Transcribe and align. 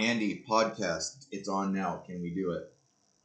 Andy, 0.00 0.42
podcast. 0.48 1.26
It's 1.30 1.48
on 1.48 1.72
now. 1.74 2.02
Can 2.06 2.22
we 2.22 2.30
do 2.34 2.52
it? 2.52 2.62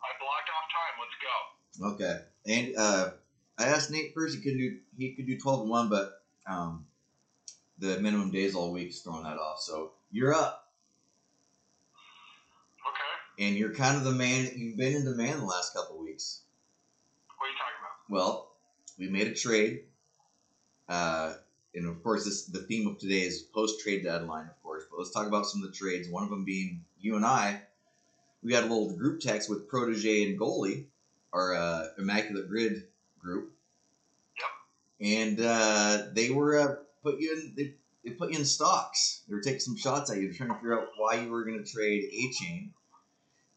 I 0.02 0.12
blocked 0.20 0.50
off 0.52 0.68
time. 0.76 0.96
Let's 1.00 1.98
go. 1.98 2.06
Okay. 2.06 2.20
And 2.48 2.76
uh, 2.78 3.12
I 3.58 3.66
asked 3.74 3.90
Nate 3.92 4.14
first. 4.14 4.36
He 4.36 4.42
could 4.42 4.58
do 4.58 4.76
he 4.98 5.16
could 5.16 5.26
do 5.26 5.38
twelve 5.38 5.62
and 5.62 5.70
one, 5.70 5.90
but 5.90 6.12
um, 6.48 6.86
the 7.80 8.00
minimum 8.00 8.32
days 8.32 8.56
all 8.56 8.72
week 8.74 8.90
is 8.90 9.00
throwing 9.02 9.24
that 9.24 9.38
off. 9.38 9.60
So 9.62 9.92
you're 10.12 10.34
up, 10.34 10.68
Okay. 12.88 13.48
and 13.48 13.56
you're 13.56 13.74
kind 13.74 13.98
of 13.98 14.04
the 14.04 14.12
man. 14.12 14.52
You've 14.56 14.78
been 14.78 14.96
in 14.96 15.06
demand 15.06 15.40
the 15.42 15.46
last 15.46 15.74
couple 15.74 15.98
weeks. 16.00 16.42
What 17.38 17.48
are 17.48 17.50
you 17.50 17.56
talking 17.58 17.80
about? 17.80 18.14
Well, 18.14 18.52
we 19.00 19.08
made 19.08 19.28
a 19.28 19.34
trade, 19.34 19.84
uh, 20.90 21.34
and 21.74 21.88
of 21.88 22.04
course, 22.04 22.26
this 22.26 22.46
the 22.46 22.64
theme 22.64 22.88
of 22.88 22.98
today 23.00 23.22
is 23.22 23.42
post 23.54 23.80
trade 23.82 24.04
deadline, 24.04 24.48
of 24.48 24.62
But 24.90 24.98
let's 25.00 25.12
talk 25.12 25.28
about 25.28 25.46
some 25.46 25.64
of 25.64 25.72
the 25.72 25.76
trades. 25.76 26.10
One 26.10 26.24
of 26.24 26.30
them 26.30 26.46
being 26.46 26.84
you 27.00 27.16
and 27.16 27.26
I. 27.26 27.62
We 28.44 28.52
got 28.52 28.64
a 28.64 28.68
little 28.68 28.92
group 28.92 29.22
text 29.22 29.50
with 29.50 29.68
protege 29.68 30.24
and 30.24 30.40
goalie, 30.40 30.86
our 31.34 31.56
uh, 31.56 31.88
immaculate 31.98 32.48
grid 32.48 32.84
group. 33.20 33.52
And 35.02 35.40
uh, 35.42 36.04
they 36.14 36.30
were 36.30 36.60
uh, 36.60 36.76
put 37.04 37.20
you 37.20 37.34
in. 37.34 37.54
They, 37.56 37.74
they 38.04 38.12
put 38.12 38.32
you 38.32 38.40
in 38.40 38.46
stocks. 38.46 39.24
They 39.28 39.34
were 39.34 39.42
taking 39.42 39.60
some 39.60 39.76
shots 39.76 40.12
at 40.12 40.18
you, 40.18 40.32
trying 40.32 40.50
to 40.50 40.56
figure 40.56 40.80
out 40.80 40.90
why 40.98 41.16
you 41.16 41.30
were 41.30 41.44
going 41.44 41.64
to 41.64 41.70
trade 41.70 42.12
Achane, 42.14 42.70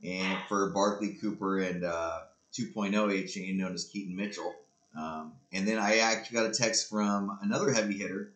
and 0.02 0.38
for 0.48 0.70
Barkley 0.70 1.19
Cooper 1.20 1.58
and 1.60 1.84
uh, 1.84 2.20
2.0 2.55 2.92
Achane 2.92 3.56
known 3.56 3.74
as 3.74 3.84
Keaton 3.84 4.16
Mitchell. 4.16 4.55
Um, 4.98 5.32
and 5.52 5.69
then 5.69 5.78
I 5.78 5.98
actually 5.98 6.36
got 6.36 6.47
a 6.47 6.53
text 6.53 6.88
from 6.88 7.38
another 7.42 7.70
heavy 7.72 7.98
hitter 7.98 8.32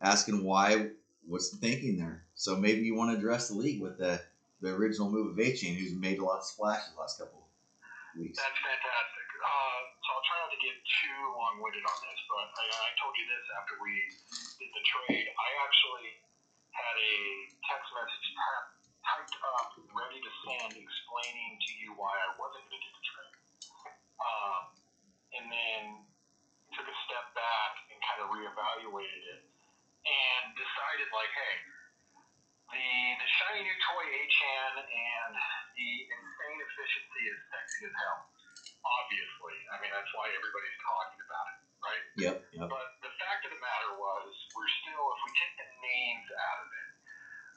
asking 0.00 0.44
why, 0.44 0.90
what's 1.26 1.50
the 1.50 1.58
thinking 1.58 1.98
there? 1.98 2.24
So 2.34 2.56
maybe 2.56 2.82
you 2.82 2.94
want 2.94 3.12
to 3.12 3.16
address 3.18 3.48
the 3.48 3.58
league 3.58 3.80
with 3.80 3.98
the, 3.98 4.20
the 4.60 4.74
original 4.74 5.10
move 5.10 5.32
of 5.32 5.38
Achane, 5.38 5.78
who's 5.78 5.94
made 5.94 6.18
a 6.18 6.24
lot 6.24 6.42
of 6.42 6.46
splashes 6.46 6.94
last 6.98 7.18
couple 7.18 7.46
weeks. 8.18 8.38
That's 8.38 8.60
fantastic. 8.62 9.26
Uh, 9.42 9.80
so 10.02 10.08
I'll 10.14 10.26
try 10.26 10.38
not 10.42 10.50
to 10.54 10.60
get 10.62 10.76
too 11.02 11.20
long-winded 11.34 11.82
on 11.82 11.98
this, 12.06 12.20
but 12.30 12.46
I, 12.46 12.64
I 12.70 12.90
told 13.02 13.14
you 13.18 13.26
this 13.26 13.44
after 13.58 13.74
we 13.82 13.94
did 14.62 14.70
the 14.70 14.84
trade. 14.86 15.26
I 15.26 15.48
actually 15.66 16.08
had 16.70 16.94
a 16.94 17.14
text 17.66 17.88
message 17.90 18.26
typed 19.02 19.36
up, 19.58 19.74
ready 19.98 20.18
to 20.22 20.32
send, 20.46 20.72
explaining 20.78 21.52
to 21.58 21.70
you 21.82 21.88
why 21.98 22.14
I 22.14 22.30
wasn't 22.38 22.64
going 22.70 22.78
to 22.78 22.86
do 22.86 22.90
the 22.94 23.04
trade. 23.06 23.36
Um, 24.22 24.62
and 25.34 25.44
then 25.50 25.82
took 26.78 26.86
a 26.86 26.96
step 27.04 27.26
back 27.34 27.72
and 27.90 27.98
kind 27.98 28.20
of 28.22 28.30
reevaluated 28.30 29.22
it 29.36 29.51
and 30.06 30.44
decided, 30.54 31.08
like, 31.14 31.32
hey, 31.32 31.56
the 32.72 32.86
the 33.20 33.28
shiny 33.38 33.62
new 33.62 33.78
toy 33.84 34.06
Achane 34.08 34.80
and 34.80 35.32
the 35.76 35.90
insane 36.08 36.58
efficiency 36.58 37.22
is 37.28 37.38
sexy 37.52 37.84
as 37.84 37.94
hell. 38.00 38.20
Obviously, 38.82 39.56
I 39.70 39.78
mean 39.78 39.92
that's 39.92 40.10
why 40.16 40.26
everybody's 40.32 40.78
talking 40.82 41.20
about 41.22 41.46
it, 41.52 41.58
right? 41.84 42.04
Yep, 42.18 42.36
yep. 42.56 42.68
But 42.72 42.88
the 43.04 43.12
fact 43.20 43.46
of 43.46 43.52
the 43.54 43.60
matter 43.62 43.92
was, 43.94 44.32
we're 44.56 44.72
still, 44.82 45.04
if 45.14 45.20
we 45.22 45.30
take 45.38 45.54
the 45.60 45.68
names 45.84 46.28
out 46.32 46.58
of 46.64 46.68
it, 46.72 46.90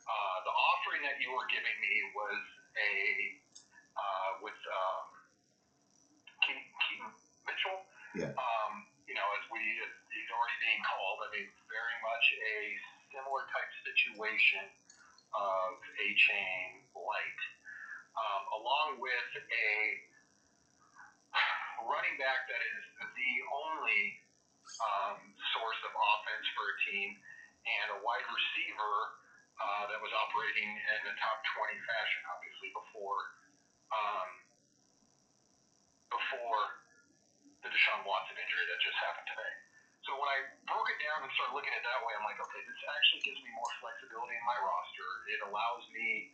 uh, 0.05 0.37
the 0.45 0.53
offering 0.53 1.01
that 1.07 1.17
you 1.17 1.33
were 1.33 1.47
giving 1.49 1.77
me 1.81 1.93
was 2.13 2.41
a 2.77 2.93
uh, 3.95 4.29
with 4.45 4.59
um, 4.67 5.05
Keaton, 6.45 6.61
Keaton 6.61 7.09
Mitchell. 7.47 7.79
Yeah. 8.19 8.31
Um, 8.35 8.85
you 9.09 9.15
know, 9.17 9.27
as 9.39 9.43
we 9.49 9.61
as 9.81 9.93
he's 10.13 10.29
already 10.29 10.57
being 10.61 10.81
called, 10.85 11.19
I 11.25 11.27
mean, 11.33 11.47
very 11.71 11.97
much 12.05 12.14
a 12.33 12.57
similar 13.13 13.45
type 13.53 13.71
situation 13.85 14.65
of 15.35 15.71
a 15.79 16.07
chain 16.15 16.83
light, 16.95 17.41
um, 18.15 18.41
along 18.61 18.99
with 18.99 19.29
a 19.39 19.71
running 21.91 22.17
back 22.17 22.47
that 22.49 22.61
is 22.61 22.83
the 22.99 23.33
only 23.51 24.01
um, 24.81 25.19
source 25.53 25.79
of 25.85 25.93
offense 25.93 26.47
for 26.57 26.65
a 26.65 26.75
team, 26.89 27.09
and 27.65 27.87
a 27.95 27.99
wide 28.01 28.27
receiver 28.29 28.95
uh, 29.57 29.83
that 29.89 29.99
was 30.01 30.11
operating 30.13 30.69
in 30.69 30.99
the 31.07 31.15
top 31.17 31.37
20 31.57 31.77
fashion, 31.87 32.21
obviously 32.29 32.69
before 32.75 33.21
um, 33.93 34.29
before 36.11 36.63
the 37.65 37.69
Deshaun 37.69 38.05
Watson 38.05 38.37
injury 38.37 38.65
that 38.69 38.79
just 38.81 38.97
happened 39.01 39.29
today. 39.29 39.64
So 40.05 40.13
when 40.21 40.29
I 40.29 40.37
broke 40.69 40.85
it 40.93 41.01
down 41.01 41.25
and 41.25 41.29
started 41.33 41.57
looking 41.57 41.73
at 41.73 41.81
it 41.81 41.85
that 41.89 42.01
way, 42.05 42.13
I'm 42.13 42.21
like, 42.21 42.37
okay, 42.37 42.61
this 42.61 42.77
actually 42.85 43.25
gives 43.25 43.41
me 43.41 43.49
more 43.57 43.71
flexibility 43.81 44.37
in 44.37 44.45
my 44.45 44.57
roster. 44.61 45.09
It 45.33 45.41
allows 45.49 45.81
me 45.89 46.29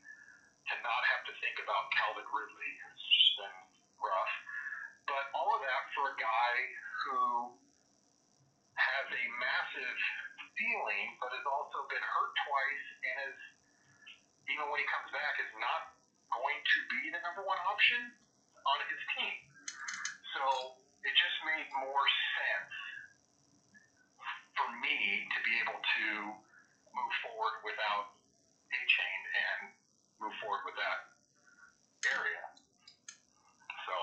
to 0.67 0.75
not 0.83 1.01
have 1.15 1.23
to 1.31 1.33
think 1.39 1.55
about 1.63 1.87
Calvin 1.95 2.27
Ridley, 2.27 2.71
who's 2.83 2.99
just 2.99 3.31
been 3.39 3.57
rough. 4.03 4.33
But 5.07 5.23
all 5.31 5.55
of 5.55 5.63
that 5.63 5.83
for 5.95 6.11
a 6.11 6.15
guy 6.19 6.53
who 7.07 7.19
has 8.75 9.07
a 9.07 9.23
massive 9.39 9.99
feeling, 10.59 11.15
but 11.23 11.31
has 11.31 11.47
also 11.47 11.87
been 11.87 12.03
hurt 12.03 12.31
twice 12.43 12.85
and 13.07 13.15
is, 13.31 13.39
even 14.51 14.67
when 14.67 14.83
he 14.83 14.87
comes 14.91 15.07
back, 15.15 15.39
is 15.39 15.53
not 15.63 15.95
going 16.27 16.59
to 16.59 16.77
be 16.91 17.01
the 17.15 17.23
number 17.23 17.47
one 17.47 17.59
option 17.71 18.03
on 18.67 18.77
his 18.91 18.99
team. 19.15 19.37
So 20.35 20.75
it 21.07 21.13
just 21.15 21.37
made 21.47 21.67
more 21.71 22.05
sense 22.35 22.90
for 24.61 24.69
me 24.77 25.25
to 25.25 25.39
be 25.41 25.53
able 25.65 25.81
to 25.81 26.05
move 26.93 27.13
forward 27.25 27.57
without 27.65 28.13
Achane 28.69 29.25
and 29.33 29.61
move 30.21 30.35
forward 30.37 30.61
with 30.69 30.77
that 30.77 30.99
area. 32.05 32.45
So 33.89 33.93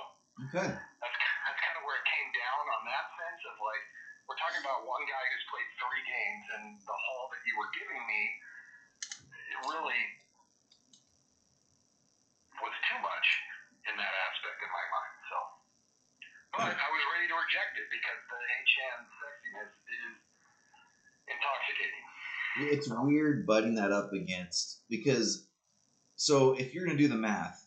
Okay. 0.50 0.66
that's 0.66 1.18
that's 1.46 1.60
kind 1.62 1.76
of 1.78 1.82
where 1.86 1.94
it 1.94 2.06
came 2.10 2.30
down 2.34 2.64
on 2.74 2.80
that 2.90 3.06
sense 3.14 3.42
of 3.46 3.54
like 3.62 3.84
we're 4.26 4.38
talking 4.42 4.58
about 4.58 4.82
one 4.82 5.06
guy 5.06 5.24
who's 5.30 5.46
played 5.46 5.70
three 5.78 6.02
games 6.02 6.44
and 6.58 6.64
the 6.82 6.96
haul 7.06 7.30
that 7.30 7.42
you 7.46 7.54
were 7.54 7.70
giving 7.78 8.02
me 8.02 8.22
it 9.30 9.58
really 9.62 10.02
was 12.58 12.74
too 12.90 12.98
much 12.98 13.28
in 13.86 13.94
that 13.94 14.14
aspect 14.26 14.58
in 14.58 14.70
my 14.74 14.86
mind. 14.90 15.16
So, 15.30 15.38
but 16.58 16.74
I 16.74 16.88
was 16.90 17.02
ready 17.14 17.26
to 17.30 17.36
reject 17.38 17.78
it 17.78 17.86
because 17.88 18.20
the 18.26 18.40
HN 18.42 19.00
sexiness 19.22 19.72
is 19.72 20.27
intoxicating. 21.30 22.72
It's 22.72 22.88
weird 22.88 23.46
butting 23.46 23.74
that 23.76 23.92
up 23.92 24.12
against 24.12 24.80
because 24.88 25.46
so 26.16 26.54
if 26.54 26.74
you're 26.74 26.86
gonna 26.86 26.98
do 26.98 27.08
the 27.08 27.14
math, 27.14 27.66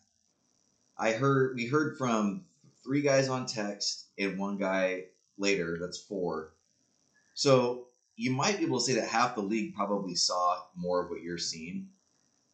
I 0.98 1.12
heard 1.12 1.56
we 1.56 1.66
heard 1.66 1.96
from 1.96 2.44
three 2.84 3.02
guys 3.02 3.28
on 3.28 3.46
text 3.46 4.06
and 4.18 4.38
one 4.38 4.58
guy 4.58 5.04
later. 5.38 5.78
That's 5.80 5.98
four. 5.98 6.52
So 7.34 7.86
you 8.16 8.30
might 8.30 8.58
be 8.58 8.64
able 8.64 8.78
to 8.78 8.84
say 8.84 8.94
that 8.94 9.08
half 9.08 9.34
the 9.34 9.40
league 9.40 9.74
probably 9.74 10.14
saw 10.14 10.60
more 10.76 11.02
of 11.02 11.10
what 11.10 11.22
you're 11.22 11.38
seeing 11.38 11.88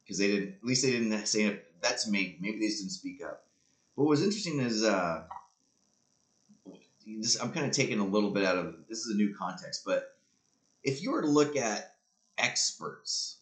because 0.04 0.18
they 0.18 0.28
didn't. 0.28 0.54
At 0.54 0.64
least 0.64 0.84
they 0.84 0.92
didn't 0.92 1.26
say 1.26 1.44
it. 1.44 1.64
That's 1.80 2.08
me. 2.08 2.36
Maybe 2.40 2.58
they 2.58 2.66
just 2.66 2.80
didn't 2.80 2.92
speak 2.92 3.22
up. 3.22 3.44
But 3.96 4.04
what's 4.04 4.22
interesting 4.22 4.60
is 4.60 4.84
uh, 4.84 5.24
this, 7.06 7.40
I'm 7.40 7.52
kind 7.52 7.66
of 7.66 7.72
taking 7.72 7.98
a 7.98 8.06
little 8.06 8.30
bit 8.30 8.44
out 8.44 8.56
of 8.56 8.76
this 8.88 9.00
is 9.00 9.14
a 9.14 9.16
new 9.16 9.34
context, 9.34 9.82
but 9.84 10.17
if 10.82 11.02
you 11.02 11.12
were 11.12 11.22
to 11.22 11.28
look 11.28 11.56
at 11.56 11.94
experts, 12.36 13.38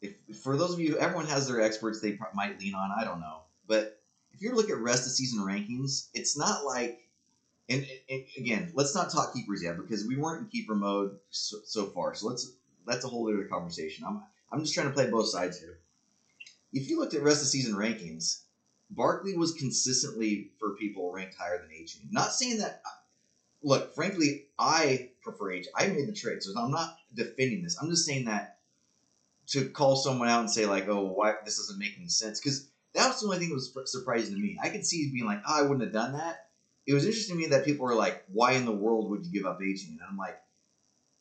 if 0.00 0.14
for 0.42 0.56
those 0.56 0.74
of 0.74 0.80
you, 0.80 0.98
everyone 0.98 1.26
has 1.26 1.48
their 1.48 1.60
experts 1.60 2.00
they 2.00 2.18
might 2.34 2.60
lean 2.60 2.74
on. 2.74 2.90
I 2.96 3.04
don't 3.04 3.20
know, 3.20 3.42
but 3.66 4.00
if 4.32 4.42
you 4.42 4.54
look 4.54 4.70
at 4.70 4.78
rest 4.78 5.06
of 5.06 5.12
season 5.12 5.40
rankings, 5.40 6.08
it's 6.14 6.36
not 6.36 6.64
like. 6.64 6.98
And, 7.68 7.86
and 8.10 8.24
again, 8.36 8.72
let's 8.74 8.94
not 8.94 9.10
talk 9.10 9.32
keepers 9.32 9.62
yet 9.62 9.76
because 9.76 10.04
we 10.04 10.16
weren't 10.16 10.42
in 10.42 10.48
keeper 10.48 10.74
mode 10.74 11.16
so, 11.30 11.58
so 11.64 11.86
far. 11.86 12.14
So 12.14 12.26
let's 12.26 12.52
that's 12.86 13.04
a 13.04 13.08
whole 13.08 13.32
other 13.32 13.44
conversation. 13.44 14.04
I'm 14.06 14.22
I'm 14.50 14.60
just 14.60 14.74
trying 14.74 14.88
to 14.88 14.92
play 14.92 15.08
both 15.08 15.28
sides 15.28 15.58
here. 15.58 15.78
If 16.72 16.88
you 16.88 16.98
looked 16.98 17.14
at 17.14 17.22
rest 17.22 17.42
of 17.42 17.48
season 17.48 17.74
rankings, 17.74 18.42
Barkley 18.90 19.36
was 19.36 19.52
consistently 19.52 20.50
for 20.58 20.74
people 20.74 21.12
ranked 21.12 21.36
higher 21.38 21.58
than 21.58 21.70
H. 21.72 21.98
Not 22.10 22.32
saying 22.32 22.58
that. 22.58 22.82
Uh, 22.84 22.90
look, 23.62 23.94
frankly, 23.94 24.46
I 24.58 25.11
prefer 25.22 25.52
H. 25.52 25.66
I 25.76 25.86
made 25.88 26.08
the 26.08 26.12
trade, 26.12 26.42
so 26.42 26.58
I'm 26.58 26.70
not 26.70 26.96
defending 27.14 27.62
this. 27.62 27.78
I'm 27.80 27.90
just 27.90 28.06
saying 28.06 28.26
that 28.26 28.58
to 29.48 29.68
call 29.68 29.96
someone 29.96 30.28
out 30.28 30.40
and 30.40 30.50
say 30.50 30.66
like, 30.66 30.88
"Oh, 30.88 31.12
why 31.12 31.34
this 31.44 31.56
doesn't 31.56 31.78
make 31.78 31.96
any 31.96 32.08
sense," 32.08 32.40
because 32.40 32.68
that 32.94 33.08
was 33.08 33.20
the 33.20 33.26
only 33.26 33.38
thing 33.38 33.48
that 33.48 33.54
was 33.54 33.92
surprising 33.92 34.34
to 34.34 34.40
me. 34.40 34.58
I 34.62 34.68
could 34.68 34.86
see 34.86 35.10
being 35.10 35.26
like, 35.26 35.42
"Oh, 35.46 35.58
I 35.58 35.62
wouldn't 35.62 35.82
have 35.82 35.92
done 35.92 36.12
that." 36.12 36.50
It 36.86 36.94
was 36.94 37.04
interesting 37.04 37.36
to 37.36 37.42
me 37.42 37.48
that 37.48 37.64
people 37.64 37.84
were 37.84 37.94
like, 37.94 38.24
"Why 38.32 38.52
in 38.52 38.64
the 38.64 38.72
world 38.72 39.10
would 39.10 39.24
you 39.24 39.32
give 39.32 39.46
up 39.46 39.60
H?" 39.62 39.86
And 39.88 40.00
I'm 40.08 40.16
like, 40.16 40.38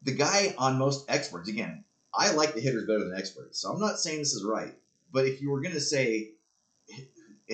the 0.04 0.14
guy 0.14 0.54
on 0.58 0.78
most 0.78 1.06
experts. 1.10 1.50
Again, 1.50 1.84
I 2.14 2.32
like 2.32 2.54
the 2.54 2.62
hitters 2.62 2.88
better 2.88 3.04
than 3.04 3.18
experts, 3.18 3.60
so 3.60 3.72
I'm 3.72 3.80
not 3.80 4.00
saying 4.00 4.20
this 4.20 4.34
is 4.34 4.44
right. 4.44 4.76
But 5.12 5.26
if 5.26 5.42
you 5.42 5.50
were 5.50 5.62
gonna 5.62 5.80
say 5.80 6.32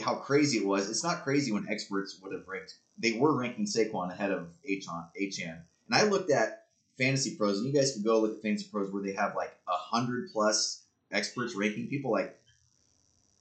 how 0.02 0.16
crazy 0.16 0.60
it 0.60 0.66
was, 0.66 0.90
it's 0.90 1.04
not 1.04 1.24
crazy 1.24 1.52
when 1.52 1.68
experts 1.70 2.20
would 2.22 2.34
have 2.34 2.48
ranked. 2.48 2.76
They 2.98 3.14
were 3.14 3.38
ranking 3.38 3.66
Saquon 3.66 4.12
ahead 4.12 4.32
of 4.32 4.48
H-On, 4.66 5.10
HN. 5.20 5.64
And 5.88 5.96
I 5.96 6.04
looked 6.04 6.32
at 6.32 6.66
Fantasy 6.98 7.36
Pros, 7.36 7.60
and 7.60 7.68
you 7.68 7.74
guys 7.74 7.94
can 7.94 8.04
go 8.04 8.20
look 8.20 8.38
at 8.38 8.42
Fantasy 8.42 8.68
Pros 8.72 8.92
where 8.92 9.04
they 9.04 9.14
have 9.14 9.36
like 9.36 9.56
a 9.68 9.76
hundred 9.76 10.30
plus 10.32 10.84
experts 11.12 11.56
ranking 11.56 11.88
people. 11.88 12.12
Like 12.12 12.38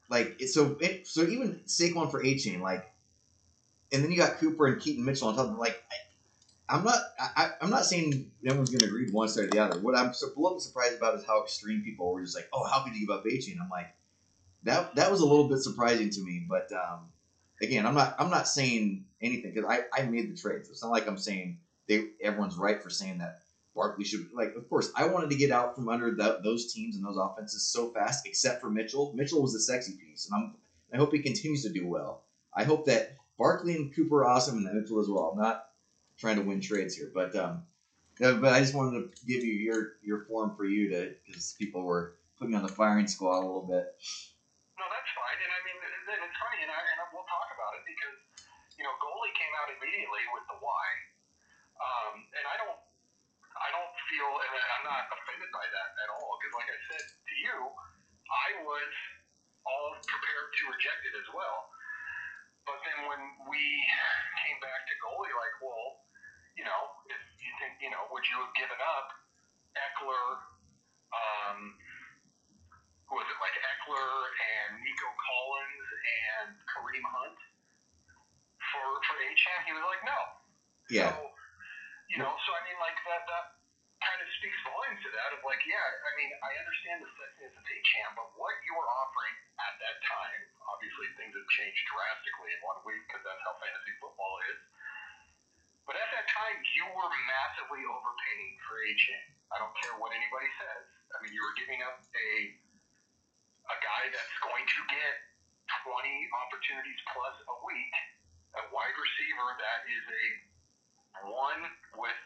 like 0.09 0.41
it, 0.41 0.49
so 0.49 0.77
it, 0.81 1.07
so 1.07 1.23
even 1.23 1.61
Saquon 1.67 2.11
for 2.11 2.23
Achane, 2.23 2.61
like, 2.61 2.93
and 3.93 4.05
then 4.05 4.11
you 4.11 4.17
got 4.17 4.39
Cooper 4.39 4.67
and 4.67 4.81
Keaton 4.81 5.05
Mitchell 5.05 5.29
on 5.29 5.35
top 5.35 5.45
of 5.45 5.51
them, 5.51 5.59
like. 5.59 5.83
I, 5.91 5.97
I'm 6.69 6.83
not. 6.83 6.99
I, 7.19 7.51
I'm 7.61 7.71
not 7.71 7.85
saying 7.85 8.33
everyone's 8.45 8.71
going 8.71 8.81
to 8.81 8.87
agree 8.87 9.09
one 9.11 9.29
side 9.29 9.45
or 9.45 9.47
the 9.51 9.61
other. 9.61 9.79
What 9.79 9.97
I'm 9.97 10.13
so, 10.13 10.27
a 10.27 10.41
little 10.41 10.59
surprised 10.59 10.97
about 10.97 11.15
is 11.15 11.25
how 11.25 11.45
extreme 11.45 11.83
people 11.83 12.13
were 12.13 12.23
just 12.23 12.35
like, 12.35 12.49
"Oh, 12.53 12.65
how 12.65 12.83
could 12.83 12.93
you 12.95 13.07
give 13.07 13.15
up 13.15 13.25
Achane?" 13.25 13.61
I'm 13.63 13.71
like, 13.71 13.95
that 14.65 14.97
that 14.97 15.11
was 15.11 15.21
a 15.21 15.27
little 15.27 15.49
bit 15.49 15.61
surprising 15.61 16.11
to 16.11 16.21
me. 16.23 16.45
But 16.49 16.73
um, 16.73 17.13
again, 17.63 17.87
I'm 17.87 17.95
not. 17.95 18.17
I'm 18.19 18.31
not 18.31 18.49
saying 18.49 19.05
anything 19.23 19.53
because 19.55 19.71
I, 19.71 19.83
I 19.97 20.07
made 20.07 20.33
the 20.33 20.37
trade. 20.37 20.67
So 20.67 20.73
it's 20.73 20.83
not 20.83 20.91
like 20.91 21.07
I'm 21.07 21.19
saying 21.19 21.59
they 21.89 22.05
everyone's 22.23 22.57
right 22.57 22.83
for 22.83 22.91
saying 22.91 23.19
that 23.19 23.41
Barkley 23.75 24.05
should 24.05 24.29
like. 24.35 24.55
Of 24.57 24.69
course, 24.69 24.91
I 24.97 25.07
wanted 25.07 25.31
to 25.31 25.37
get 25.37 25.51
out 25.51 25.75
from 25.75 25.89
under 25.89 26.15
the, 26.15 26.41
those 26.43 26.73
teams 26.73 26.97
and 26.97 27.05
those 27.05 27.19
offenses 27.19 27.67
so 27.67 27.91
fast, 27.91 28.27
except 28.27 28.61
for 28.61 28.71
Mitchell. 28.71 29.13
Mitchell 29.15 29.43
was 29.43 29.53
the 29.53 29.61
sexy 29.61 29.93
piece, 29.93 30.29
and 30.31 30.43
I'm. 30.43 30.55
I 30.95 30.99
hope 30.99 31.13
he 31.13 31.19
continues 31.19 31.63
to 31.65 31.73
do 31.73 31.87
well. 31.87 32.23
I 32.55 32.65
hope 32.65 32.87
that 32.87 33.17
Barkley 33.39 33.75
and 33.75 33.95
Cooper 33.95 34.23
are 34.23 34.29
awesome, 34.29 34.57
and 34.57 34.73
Mitchell 34.73 35.01
as 35.01 35.09
well. 35.09 35.35
I'm 35.35 35.39
not 35.39 35.67
trying 36.17 36.37
to 36.37 36.43
win 36.43 36.61
trades 36.61 36.97
here, 36.97 37.11
but 37.13 37.37
um, 37.37 37.65
but 38.19 38.45
I 38.45 38.61
just 38.61 38.75
wanted 38.75 39.13
to 39.13 39.27
give 39.27 39.45
you 39.45 39.53
your 39.53 40.01
your 40.03 40.25
form 40.25 40.57
for 40.57 40.65
you 40.65 40.89
to 40.91 41.15
because 41.27 41.55
people 41.59 41.83
were 41.83 42.17
putting 42.39 42.55
on 42.55 42.63
the 42.63 42.73
firing 42.73 43.07
squad 43.07 43.41
a 43.41 43.47
little 43.47 43.67
bit. 43.69 43.93
No, 44.77 44.85
that's 44.89 45.13
fine, 45.13 45.39
and 45.41 45.53
I 45.53 45.61
mean, 45.65 45.77
it's 45.77 46.39
funny, 46.41 46.61
and, 46.65 46.73
I, 46.73 46.81
and 46.81 46.97
we'll 47.13 47.29
talk 47.29 47.49
about 47.53 47.77
it 47.77 47.85
because 47.85 48.17
you 48.77 48.85
know, 48.85 48.93
goalie 49.01 49.33
came 49.37 49.53
out 49.57 49.69
immediately 49.73 50.25
with 50.37 50.45
the 50.53 50.57
why, 50.61 50.85
um, 51.81 52.15
and 52.37 52.45
I 52.49 52.57
don't, 52.61 52.81
I 53.57 53.69
don't 53.73 53.95
feel, 54.11 54.31
and 54.31 54.53
I'm 54.53 54.85
not 54.85 55.09
offended 55.09 55.51
by 55.53 55.65
that 55.65 55.91
at 56.05 56.09
all 56.13 56.37
because, 56.41 56.55
like 56.57 56.71
I 56.71 56.79
said 56.93 57.05
to 57.05 57.35
you, 57.41 57.57
I 58.29 58.49
was 58.65 58.93
all 59.65 59.91
prepared 60.05 60.49
to 60.57 60.63
reject 60.73 61.03
it 61.09 61.15
as 61.17 61.29
well. 61.33 61.59
But 62.67 62.83
then 62.83 63.07
when 63.07 63.23
we 63.47 63.63
came 64.43 64.59
back 64.59 64.81
to 64.91 64.95
goalie, 64.99 65.31
like, 65.31 65.57
well, 65.63 66.03
you 66.59 66.67
know, 66.67 66.83
if 67.09 67.23
you 67.39 67.51
think, 67.63 67.79
you 67.79 67.91
know, 67.95 68.11
would 68.11 68.27
you 68.27 68.37
have 68.43 68.53
given 68.59 68.81
up 68.83 69.09
Ekeler? 69.79 70.57
um, 71.15 71.59
who 73.07 73.13
was 73.19 73.27
it, 73.31 73.39
like 73.39 73.55
Ekeler 73.55 74.15
and 74.35 74.83
Nico 74.83 75.09
Collins 75.15 75.89
and 76.03 76.49
Kareem 76.67 77.05
Hunt 77.07 77.39
for 78.59 78.87
for 79.07 79.15
Achane? 79.23 79.63
He 79.67 79.73
was 79.75 79.87
like, 79.87 80.03
no. 80.03 80.21
Yeah. 80.91 81.11
So, 81.15 81.23
you 82.11 82.19
know, 82.23 82.33
so 82.47 82.51
I 82.55 82.61
mean, 82.67 82.79
like 82.79 82.97
that 83.07 83.23
that 83.27 83.45
kind 84.03 84.21
of 84.21 84.29
speaks 84.39 84.59
volumes 84.63 85.01
to 85.03 85.11
that 85.11 85.33
of 85.35 85.41
like, 85.43 85.61
yeah, 85.65 85.83
I 85.83 86.13
mean, 86.21 86.31
I 86.45 86.53
understand 86.61 87.01
the 87.03 87.11
sexiness 87.17 87.57
of 87.57 87.65
Achane, 87.65 88.13
but 88.15 88.29
what 88.37 88.55
you 88.63 88.77
were 88.77 88.87
offering 88.87 89.35
at 89.59 89.75
that 89.81 89.97
time, 90.05 90.41
obviously 90.69 91.09
things 91.17 91.33
have 91.33 91.49
changed 91.57 91.83
drastically 91.89 92.53
in 92.53 92.61
one 92.63 92.79
week 92.85 93.03
because 93.09 93.25
that's 93.25 93.43
how 93.43 93.57
fantasy 93.59 93.95
football 93.99 94.37
is. 94.53 94.61
But 95.89 95.95
at 95.97 96.11
that 96.13 96.27
time, 96.35 96.59
you 96.75 96.87
were 96.93 97.11
massively 97.31 97.83
overpaying 97.87 98.55
for 98.67 98.75
Achane. 98.83 99.29
I 99.55 99.63
don't 99.63 99.75
care 99.79 99.95
what 100.03 100.11
anybody 100.11 100.51
says. 100.59 100.85
I 101.15 101.23
mean, 101.23 101.31
you 101.31 101.43
were 101.43 101.57
giving 101.57 101.81
up 101.87 102.03
a 102.03 102.31
a 103.67 103.77
guy 103.83 104.05
that's 104.15 104.37
going 104.47 104.63
to 104.63 104.81
get 104.87 105.15
20 105.83 105.91
opportunities 106.47 107.01
plus 107.11 107.35
a 107.51 107.57
week, 107.67 107.95
a 108.55 108.63
wide 108.71 108.95
receiver 108.95 109.49
that 109.59 109.81
is 109.91 110.05
a 110.07 110.25
one 111.25 111.61
with 111.97 112.21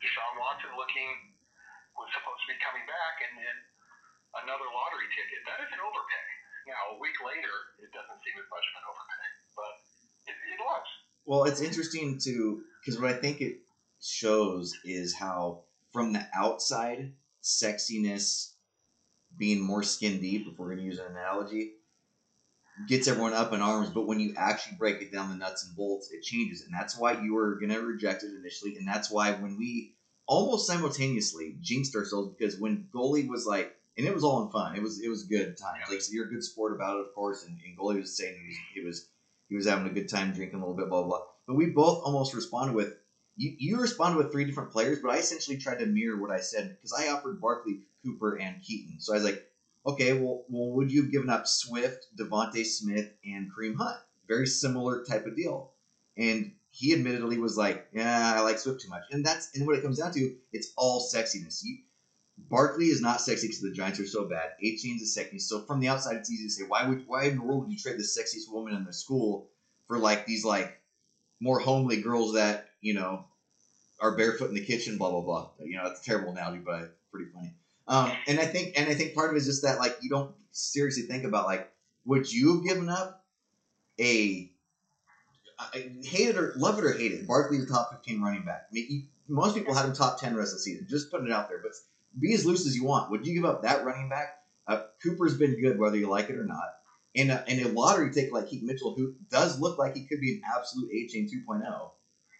Deshaun 0.00 0.34
Watson 0.40 0.72
looking 0.78 1.36
was 1.98 2.08
supposed 2.16 2.40
to 2.46 2.48
be 2.54 2.58
coming 2.64 2.86
back, 2.88 3.20
and 3.20 3.32
then 3.36 3.56
another 4.46 4.68
lottery 4.72 5.08
ticket. 5.12 5.40
That 5.44 5.60
is 5.60 5.70
an 5.74 5.82
overpay. 5.82 6.26
Now, 6.68 6.94
a 6.94 6.96
week 7.00 7.16
later, 7.20 7.54
it 7.82 7.90
doesn't 7.92 8.20
seem 8.24 8.36
as 8.40 8.48
much 8.48 8.64
of 8.64 8.74
an 8.80 8.84
overpay, 8.88 9.28
but 9.58 9.74
it, 10.30 10.36
it 10.56 10.60
was. 10.60 10.86
Well, 11.26 11.42
it's 11.44 11.60
interesting 11.60 12.18
to 12.24 12.64
because 12.80 13.00
what 13.00 13.12
I 13.12 13.16
think 13.18 13.40
it 13.40 13.60
shows 14.00 14.72
is 14.84 15.12
how 15.14 15.66
from 15.92 16.12
the 16.12 16.24
outside, 16.34 17.12
sexiness 17.42 18.54
being 19.36 19.60
more 19.60 19.82
skin 19.82 20.20
deep, 20.20 20.46
if 20.46 20.58
we're 20.58 20.66
going 20.66 20.78
to 20.78 20.84
use 20.84 20.98
an 20.98 21.12
analogy, 21.12 21.72
gets 22.88 23.08
everyone 23.08 23.32
up 23.32 23.52
in 23.52 23.60
arms. 23.60 23.90
But 23.90 24.06
when 24.06 24.20
you 24.20 24.34
actually 24.36 24.76
break 24.76 25.02
it 25.02 25.12
down 25.12 25.30
the 25.30 25.36
nuts 25.36 25.66
and 25.66 25.76
bolts, 25.76 26.10
it 26.12 26.22
changes. 26.22 26.62
And 26.62 26.74
that's 26.74 26.98
why 26.98 27.20
you 27.20 27.34
were 27.34 27.56
going 27.56 27.70
to 27.70 27.80
reject 27.80 28.22
it 28.22 28.30
initially. 28.38 28.76
And 28.76 28.86
that's 28.86 29.10
why 29.10 29.32
when 29.32 29.56
we 29.56 29.94
almost 30.26 30.66
simultaneously 30.66 31.56
jinxed 31.60 31.96
ourselves 31.96 32.34
because 32.38 32.58
when 32.58 32.88
goalie 32.94 33.28
was 33.28 33.46
like, 33.46 33.74
and 33.98 34.06
it 34.06 34.14
was 34.14 34.24
all 34.24 34.44
in 34.44 34.50
fun. 34.50 34.76
It 34.76 34.82
was 34.82 35.00
it 35.00 35.08
was 35.08 35.24
good 35.24 35.56
time. 35.58 35.80
Like 35.90 36.00
so 36.00 36.12
you're 36.12 36.26
a 36.26 36.30
good 36.30 36.44
sport 36.44 36.74
about 36.74 36.96
it, 36.96 37.00
of 37.00 37.14
course. 37.14 37.44
And, 37.44 37.58
and 37.64 37.76
goalie 37.76 38.00
was 38.00 38.16
saying 38.16 38.34
he 38.40 38.46
was, 38.46 38.56
he 38.74 38.80
was 38.80 39.08
he 39.48 39.56
was 39.56 39.66
having 39.66 39.86
a 39.86 39.94
good 39.94 40.08
time 40.08 40.32
drinking 40.32 40.56
a 40.56 40.60
little 40.60 40.76
bit, 40.76 40.88
blah 40.88 41.02
blah. 41.02 41.08
blah. 41.08 41.26
But 41.46 41.56
we 41.56 41.66
both 41.66 42.02
almost 42.04 42.32
responded 42.32 42.74
with 42.74 42.94
you, 43.36 43.54
you 43.58 43.80
responded 43.80 44.18
with 44.18 44.32
three 44.32 44.44
different 44.44 44.70
players, 44.70 45.00
but 45.00 45.10
I 45.10 45.18
essentially 45.18 45.56
tried 45.56 45.80
to 45.80 45.86
mirror 45.86 46.20
what 46.20 46.30
I 46.30 46.40
said 46.40 46.76
because 46.76 46.92
I 46.92 47.08
offered 47.08 47.40
Barkley, 47.40 47.80
Cooper, 48.04 48.38
and 48.38 48.62
Keaton. 48.62 49.00
So 49.00 49.12
I 49.12 49.16
was 49.16 49.24
like, 49.24 49.42
okay, 49.86 50.12
well, 50.12 50.44
well, 50.48 50.70
would 50.72 50.92
you 50.92 51.02
have 51.02 51.12
given 51.12 51.30
up 51.30 51.46
Swift, 51.46 52.06
Devonta 52.16 52.64
Smith, 52.64 53.12
and 53.24 53.50
Kareem 53.50 53.76
Hunt? 53.76 53.96
Very 54.28 54.46
similar 54.46 55.04
type 55.04 55.26
of 55.26 55.36
deal. 55.36 55.72
And 56.16 56.52
he 56.70 56.92
admittedly 56.92 57.38
was 57.38 57.56
like, 57.56 57.88
yeah, 57.92 58.34
I 58.36 58.40
like 58.40 58.58
Swift 58.58 58.80
too 58.82 58.88
much. 58.88 59.02
And 59.10 59.24
that's 59.24 59.54
and 59.54 59.66
what 59.66 59.76
it 59.76 59.82
comes 59.82 59.98
down 59.98 60.12
to, 60.12 60.36
it's 60.52 60.72
all 60.76 61.08
sexiness. 61.12 61.62
You, 61.64 61.78
Barkley 62.48 62.86
is 62.86 63.00
not 63.00 63.20
sexy 63.20 63.48
because 63.48 63.60
the 63.60 63.72
Giants 63.72 64.00
are 64.00 64.06
so 64.06 64.24
bad. 64.24 64.50
Achane's 64.62 65.02
is 65.02 65.14
sexy. 65.14 65.38
So 65.38 65.60
from 65.62 65.80
the 65.80 65.88
outside, 65.88 66.16
it's 66.16 66.30
easy 66.30 66.44
to 66.44 66.50
say, 66.50 66.64
why 66.66 66.88
would 66.88 67.06
why 67.06 67.24
in 67.24 67.36
the 67.36 67.42
world 67.42 67.64
would 67.64 67.72
you 67.72 67.78
trade 67.78 67.98
the 67.98 68.02
sexiest 68.02 68.50
woman 68.50 68.74
in 68.74 68.84
the 68.84 68.92
school 68.92 69.50
for 69.86 69.98
like 69.98 70.26
these 70.26 70.44
like 70.44 70.80
more 71.40 71.58
homely 71.58 72.00
girls 72.00 72.34
that 72.34 72.68
you 72.80 72.94
know 72.94 73.24
are 74.00 74.16
barefoot 74.16 74.48
in 74.48 74.54
the 74.54 74.64
kitchen, 74.64 74.96
blah 74.96 75.10
blah 75.10 75.20
blah. 75.20 75.50
You 75.60 75.76
know, 75.76 75.84
that's 75.84 76.00
a 76.00 76.04
terrible 76.04 76.30
analogy, 76.30 76.62
but 76.64 76.96
pretty 77.10 77.30
funny. 77.30 77.52
Um, 77.90 78.12
and 78.28 78.38
I 78.38 78.46
think, 78.46 78.78
and 78.78 78.88
I 78.88 78.94
think 78.94 79.14
part 79.14 79.30
of 79.30 79.36
it 79.36 79.40
is 79.40 79.46
just 79.46 79.64
that 79.64 79.80
like 79.80 79.98
you 80.00 80.08
don't 80.08 80.32
seriously 80.52 81.02
think 81.02 81.24
about 81.24 81.46
like 81.46 81.70
would 82.04 82.32
you 82.32 82.54
have 82.54 82.64
given 82.64 82.88
up 82.88 83.24
a 84.00 84.50
I, 85.58 85.90
hate 86.02 86.28
it 86.28 86.38
or 86.38 86.54
love 86.56 86.78
it 86.78 86.84
or 86.84 86.92
hate 86.96 87.12
it, 87.12 87.26
Barkley 87.26 87.58
the 87.58 87.66
top 87.66 87.90
fifteen 87.92 88.22
running 88.22 88.44
back. 88.44 88.68
I 88.70 88.72
mean, 88.72 89.08
most 89.28 89.54
people 89.54 89.74
had 89.74 89.84
him 89.84 89.92
top 89.92 90.18
ten 90.18 90.34
rest 90.34 90.52
of 90.52 90.58
the 90.58 90.62
season. 90.62 90.86
Just 90.88 91.10
putting 91.10 91.26
it 91.26 91.32
out 91.32 91.48
there, 91.48 91.60
but 91.62 91.72
be 92.18 92.32
as 92.32 92.46
loose 92.46 92.66
as 92.66 92.76
you 92.76 92.84
want. 92.84 93.10
Would 93.10 93.26
you 93.26 93.34
give 93.34 93.44
up 93.44 93.62
that 93.62 93.84
running 93.84 94.08
back? 94.08 94.38
Uh, 94.66 94.82
Cooper's 95.02 95.36
been 95.36 95.60
good, 95.60 95.78
whether 95.78 95.96
you 95.96 96.08
like 96.08 96.30
it 96.30 96.36
or 96.36 96.44
not. 96.44 96.74
And 97.16 97.30
a, 97.30 97.44
and 97.48 97.60
a 97.60 97.68
lottery 97.68 98.12
take 98.12 98.32
like 98.32 98.48
Keaton 98.48 98.68
Mitchell, 98.68 98.94
who 98.94 99.14
does 99.30 99.58
look 99.58 99.78
like 99.78 99.96
he 99.96 100.06
could 100.06 100.20
be 100.20 100.34
an 100.34 100.42
absolute 100.56 100.90
Achane 100.92 101.28
2.0, 101.28 101.90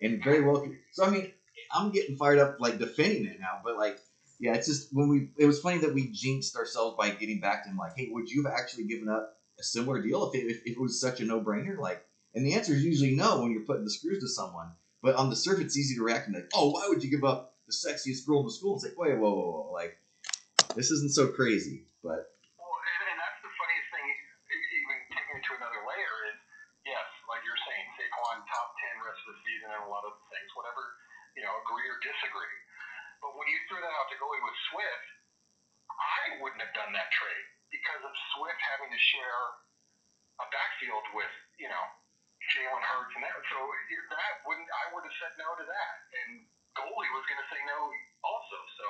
and 0.00 0.23
very 0.23 0.42
well. 0.42 0.64
So 0.92 1.04
I 1.04 1.11
mean, 1.11 1.33
I'm 1.75 1.90
getting 1.90 2.16
fired 2.16 2.38
up 2.38 2.57
like 2.61 2.78
defending 2.78 3.26
it 3.26 3.40
now, 3.40 3.61
but 3.64 3.76
like, 3.76 3.99
yeah, 4.40 4.54
it's 4.54 4.66
just 4.66 4.88
when 4.97 5.09
we. 5.09 5.28
It 5.37 5.44
was 5.44 5.61
funny 5.61 5.78
that 5.85 5.92
we 5.92 6.09
jinxed 6.09 6.56
ourselves 6.56 6.97
by 6.97 7.11
getting 7.11 7.40
back 7.40 7.62
to 7.64 7.68
him. 7.68 7.76
Like, 7.76 7.92
hey, 7.94 8.09
would 8.11 8.30
you 8.30 8.42
have 8.44 8.56
actually 8.56 8.88
given 8.88 9.06
up 9.06 9.37
a 9.61 9.62
similar 9.62 10.00
deal 10.00 10.25
if 10.25 10.35
it, 10.35 10.49
if, 10.49 10.61
it 10.64 10.80
was 10.80 10.99
such 10.99 11.20
a 11.20 11.28
no 11.28 11.44
brainer? 11.44 11.76
Like, 11.76 12.00
and 12.32 12.40
the 12.40 12.56
answer 12.56 12.73
is 12.73 12.82
usually 12.82 13.12
no 13.12 13.44
when 13.44 13.52
you're 13.52 13.68
putting 13.68 13.85
the 13.85 13.92
screws 13.92 14.25
to 14.25 14.28
someone. 14.28 14.73
But 15.04 15.16
on 15.16 15.28
the 15.28 15.37
surface, 15.37 15.76
it's 15.76 15.76
easy 15.76 15.94
to 15.97 16.04
react 16.04 16.25
and 16.26 16.35
like, 16.35 16.49
oh, 16.56 16.73
why 16.73 16.88
would 16.88 17.04
you 17.04 17.12
give 17.12 17.25
up 17.25 17.52
the 17.68 17.76
sexiest 17.76 18.25
girl 18.25 18.40
in 18.40 18.49
the 18.49 18.56
school? 18.56 18.80
It's 18.80 18.85
like, 18.85 18.97
wait, 18.97 19.20
whoa, 19.20 19.28
whoa, 19.28 19.49
whoa, 19.52 19.73
like, 19.76 20.00
this 20.73 20.88
isn't 20.88 21.12
so 21.12 21.28
crazy. 21.37 21.85
But 22.00 22.32
Well, 22.56 22.73
and, 23.12 23.20
that's 23.20 23.40
the 23.44 23.52
funniest 23.52 23.88
thing, 23.92 24.09
even 24.09 24.97
taking 25.12 25.37
it 25.37 25.44
to 25.44 25.52
another 25.61 25.85
layer, 25.85 26.16
is 26.32 26.40
yes, 26.88 27.09
like 27.28 27.44
you're 27.44 27.61
saying, 27.68 27.87
Saquon 27.97 28.40
top 28.49 28.73
10 28.97 29.04
rest 29.04 29.20
of 29.20 29.37
the 29.37 29.38
season 29.44 29.68
and 29.68 29.85
a 29.85 29.90
lot 29.92 30.04
of 30.09 30.16
things, 30.32 30.49
whatever, 30.56 30.97
you 31.37 31.44
know, 31.44 31.52
agree 31.64 31.88
or 31.92 32.00
disagree. 32.00 32.56
But 33.21 33.37
when 33.37 33.47
you 33.49 33.59
threw 33.69 33.81
that 33.81 33.93
out 33.93 34.09
to 34.12 34.17
goalie 34.17 34.43
with 34.43 34.57
Swift, 34.73 35.07
I 35.93 36.41
wouldn't 36.41 36.61
have 36.65 36.73
done 36.73 36.93
that 36.97 37.09
trade 37.12 37.47
because 37.69 38.03
of 38.03 38.12
Swift 38.37 38.61
having 38.75 38.91
to 38.91 39.00
share 39.12 39.43
a 40.41 40.47
backfield 40.49 41.05
with, 41.12 41.35
you 41.61 41.69
know, 41.69 41.85
Jalen 42.57 42.81
Hurts 42.81 43.12
and 43.15 43.23
that. 43.23 43.37
So 43.53 43.59
that 43.61 44.33
wouldn't, 44.49 44.69
I 44.73 44.85
would 44.97 45.05
have 45.05 45.17
said 45.21 45.33
no 45.37 45.49
to 45.61 45.65
that. 45.69 45.95
And 46.25 46.31
goalie 46.73 47.12
was 47.12 47.25
going 47.29 47.41
to 47.45 47.49
say 47.53 47.61
no 47.69 47.79
also. 48.25 48.59
So 48.81 48.87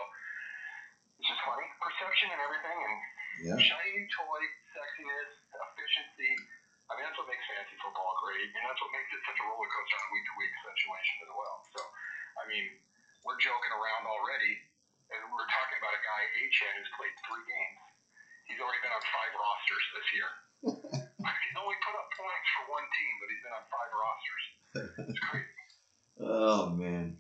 it's 1.19 1.29
just 1.29 1.43
funny. 1.43 1.67
Perception 1.83 2.31
and 2.31 2.41
everything. 2.41 2.79
And 2.79 2.97
yeah, 3.41 3.59
shiny 3.59 3.91
new 3.99 4.09
toy, 4.15 4.43
sexiness, 4.75 5.31
efficiency. 5.51 6.33
I 6.91 6.99
mean, 6.99 7.07
that's 7.07 7.19
what 7.23 7.31
makes 7.31 7.47
fantasy 7.47 7.79
football 7.79 8.19
great, 8.19 8.51
and 8.51 8.67
that's 8.67 8.83
what 8.83 8.91
makes 8.91 9.07
it 9.15 9.23
such 9.23 9.39
a 9.39 9.45
roller 9.47 9.71
coaster 9.71 9.95
on 9.95 10.05
a 10.07 10.11
week 10.11 10.27
to 10.27 10.35
week 10.43 10.53
situation 10.59 11.17
as 11.23 11.31
well. 11.31 11.57
So, 11.71 11.81
I 12.35 12.43
mean, 12.51 12.67
we're 13.25 13.41
joking 13.41 13.73
around 13.73 14.05
already, 14.09 14.55
and 15.13 15.21
we're 15.33 15.49
talking 15.49 15.79
about 15.81 15.93
a 15.93 16.03
guy, 16.03 16.21
Achane, 16.41 16.77
who's 16.81 16.93
played 16.97 17.15
three 17.27 17.45
games. 17.45 17.81
He's 18.49 18.61
already 18.61 18.81
been 18.83 18.95
on 18.95 19.05
five 19.05 19.33
rosters 19.37 19.85
this 19.95 20.09
year. 20.17 20.31
he's 21.45 21.57
only 21.57 21.79
put 21.85 21.95
up 21.95 22.09
points 22.17 22.49
for 22.57 22.65
one 22.73 22.87
team, 22.91 23.15
but 23.21 23.27
he's 23.31 23.43
been 23.45 23.57
on 23.57 23.67
five 23.71 23.91
rosters. 23.95 24.43
It's 25.11 25.23
crazy. 25.25 25.61
Oh 26.21 26.71
man. 26.71 27.17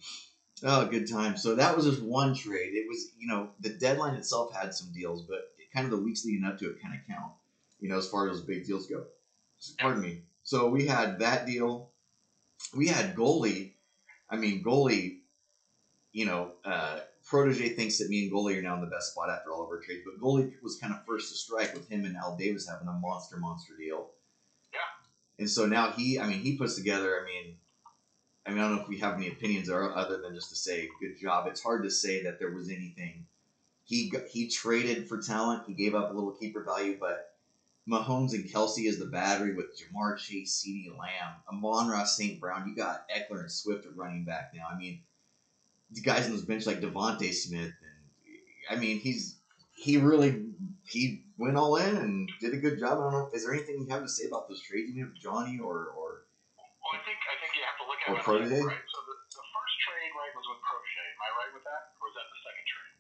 Oh, 0.62 0.87
good 0.87 1.09
time. 1.09 1.37
So 1.37 1.54
that 1.54 1.75
was 1.75 1.87
just 1.87 2.02
one 2.02 2.35
trade. 2.35 2.75
It 2.75 2.87
was, 2.88 3.12
you 3.19 3.26
know, 3.26 3.50
the 3.61 3.71
deadline 3.71 4.14
itself 4.14 4.52
had 4.52 4.75
some 4.75 4.92
deals, 4.92 5.23
but 5.23 5.50
kind 5.73 5.85
of 5.85 5.90
the 5.90 6.04
weeks 6.04 6.25
leading 6.25 6.45
up 6.45 6.59
to 6.59 6.66
it 6.71 6.83
kind 6.83 6.95
of 6.95 7.00
count. 7.07 7.33
You 7.80 7.88
know, 7.88 7.99
as 7.99 8.09
far 8.09 8.28
as 8.28 8.37
those 8.37 8.47
big 8.47 8.66
deals 8.66 8.87
go. 8.87 9.04
Pardon 9.78 10.02
me. 10.02 10.23
So 10.42 10.69
we 10.69 10.87
had 10.87 11.21
that 11.21 11.47
deal. 11.47 11.90
We 12.76 12.88
had 12.88 13.14
goalie. 13.14 13.73
I 14.28 14.37
mean, 14.37 14.62
goalie. 14.62 15.19
You 16.12 16.26
know, 16.26 16.52
uh, 16.64 17.00
protege 17.25 17.71
thinks 17.71 17.99
that 17.99 18.09
me 18.09 18.25
and 18.25 18.33
goalie 18.33 18.59
are 18.59 18.62
now 18.62 18.75
in 18.75 18.81
the 18.81 18.87
best 18.87 19.12
spot 19.12 19.31
after 19.31 19.52
all 19.52 19.62
of 19.62 19.69
our 19.69 19.81
trades, 19.81 20.02
but 20.05 20.21
goalie 20.21 20.52
was 20.62 20.76
kind 20.76 20.93
of 20.93 21.05
first 21.07 21.31
to 21.31 21.37
strike 21.37 21.73
with 21.75 21.88
him 21.88 22.05
and 22.05 22.17
Al 22.17 22.37
Davis 22.37 22.69
having 22.69 22.88
a 22.88 22.93
monster, 22.93 23.37
monster 23.37 23.75
deal. 23.79 24.11
Yeah. 24.73 24.79
And 25.38 25.49
so 25.49 25.67
now 25.67 25.93
he, 25.93 26.19
I 26.19 26.26
mean, 26.26 26.40
he 26.40 26.57
puts 26.57 26.75
together. 26.75 27.21
I 27.21 27.25
mean, 27.25 27.57
I 28.47 28.50
mean, 28.50 28.59
I 28.59 28.62
don't 28.62 28.76
know 28.76 28.83
if 28.83 28.88
we 28.88 28.99
have 28.99 29.14
any 29.14 29.29
opinions 29.29 29.71
or 29.71 29.97
other 29.97 30.21
than 30.21 30.35
just 30.35 30.50
to 30.50 30.57
say 30.57 30.88
good 31.00 31.19
job. 31.21 31.47
It's 31.47 31.62
hard 31.62 31.85
to 31.85 31.90
say 31.90 32.25
that 32.25 32.38
there 32.38 32.50
was 32.50 32.69
anything. 32.69 33.26
He 33.85 34.12
he 34.31 34.49
traded 34.49 35.09
for 35.09 35.21
talent. 35.21 35.64
He 35.67 35.75
gave 35.75 35.95
up 35.95 36.11
a 36.11 36.14
little 36.14 36.33
keeper 36.33 36.64
value, 36.64 36.97
but 36.99 37.35
Mahomes 37.88 38.33
and 38.33 38.45
Kelce 38.45 38.87
is 38.87 38.99
the 38.99 39.07
battery 39.07 39.55
with 39.55 39.67
Ja'Marr 39.79 40.17
Chase, 40.19 40.62
CeeDee 40.64 40.97
Lamb, 40.97 41.35
Amon-Ra 41.52 42.05
St. 42.05 42.40
Brown. 42.40 42.69
You 42.69 42.76
got 42.76 43.07
Ekeler 43.09 43.40
and 43.40 43.52
Swift 43.52 43.87
at 43.87 43.97
running 43.97 44.25
back 44.25 44.52
now. 44.55 44.67
I 44.73 44.79
mean, 44.79 45.00
the 45.92 46.00
guys 46.00 46.26
on 46.26 46.32
this 46.32 46.42
bench 46.42 46.66
like 46.66 46.80
Devonta 46.80 47.32
Smith, 47.32 47.73
and 47.82 47.99
I 48.70 48.76
mean, 48.76 48.99
he's 49.00 49.38
he 49.76 49.97
really 49.97 50.47
he 50.85 51.25
went 51.38 51.56
all 51.56 51.76
in 51.76 51.97
and 51.97 52.28
did 52.40 52.54
a 52.54 52.59
good 52.59 52.78
job. 52.78 52.99
I 52.99 53.02
don't 53.02 53.12
know. 53.12 53.30
Is 53.32 53.44
there 53.44 53.54
anything 53.54 53.80
you 53.80 53.88
have 53.94 54.02
to 54.02 54.09
say 54.09 54.26
about 54.28 54.49
those 54.49 54.61
trades, 54.62 54.90
even 54.90 55.11
if 55.11 55.20
Johnny 55.20 55.59
or 55.59 55.88
or 55.97 56.26
Well, 56.82 56.94
I 56.94 57.04
think 57.04 57.18
I 57.26 57.35
think 57.40 57.52
you 57.56 57.62
have 57.64 57.78
to 57.80 57.87
look 57.88 57.99
at 58.06 58.12
Or 58.12 58.23
protege? 58.23 58.62
right. 58.62 58.85
So 58.92 58.99
the, 59.06 59.14
the 59.35 59.44
first 59.50 59.75
trade 59.82 60.11
right 60.14 60.32
was 60.37 60.47
with 60.49 60.61
Crochet. 60.62 61.09
Am 61.11 61.20
I 61.25 61.30
right 61.40 61.52
with 61.54 61.64
that, 61.64 61.82
or 61.99 62.04
was 62.06 62.14
that 62.14 62.28
the 62.30 62.40
second 62.44 62.66
trade? 62.70 62.94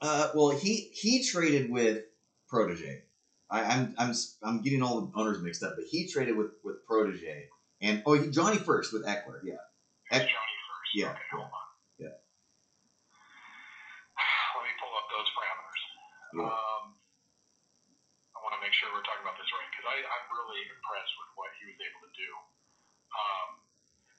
Uh, 0.00 0.24
well, 0.34 0.50
he 0.56 0.90
he 0.94 1.22
traded 1.24 1.70
with 1.70 2.04
Protege. 2.48 3.02
I, 3.50 3.62
I'm 3.62 3.94
I'm 3.98 4.12
I'm 4.42 4.62
getting 4.62 4.82
all 4.82 5.00
the 5.00 5.10
owners 5.18 5.40
mixed 5.42 5.62
up, 5.62 5.74
but 5.76 5.84
he 5.90 6.06
traded 6.08 6.36
with 6.36 6.50
with 6.64 6.84
Protege 6.86 7.46
and 7.80 8.02
oh, 8.06 8.14
he, 8.14 8.28
Johnny 8.30 8.58
first 8.58 8.92
with 8.92 9.04
Ekeler. 9.06 9.40
Yeah, 9.44 9.54
It 10.10 10.18
Johnny 10.28 10.56
first. 10.68 10.90
yeah, 10.94 11.10
Okay, 11.10 11.28
hold 11.32 11.44
on. 11.44 11.50
yeah. 11.98 12.08
Let 14.52 14.62
me 14.66 14.72
pull 14.82 14.92
up 14.98 15.06
those 15.14 15.28
parameters. 15.32 15.82
Yeah. 16.34 16.44
Um, 16.44 16.84
I 18.36 18.38
want 18.44 18.54
to 18.54 18.62
make 18.62 18.74
sure 18.76 18.92
we're 18.92 19.04
talking 19.04 19.24
about 19.24 19.38
this 19.40 19.48
right 19.50 19.66
because 19.72 19.86
I'm 19.88 20.26
really 20.30 20.62
impressed 20.68 21.14
with 21.18 21.30
what 21.34 21.50
he 21.58 21.68
was 21.68 21.78
able 21.80 22.02
to 22.04 22.12
do. 22.14 22.30
Um, 23.12 23.48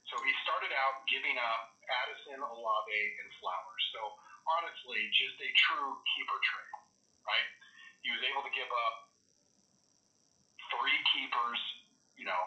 so 0.09 0.17
he 0.25 0.31
started 0.41 0.73
out 0.73 1.05
giving 1.05 1.37
up 1.37 1.77
Addison, 2.03 2.41
Olave, 2.41 3.01
and 3.21 3.29
Flowers. 3.39 3.83
So 3.93 4.01
honestly, 4.57 4.99
just 5.13 5.37
a 5.37 5.49
true 5.69 5.93
keeper 6.17 6.39
trade, 6.41 6.77
right? 7.29 7.47
He 8.01 8.09
was 8.09 8.23
able 8.25 8.41
to 8.41 8.53
give 8.57 8.69
up 8.69 8.95
three 10.73 10.99
keepers, 11.13 11.61
you 12.17 12.25
know, 12.25 12.43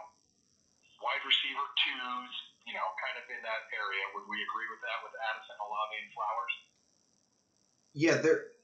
wide 1.01 1.23
receiver 1.23 1.67
twos, 1.87 2.35
you 2.67 2.75
know, 2.75 2.87
kind 2.99 3.17
of 3.19 3.25
in 3.31 3.41
that 3.47 3.63
area. 3.75 4.05
Would 4.19 4.27
we 4.27 4.39
agree 4.43 4.69
with 4.71 4.83
that 4.83 4.99
with 5.07 5.15
Addison, 5.19 5.57
Olave, 5.63 5.95
and 6.03 6.11
Flowers? 6.15 6.55
yeah, 7.95 8.17
they're 8.17 8.57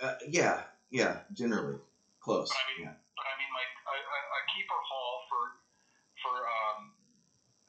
uh, 0.00 0.16
yeah 0.28 0.66
yeah 0.90 1.24
generally 1.34 1.78
close. 2.22 2.48
But 2.48 2.58
I 2.58 2.64
mean, 2.74 2.80
Yeah, 2.86 2.96
but 3.16 3.26
I 3.26 3.34
mean, 3.38 3.52
like 3.54 3.72
a, 3.88 3.96
a, 3.96 4.40
keeper 4.54 4.80
haul 4.84 5.14
for 5.30 5.42
for 6.22 6.36
um, 6.44 6.92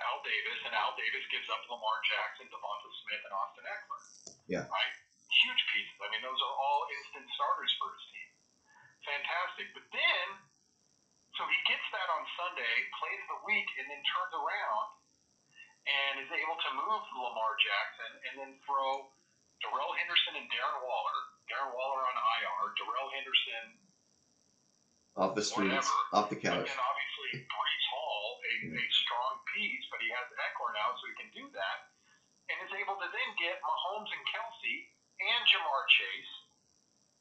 Al 0.02 0.20
Davis, 0.26 0.60
and 0.66 0.74
Al 0.74 0.94
Davis 0.98 1.26
gives 1.30 1.48
up 1.52 1.62
Lamar 1.70 1.98
Jackson, 2.06 2.48
Devonta 2.50 2.90
Smith, 3.04 3.24
and 3.24 3.34
Austin 3.34 3.66
Ekeler. 3.66 4.02
Yeah. 4.50 4.66
Right. 4.66 4.94
Huge 5.30 5.62
pieces. 5.72 5.98
I 6.02 6.10
mean, 6.10 6.26
those 6.26 6.42
are 6.42 6.56
all 6.58 6.82
instant 6.90 7.28
starters 7.38 7.72
for 7.78 7.94
his 7.94 8.04
team. 8.10 8.30
Fantastic. 9.06 9.72
But 9.78 9.86
then, 9.94 10.26
so 11.38 11.46
he 11.46 11.58
gets 11.70 11.86
that 11.94 12.10
on 12.10 12.26
Sunday, 12.34 12.74
plays 12.98 13.24
the 13.30 13.40
week, 13.46 13.70
and 13.78 13.86
then 13.88 14.02
turns 14.10 14.34
around 14.34 14.88
and 15.86 16.14
is 16.26 16.32
able 16.34 16.58
to 16.58 16.70
move 16.76 17.02
Lamar 17.14 17.54
Jackson 17.62 18.12
and 18.30 18.34
then 18.42 18.52
throw 18.66 19.10
Darrell 19.62 19.94
Henderson 19.96 20.38
and 20.38 20.48
Darren 20.50 20.82
Waller. 20.82 21.20
Darren 21.50 21.74
Waller 21.74 22.04
on 22.06 22.16
IR. 22.16 22.62
Darrell 22.78 23.10
Henderson 23.14 23.68
off 25.20 25.36
the 25.36 25.44
streets, 25.44 25.90
Whatever. 25.90 26.16
off 26.16 26.28
the 26.32 26.40
couch. 26.40 26.64
then 26.70 26.80
obviously 26.80 27.44
Breece 27.44 27.88
Hall, 27.92 28.26
a, 28.40 28.52
mm-hmm. 28.64 28.80
a 28.80 28.86
strong 29.04 29.34
piece, 29.52 29.84
but 29.92 30.00
he 30.00 30.08
has 30.16 30.26
Ekeler 30.32 30.72
now, 30.80 30.96
so 30.96 31.04
he 31.12 31.16
can 31.20 31.30
do 31.36 31.46
that, 31.52 31.92
and 32.48 32.56
is 32.64 32.72
able 32.80 32.96
to 33.02 33.08
then 33.12 33.30
get 33.36 33.60
Mahomes 33.60 34.08
and 34.08 34.24
Kelce 34.32 34.76
and 35.20 35.42
Ja'Marr 35.44 35.86
Chase 35.92 36.34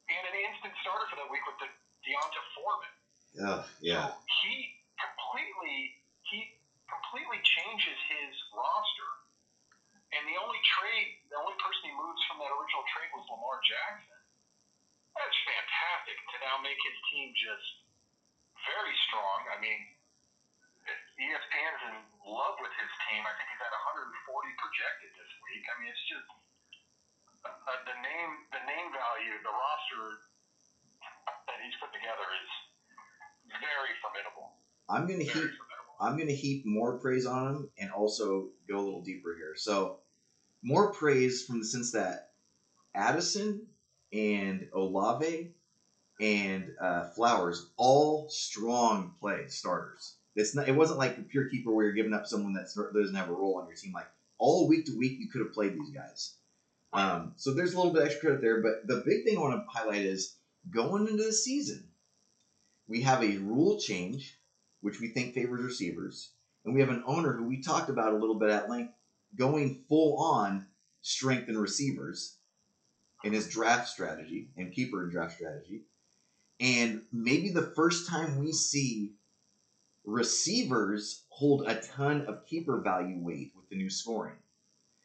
and 0.09 0.23
an 0.31 0.37
instant 0.47 0.73
starter 0.81 1.11
for 1.11 1.17
that 1.19 1.29
week 1.29 1.43
with 1.45 1.59
the 1.59 1.69
D'Onta 2.07 2.43
Foreman. 2.55 2.95
Oh, 3.45 3.63
yeah, 3.83 4.09
So 4.09 4.23
he 4.47 4.55
completely 4.97 5.99
he 6.31 6.39
completely 6.89 7.41
changes 7.45 7.99
his 8.09 8.33
roster, 8.55 9.11
and 10.17 10.23
the 10.25 10.37
only 10.41 10.61
trade, 10.79 11.19
the 11.29 11.37
only 11.37 11.57
person 11.61 11.93
he 11.93 11.95
moves 11.99 12.21
from 12.31 12.41
that 12.41 12.49
original 12.55 12.85
trade 12.95 13.11
was 13.13 13.25
Lamar 13.29 13.61
Jackson. 13.67 14.18
That's 15.19 15.39
fantastic 15.43 16.15
to 16.15 16.37
now 16.47 16.63
make 16.63 16.79
his 16.79 16.99
team 17.11 17.35
just 17.35 17.67
very 18.71 18.95
strong. 19.11 19.51
I 19.51 19.59
mean, 19.59 19.81
ESPN's 21.19 21.83
in 21.91 21.97
love 22.23 22.55
with 22.63 22.71
his 22.79 22.93
team. 23.11 23.27
I 23.27 23.35
think 23.35 23.51
he's 23.51 23.63
at 23.67 23.75
140 23.75 24.63
projected 24.63 25.11
this 25.19 25.33
week. 25.51 25.65
I 25.67 25.75
mean, 25.83 25.91
it's 25.91 26.07
just 26.07 26.29
uh, 27.43 27.51
uh, 27.51 27.81
the 27.91 27.99
name, 27.99 28.31
the 28.55 28.63
name 28.63 28.89
value, 28.95 29.35
the 29.43 29.51
roster 29.51 30.23
that 31.51 31.59
he's 31.67 31.75
put 31.83 31.91
together 31.91 32.27
is 32.39 32.51
very 33.59 33.93
formidable. 33.99 34.55
I'm 34.87 35.11
gonna 35.11 35.27
Very 35.27 35.51
heap 35.51 35.59
formidable. 35.59 35.95
I'm 35.99 36.15
gonna 36.15 36.39
heap 36.39 36.63
more 36.63 37.03
praise 37.03 37.27
on 37.27 37.43
him 37.51 37.61
and 37.83 37.91
also 37.91 38.55
go 38.71 38.79
a 38.79 38.85
little 38.87 39.03
deeper 39.03 39.35
here. 39.35 39.59
So 39.59 39.99
more 40.63 40.95
praise 40.95 41.43
from 41.43 41.59
the 41.59 41.67
sense 41.67 41.93
that 41.93 42.31
Addison 42.95 43.67
and 44.13 44.69
Olave 44.75 45.53
and 46.21 46.71
uh, 46.81 47.05
Flowers 47.11 47.67
all 47.77 48.29
strong 48.29 49.13
play 49.21 49.47
starters. 49.49 50.17
It's 50.35 50.55
not. 50.55 50.69
It 50.69 50.77
wasn't 50.77 50.99
like 50.99 51.19
a 51.19 51.23
pure 51.23 51.49
keeper 51.49 51.73
where 51.73 51.87
you're 51.87 51.95
giving 51.95 52.15
up 52.15 52.27
someone 52.27 52.55
that 52.55 52.69
doesn't 52.95 53.15
have 53.15 53.29
a 53.29 53.33
role 53.33 53.59
on 53.59 53.67
your 53.67 53.77
team. 53.77 53.93
Like 53.93 54.09
all 54.39 54.69
week 54.69 54.87
to 54.87 54.97
week, 54.97 55.19
you 55.19 55.29
could 55.29 55.41
have 55.41 55.53
played 55.53 55.75
these 55.75 55.91
guys. 55.91 56.35
Um, 56.93 57.33
so 57.37 57.53
there's 57.53 57.75
a 57.75 57.77
little 57.77 57.93
bit 57.93 58.05
extra 58.05 58.21
credit 58.21 58.41
there. 58.41 58.63
But 58.63 58.87
the 58.87 59.03
big 59.05 59.25
thing 59.25 59.37
I 59.37 59.41
want 59.41 59.55
to 59.55 59.67
highlight 59.69 60.03
is 60.03 60.37
going 60.71 61.09
into 61.09 61.25
the 61.25 61.33
season, 61.33 61.89
we 62.87 63.03
have 63.03 63.23
a 63.23 63.39
rule 63.39 63.79
change, 63.79 64.39
which 64.81 65.01
we 65.01 65.09
think 65.09 65.35
favors 65.35 65.63
receivers, 65.63 66.31
and 66.65 66.73
we 66.73 66.81
have 66.81 66.91
an 66.91 67.05
owner 67.07 67.33
who 67.33 67.45
we 67.45 67.61
talked 67.61 67.91
about 67.91 68.13
a 68.13 68.17
little 68.17 68.39
bit 68.39 68.51
at 68.51 68.71
length, 68.71 68.95
going 69.37 69.83
full 69.89 70.19
on 70.19 70.67
strength 71.03 71.49
in 71.49 71.59
receivers 71.59 72.38
in 73.25 73.33
his 73.33 73.49
draft 73.49 73.89
strategy 73.89 74.49
and 74.57 74.73
keeper 74.73 75.03
and 75.03 75.13
draft 75.13 75.35
strategy. 75.35 75.83
And 76.61 77.03
maybe 77.13 77.51
the 77.51 77.73
first 77.77 78.09
time 78.09 78.39
we 78.39 78.53
see 78.53 79.13
receivers 80.05 81.25
hold 81.29 81.69
a 81.69 81.81
ton 81.81 82.27
of 82.27 82.47
keeper 82.47 82.81
value 82.81 83.19
weight 83.19 83.53
with 83.55 83.69
the 83.69 83.77
new 83.77 83.91
scoring. 83.91 84.37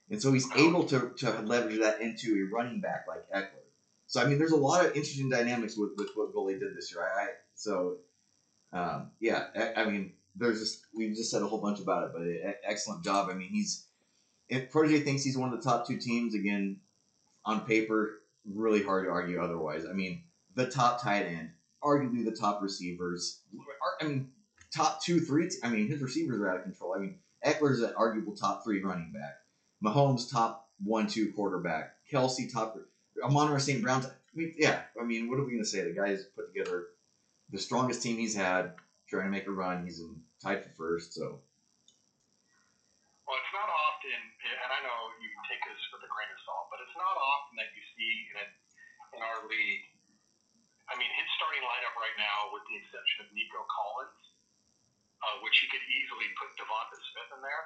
And 0.10 0.22
so 0.22 0.32
he's 0.32 0.48
able 0.56 0.84
to, 0.86 1.12
to 1.18 1.42
leverage 1.42 1.80
that 1.80 2.02
into 2.02 2.36
a 2.36 2.56
running 2.56 2.82
back 2.82 3.06
like 3.08 3.30
Ekeler. 3.32 3.64
So 4.08 4.22
I 4.22 4.26
mean, 4.26 4.38
there's 4.38 4.52
a 4.52 4.58
lot 4.58 4.86
of 4.86 4.96
interesting 4.96 5.30
dynamics 5.30 5.78
with, 5.78 5.92
with 5.98 6.10
what 6.16 6.34
Goalie 6.34 6.60
did 6.60 6.76
this 6.76 6.92
year. 6.94 7.04
I, 7.04 7.22
I 7.22 7.28
so 7.56 7.98
um, 8.72 9.12
yeah, 9.20 9.46
I, 9.56 9.82
I 9.82 9.86
mean, 9.90 10.14
there's 10.36 10.60
just 10.60 10.86
we've 10.94 11.16
just 11.16 11.32
said 11.32 11.42
a 11.42 11.48
whole 11.48 11.62
bunch 11.62 11.80
about 11.80 12.06
it, 12.06 12.12
but 12.14 12.24
e- 12.24 12.54
excellent 12.64 13.04
job. 13.04 13.30
I 13.30 13.34
mean, 13.34 13.50
he's 13.50 13.86
if 14.50 14.72
Protege 14.72 15.00
thinks 15.00 15.24
he's 15.24 15.38
one 15.38 15.54
of 15.54 15.62
the 15.62 15.70
top 15.70 15.88
two 15.88 15.98
teams 15.98 16.36
again 16.36 16.80
on 17.46 17.66
paper. 17.66 18.20
Really 18.46 18.84
hard 18.84 19.06
to 19.06 19.12
argue 19.12 19.42
otherwise. 19.42 19.86
I 19.90 19.94
mean, 19.94 20.24
the 20.56 20.70
top 20.70 21.02
tight 21.02 21.26
end, 21.26 21.52
arguably 21.84 22.26
the 22.26 22.36
top 22.36 22.62
receivers. 22.62 23.42
I 24.02 24.06
mean, 24.06 24.30
top 24.76 25.04
two, 25.04 25.20
three. 25.20 25.50
I 25.64 25.70
mean, 25.70 25.88
his 25.88 26.02
receivers 26.02 26.40
are 26.42 26.50
out 26.50 26.58
of 26.58 26.64
control. 26.64 26.94
I 26.96 27.00
mean, 27.00 27.20
Ekeler's 27.46 27.82
an 27.82 27.94
arguable 27.98 28.36
top 28.36 28.64
three 28.64 28.82
running 28.82 29.14
back. 29.14 29.36
Mahomes 29.84 30.32
top 30.32 30.70
one, 30.84 31.08
two 31.08 31.32
quarterback. 31.34 31.96
Kelce 32.12 32.52
top. 32.52 32.78
Amon 33.24 33.60
St. 33.60 33.82
Brown. 33.82 34.04
I 34.06 34.10
mean, 34.34 34.54
yeah. 34.58 34.82
I 35.00 35.04
mean, 35.04 35.30
what 35.30 35.40
are 35.40 35.46
we 35.46 35.54
gonna 35.54 35.66
say? 35.66 35.84
The 35.84 35.94
guy's 35.94 36.24
put 36.36 36.52
together 36.54 36.88
the 37.50 37.60
strongest 37.60 38.02
team 38.02 38.18
he's 38.18 38.36
had, 38.36 38.74
trying 39.08 39.26
to 39.26 39.32
make 39.32 39.48
a 39.48 39.52
run. 39.52 39.86
He's 39.86 40.00
in 40.00 40.20
tied 40.42 40.64
for 40.64 40.74
first. 40.76 41.14
So 41.14 41.40
Well, 43.24 43.38
it's 43.40 43.54
not 43.54 43.70
often, 43.70 44.20
and 44.20 44.72
I 44.74 44.80
know 44.84 45.14
you 45.22 45.30
can 45.32 45.44
take 45.48 45.62
this 45.64 45.80
with 45.94 46.04
a 46.04 46.10
grain 46.12 46.28
of 46.34 46.40
salt, 46.44 46.68
but 46.74 46.83
it's 46.94 47.02
not 47.02 47.18
often 47.18 47.58
that 47.58 47.74
you 47.74 47.82
see 47.98 48.14
in, 48.30 48.36
a, 48.38 48.46
in 49.18 49.22
our 49.26 49.50
league. 49.50 49.82
I 50.86 50.94
mean, 50.94 51.10
his 51.10 51.26
starting 51.42 51.66
lineup 51.66 51.98
right 51.98 52.14
now, 52.22 52.54
with 52.54 52.62
the 52.70 52.78
exception 52.86 53.26
of 53.26 53.34
Nico 53.34 53.66
Collins, 53.66 54.22
uh, 55.26 55.42
which 55.42 55.58
he 55.58 55.66
could 55.74 55.82
easily 55.90 56.30
put 56.38 56.54
Devonta 56.54 56.94
Smith 56.94 57.34
in 57.34 57.42
there, 57.42 57.66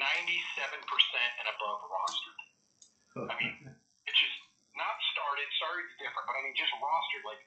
and 0.00 1.46
above 1.60 1.84
rostered. 1.92 2.40
I 3.28 3.36
mean, 3.36 3.68
it's 4.08 4.16
just 4.16 4.38
not 4.72 4.96
started. 5.12 5.44
Sorry, 5.60 5.84
it's 5.84 5.96
different, 6.00 6.24
but 6.24 6.40
I 6.40 6.40
mean, 6.40 6.56
just 6.56 6.72
rostered. 6.80 7.24
Like, 7.28 7.42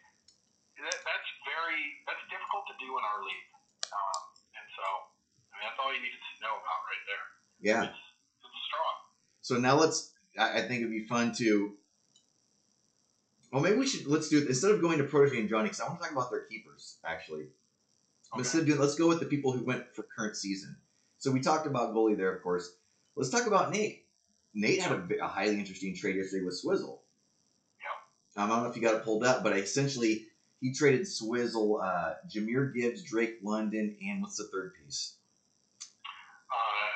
that, 0.85 1.01
that's 1.01 1.29
very 1.49 1.81
that's 2.05 2.21
difficult 2.29 2.69
to 2.69 2.75
do 2.77 2.93
in 2.93 3.03
our 3.09 3.19
league, 3.25 3.49
um, 3.89 4.21
and 4.53 4.65
so 4.77 4.85
I 5.49 5.53
mean 5.59 5.65
that's 5.65 5.79
all 5.81 5.91
you 5.91 6.01
needed 6.01 6.21
to 6.21 6.33
know 6.45 6.55
about 6.61 6.79
right 6.87 7.03
there. 7.09 7.25
Yeah. 7.59 7.83
It's, 7.89 8.01
it's 8.45 8.61
strong. 8.69 8.95
So 9.41 9.53
now 9.57 9.75
let's. 9.75 10.13
I, 10.39 10.59
I 10.59 10.61
think 10.61 10.81
it'd 10.81 10.91
be 10.91 11.05
fun 11.05 11.33
to. 11.35 11.73
Well, 13.51 13.63
maybe 13.63 13.77
we 13.77 13.87
should 13.87 14.07
let's 14.07 14.29
do 14.29 14.37
it 14.37 14.47
instead 14.47 14.71
of 14.71 14.81
going 14.81 14.99
to 14.99 15.03
Protege 15.03 15.39
and 15.39 15.49
Johnny 15.49 15.63
because 15.63 15.79
I 15.79 15.87
want 15.87 15.99
to 15.99 16.03
talk 16.03 16.11
about 16.11 16.31
their 16.31 16.45
keepers 16.45 16.97
actually. 17.03 17.47
Okay. 18.31 18.39
Instead 18.39 18.61
of 18.61 18.67
doing, 18.67 18.79
let's 18.79 18.95
go 18.95 19.07
with 19.07 19.19
the 19.19 19.25
people 19.25 19.51
who 19.51 19.63
went 19.63 19.93
for 19.95 20.03
current 20.03 20.35
season. 20.35 20.75
So 21.17 21.31
we 21.31 21.41
talked 21.41 21.65
about 21.65 21.95
goalie 21.95 22.15
there, 22.15 22.33
of 22.33 22.43
course. 22.43 22.71
Let's 23.15 23.31
talk 23.31 23.47
about 23.47 23.71
Nate. 23.71 24.05
Nate 24.53 24.81
had 24.81 24.91
a, 24.91 25.23
a 25.23 25.27
highly 25.27 25.59
interesting 25.59 25.95
trade 25.95 26.15
yesterday 26.15 26.45
with 26.45 26.55
Swizzle. 26.55 27.01
Um, 28.39 28.49
I 28.49 28.55
don't 28.55 28.63
know 28.63 28.69
if 28.69 28.75
you 28.75 28.81
got 28.81 28.95
it 28.95 29.03
pulled 29.03 29.25
up, 29.25 29.43
but 29.43 29.57
essentially 29.57 30.27
he 30.61 30.73
traded 30.73 31.07
Swizzle, 31.07 31.81
uh, 31.83 32.13
Jahmyr 32.29 32.73
Gibbs, 32.73 33.03
Drake 33.03 33.39
London, 33.43 33.97
and 34.01 34.21
what's 34.21 34.37
the 34.37 34.45
third 34.45 34.73
piece? 34.75 35.15
Uh, 36.47 36.93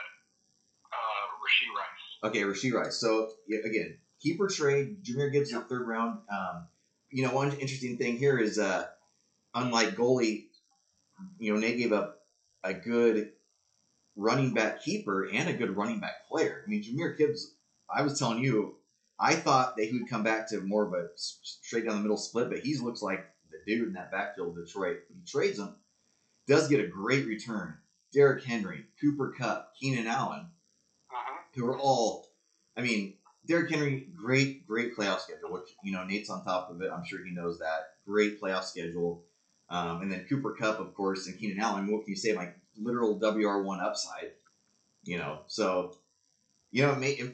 uh, 0.94 1.26
Rashee 1.44 1.68
Rice. 1.76 2.13
Okay, 2.24 2.42
Rashee 2.42 2.74
Rice. 2.74 2.98
So 2.98 3.32
yeah, 3.48 3.60
again, 3.66 3.98
keeper 4.22 4.48
trade. 4.48 5.04
Jahmyr 5.04 5.32
Gibbs 5.32 5.52
in 5.52 5.60
the 5.60 5.66
third 5.66 5.88
round. 5.88 6.20
Um, 6.32 6.68
you 7.12 7.24
know, 7.24 7.34
one 7.34 7.52
interesting 7.54 7.98
thing 7.98 8.18
here 8.18 8.38
is, 8.38 8.58
uh, 8.58 8.88
unlike 9.54 9.96
goalie, 9.96 10.46
you 11.38 11.54
know, 11.54 11.60
Nate 11.60 11.78
gave 11.78 11.92
up 11.92 12.20
a 12.64 12.74
good 12.74 13.32
running 14.16 14.54
back 14.54 14.84
keeper 14.84 15.28
and 15.32 15.50
a 15.50 15.54
good 15.54 15.76
running 15.76 16.00
back 16.00 16.28
player. 16.30 16.64
I 16.66 16.70
mean, 16.70 16.84
Jahmyr 16.84 17.18
Gibbs. 17.18 17.56
I 17.94 18.02
was 18.02 18.18
telling 18.18 18.40
you, 18.40 18.78
I 19.20 19.36
thought 19.36 19.76
that 19.78 19.86
he 19.86 20.00
would 20.00 20.10
come 20.10 20.24
back 20.24 20.50
to 20.50 20.62
more 20.62 20.86
of 20.88 20.94
a 20.94 21.10
straight 21.16 21.86
down 21.86 21.98
the 21.98 22.02
middle 22.02 22.18
split, 22.18 22.50
but 22.50 22.60
he 22.60 22.78
looks 22.78 23.02
like 23.02 23.26
the 23.52 23.58
dude 23.68 23.90
in 23.90 23.94
that 23.94 24.12
backfield 24.12 24.58
of 24.58 24.66
Detroit. 24.66 25.00
He 25.10 25.30
trades 25.30 25.60
him, 25.60 25.76
does 26.48 26.68
get 26.70 26.80
a 26.80 26.88
great 26.88 27.26
return. 27.28 27.76
Derrick 28.14 28.44
Henry, 28.44 28.86
Cooper 29.02 29.34
Kupp, 29.38 29.74
Keenan 29.80 30.08
Allen. 30.08 30.48
Who 31.56 31.68
are 31.68 31.78
all, 31.78 32.28
I 32.78 32.82
mean, 32.82 33.14
Derrick 33.46 33.70
Henry, 33.70 34.08
great, 34.16 34.66
great 34.66 34.96
playoff 34.96 35.20
schedule, 35.20 35.52
which, 35.52 35.76
you 35.84 35.92
know, 35.92 36.04
Nate's 36.04 36.30
on 36.30 36.44
top 36.44 36.70
of 36.70 36.82
it. 36.82 36.90
I'm 36.92 37.04
sure 37.06 37.24
he 37.24 37.32
knows 37.32 37.60
that. 37.60 37.90
Great 38.06 38.42
playoff 38.42 38.64
schedule. 38.64 39.22
Um, 39.70 40.02
and 40.02 40.12
then 40.12 40.26
Cooper 40.30 40.56
Kupp, 40.60 40.80
of 40.80 40.94
course, 40.94 41.28
and 41.28 41.38
Keenan 41.38 41.60
Allen. 41.60 41.92
What 41.92 42.04
can 42.04 42.12
you 42.12 42.16
say? 42.16 42.34
Like, 42.34 42.56
literal 42.78 43.20
WR1 43.20 43.82
upside, 43.82 44.32
you 45.04 45.18
know? 45.18 45.42
So, 45.48 45.94
you 46.72 46.84
know, 46.84 46.96
ma- 46.96 47.30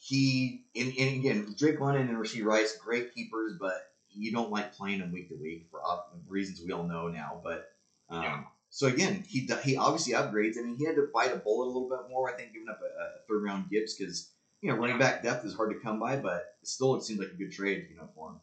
he, 0.00 0.62
and, 0.76 0.92
and 0.98 1.16
again, 1.20 1.54
Drake 1.56 1.80
London 1.80 2.08
and 2.08 2.18
Rashee 2.18 2.44
Rice, 2.44 2.76
great 2.76 3.14
keepers, 3.14 3.54
but 3.60 3.74
you 4.10 4.32
don't 4.32 4.50
like 4.50 4.74
playing 4.74 5.00
them 5.00 5.12
week 5.12 5.28
to 5.28 5.36
week 5.36 5.66
for 5.70 5.80
reasons 6.28 6.60
we 6.64 6.72
all 6.72 6.84
know 6.84 7.08
now. 7.08 7.40
But, 7.42 7.64
um, 8.10 8.22
Yeah. 8.22 8.44
So 8.74 8.90
again, 8.90 9.22
he 9.22 9.46
he 9.62 9.78
obviously 9.78 10.18
upgrades. 10.18 10.58
I 10.58 10.66
mean, 10.66 10.74
he 10.74 10.82
had 10.82 10.98
to 10.98 11.06
bite 11.14 11.30
a 11.30 11.38
bullet 11.38 11.70
a 11.70 11.70
little 11.70 11.86
bit 11.86 12.10
more. 12.10 12.26
I 12.26 12.34
think 12.34 12.50
giving 12.50 12.66
up 12.66 12.82
a, 12.82 12.90
a 12.90 13.22
third 13.30 13.46
round 13.46 13.70
Gibbs 13.70 13.94
because 13.94 14.34
you 14.66 14.66
know 14.66 14.74
running 14.74 14.98
back 14.98 15.22
depth 15.22 15.46
is 15.46 15.54
hard 15.54 15.70
to 15.70 15.78
come 15.78 16.02
by, 16.02 16.18
but 16.18 16.58
still 16.66 16.98
it 16.98 17.06
seems 17.06 17.22
like 17.22 17.30
a 17.30 17.38
good 17.38 17.54
trade, 17.54 17.86
you 17.86 17.94
know, 17.94 18.10
for 18.18 18.34
him. 18.34 18.42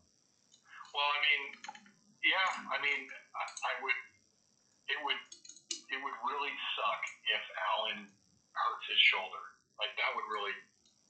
Well, 0.95 1.09
I 1.11 1.19
mean, 1.19 1.43
yeah, 2.23 2.47
I 2.63 2.79
mean, 2.79 3.11
I, 3.11 3.43
I 3.43 3.73
would, 3.83 3.99
it 4.87 4.99
would, 5.03 5.19
it 5.91 5.99
would 5.99 6.17
really 6.23 6.55
suck 6.79 7.01
if 7.27 7.43
Allen 7.75 8.07
hurts 8.55 8.87
his 8.87 9.03
shoulder. 9.11 9.43
Like 9.83 9.91
that 9.99 10.15
would 10.15 10.31
really 10.31 10.55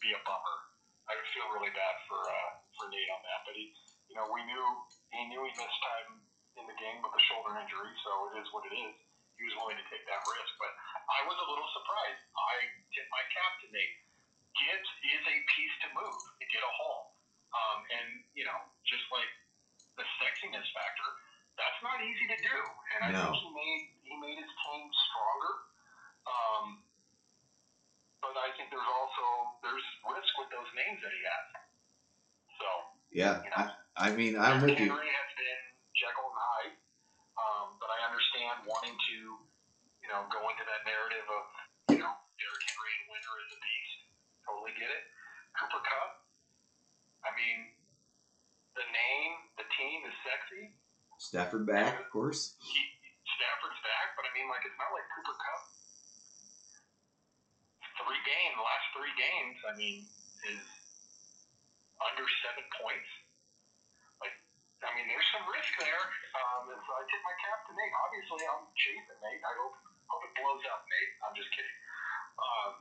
be 0.02 0.18
a 0.18 0.22
bummer. 0.26 0.58
I 1.06 1.14
would 1.14 1.30
feel 1.30 1.46
really 1.54 1.70
bad 1.78 1.96
for 2.10 2.18
uh, 2.18 2.50
for 2.74 2.90
Nate 2.90 3.12
on 3.14 3.22
that. 3.22 3.46
But 3.46 3.54
he, 3.54 3.70
you 4.10 4.18
know, 4.18 4.26
we 4.34 4.42
knew 4.50 4.66
he 5.14 5.30
knew 5.30 5.46
he 5.46 5.54
missed 5.54 5.82
time 5.86 6.26
in 6.58 6.66
the 6.66 6.78
game 6.82 7.06
with 7.06 7.14
a 7.14 7.24
shoulder 7.30 7.54
injury, 7.62 7.94
so 8.02 8.34
it 8.34 8.42
is 8.42 8.50
what 8.50 8.66
it 8.66 8.74
is. 8.74 9.11
He 9.42 9.50
was 9.50 9.58
willing 9.58 9.74
to 9.82 9.88
take 9.90 10.06
that 10.06 10.22
risk, 10.22 10.54
but 10.62 10.70
I 11.10 11.26
was 11.26 11.34
a 11.34 11.48
little 11.50 11.66
surprised. 11.74 12.22
I 12.38 12.54
tip 12.94 13.10
my 13.10 13.26
cap 13.34 13.52
to 13.66 13.68
Nate. 13.74 13.98
Gibbs 14.54 14.90
is 15.02 15.24
a 15.26 15.38
piece 15.58 15.76
to 15.82 15.88
move 15.98 16.14
to 16.38 16.46
get 16.54 16.62
a 16.62 16.72
haul, 16.78 17.18
um, 17.50 17.82
and 17.90 18.22
you 18.38 18.46
know, 18.46 18.54
just 18.86 19.02
like 19.10 19.26
the 19.98 20.06
sexiness 20.22 20.70
factor, 20.78 21.10
that's 21.58 21.82
not 21.82 21.98
easy 22.06 22.30
to 22.30 22.38
do. 22.38 22.58
And 22.94 23.00
I 23.02 23.10
No. 23.18 23.34
think 23.34 23.42
he 23.42 23.50
made 23.50 23.82
he 24.06 24.14
made 24.22 24.38
his 24.38 24.52
team 24.62 24.86
stronger. 25.10 25.54
Um, 26.30 26.66
but 28.22 28.38
I 28.38 28.54
think 28.54 28.70
there's 28.70 28.92
also 28.94 29.26
there's 29.66 29.88
risk 30.06 30.32
with 30.38 30.54
those 30.54 30.70
names 30.78 31.02
that 31.02 31.14
he 31.18 31.22
has. 31.26 31.46
So 32.62 32.68
Yeah, 33.10 33.42
you 33.42 33.50
know, 33.50 33.74
I, 33.98 34.06
I 34.06 34.08
mean, 34.14 34.38
I'm 34.38 34.62
with 34.62 34.78
you 34.78 34.94
has 34.94 35.32
been 35.34 35.62
Jekyll 35.98 36.30
and 36.30 36.38
Hyde, 36.38 36.78
um, 37.42 37.68
but 37.82 37.90
Understand 38.42 38.66
wanting 38.66 38.98
to 38.98 39.18
you 40.02 40.10
know 40.10 40.26
go 40.34 40.42
into 40.50 40.66
that 40.66 40.82
narrative 40.82 41.28
of 41.30 41.46
you 41.94 42.02
know 42.02 42.10
Derrick 42.42 42.64
Henry 42.66 42.94
and 42.98 43.06
Winter 43.14 43.34
is 43.38 43.50
a 43.54 43.60
beast. 43.62 43.98
Totally 44.50 44.74
get 44.82 44.90
it. 44.90 45.04
Cooper 45.62 45.78
Kupp. 45.78 46.26
I 47.22 47.30
mean, 47.38 47.70
the 48.74 48.82
name, 48.82 49.32
the 49.62 49.68
team 49.78 50.10
is 50.10 50.16
sexy. 50.26 50.74
Stafford 51.22 51.70
back, 51.70 52.02
of 52.02 52.10
course. 52.10 52.58
he, 52.58 52.82
Stafford's 53.38 53.78
back, 53.86 54.18
but 54.18 54.26
I 54.26 54.34
mean, 54.34 54.50
like, 54.50 54.66
it's 54.66 54.74
not 54.82 54.90
like 54.90 55.06
Cooper 55.14 55.38
Kupp. 55.38 55.62
Three 58.02 58.24
games, 58.26 58.58
the 58.58 58.66
last 58.66 58.88
three 58.98 59.14
games, 59.22 59.58
I 59.70 59.74
mean, 59.78 59.98
is 60.50 60.66
under 62.02 62.26
seven 62.42 62.66
points. 62.82 63.21
I 64.82 64.90
mean, 64.98 65.06
there's 65.06 65.30
some 65.30 65.46
risk 65.46 65.72
there. 65.78 66.04
Um, 66.34 66.74
and 66.74 66.82
so 66.82 66.92
I 66.98 67.02
tip 67.06 67.22
my 67.22 67.36
cap 67.38 67.62
to 67.70 67.72
Nate. 67.78 67.94
Obviously, 68.02 68.42
I'm 68.50 68.66
chasing 68.74 69.20
Nate. 69.22 69.42
I 69.46 69.54
hope, 69.62 69.76
hope 70.10 70.24
it 70.26 70.34
blows 70.38 70.64
up, 70.74 70.82
Nate. 70.90 71.12
I'm 71.22 71.36
just 71.38 71.50
kidding. 71.54 71.78
Um, 72.42 72.72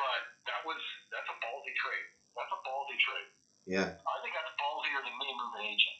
but 0.00 0.20
that 0.48 0.60
was, 0.64 0.80
that's 1.12 1.28
a 1.28 1.36
ballsy 1.44 1.74
trade. 1.76 2.06
That's 2.34 2.52
a 2.52 2.60
ballsy 2.64 2.96
trade. 2.98 3.28
Yeah, 3.64 3.88
I 3.88 4.16
think 4.20 4.36
that's 4.36 4.52
ballsier 4.60 5.00
than 5.00 5.14
me 5.16 5.28
moving 5.40 5.72
agent. 5.72 5.96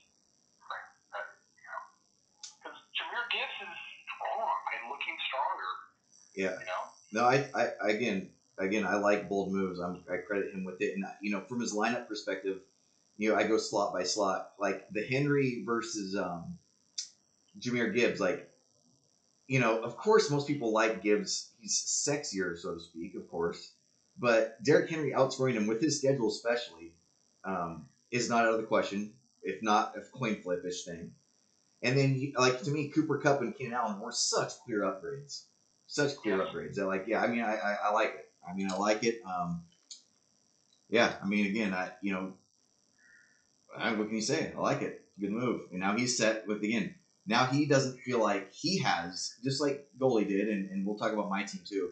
That, 1.16 1.24
you 1.56 1.64
know, 1.64 1.80
because 2.60 2.76
Jahmyr 2.92 3.24
Gibbs 3.32 3.56
is 3.64 3.76
strong 4.04 4.56
and 4.76 4.80
looking 4.92 5.16
stronger. 5.32 5.72
yeah. 6.36 6.56
You 6.60 6.68
know, 6.68 6.84
No, 7.16 7.22
I, 7.24 7.36
I 7.56 7.88
again, 7.88 8.28
again, 8.60 8.84
I 8.84 8.96
like 9.00 9.30
bold 9.32 9.48
moves. 9.48 9.80
I'm, 9.80 10.04
I 10.12 10.20
credit 10.28 10.52
him 10.52 10.64
with 10.68 10.76
it, 10.84 10.92
and 10.92 11.04
you 11.24 11.32
know, 11.32 11.40
from 11.48 11.60
his 11.64 11.72
lineup 11.72 12.04
perspective, 12.04 12.60
you 13.16 13.30
know, 13.30 13.36
I 13.36 13.44
go 13.44 13.58
slot 13.58 13.92
by 13.92 14.04
slot. 14.04 14.50
Like 14.58 14.86
the 14.90 15.04
Henry 15.04 15.62
versus 15.64 16.16
um, 16.16 16.58
Jahmyr 17.58 17.94
Gibbs. 17.94 18.20
Like, 18.20 18.50
you 19.46 19.60
know, 19.60 19.78
of 19.82 19.96
course, 19.96 20.30
most 20.30 20.46
people 20.46 20.72
like 20.72 21.02
Gibbs. 21.02 21.50
He's 21.60 21.74
sexier, 21.74 22.56
so 22.58 22.74
to 22.74 22.80
speak, 22.80 23.14
of 23.14 23.28
course. 23.28 23.72
But 24.18 24.62
Derrick 24.62 24.90
Henry 24.90 25.12
outscoring 25.12 25.54
him 25.54 25.66
with 25.66 25.80
his 25.80 25.98
schedule, 25.98 26.28
especially, 26.28 26.92
um, 27.44 27.86
is 28.10 28.28
not 28.28 28.44
out 28.44 28.52
of 28.52 28.58
the 28.58 28.66
question. 28.66 29.12
If 29.42 29.62
not 29.62 29.94
a 29.96 30.00
coin 30.16 30.40
flip-ish 30.42 30.84
thing. 30.84 31.12
And 31.82 31.98
then, 31.98 32.32
like 32.38 32.62
to 32.62 32.70
me, 32.70 32.88
Cooper 32.88 33.18
Kupp 33.18 33.42
and 33.42 33.54
Keenan 33.56 33.74
Allen 33.74 34.00
were 34.00 34.12
such 34.12 34.52
clear 34.64 34.80
upgrades 34.80 35.42
such 35.86 36.16
clear 36.16 36.38
Yes. 36.38 36.48
upgrades. 36.48 36.74
That 36.74 36.86
like, 36.86 37.04
yeah, 37.06 37.20
I 37.20 37.26
mean, 37.28 37.42
I, 37.42 37.56
I, 37.56 37.76
I 37.84 37.92
like 37.92 38.14
it. 38.14 38.28
I 38.48 38.54
mean, 38.54 38.70
I 38.70 38.76
like 38.76 39.04
it. 39.04 39.20
Um, 39.24 39.62
yeah, 40.88 41.14
I 41.22 41.26
mean, 41.26 41.46
again, 41.46 41.72
I 41.72 41.92
you 42.02 42.12
know, 42.12 42.32
I, 43.76 43.92
what 43.92 44.08
can 44.08 44.16
you 44.16 44.22
say? 44.22 44.52
I 44.56 44.60
like 44.60 44.82
it. 44.82 45.02
Good 45.18 45.30
move. 45.30 45.62
And 45.70 45.80
now 45.80 45.96
he's 45.96 46.16
set 46.16 46.46
with 46.46 46.62
again. 46.62 46.94
Now 47.26 47.46
he 47.46 47.66
doesn't 47.66 48.00
feel 48.00 48.20
like 48.20 48.52
he 48.52 48.80
has, 48.80 49.34
just 49.42 49.60
like 49.60 49.86
goalie 49.98 50.28
did, 50.28 50.48
and, 50.48 50.70
and 50.70 50.86
we'll 50.86 50.98
talk 50.98 51.12
about 51.12 51.30
my 51.30 51.42
team 51.42 51.62
too. 51.66 51.90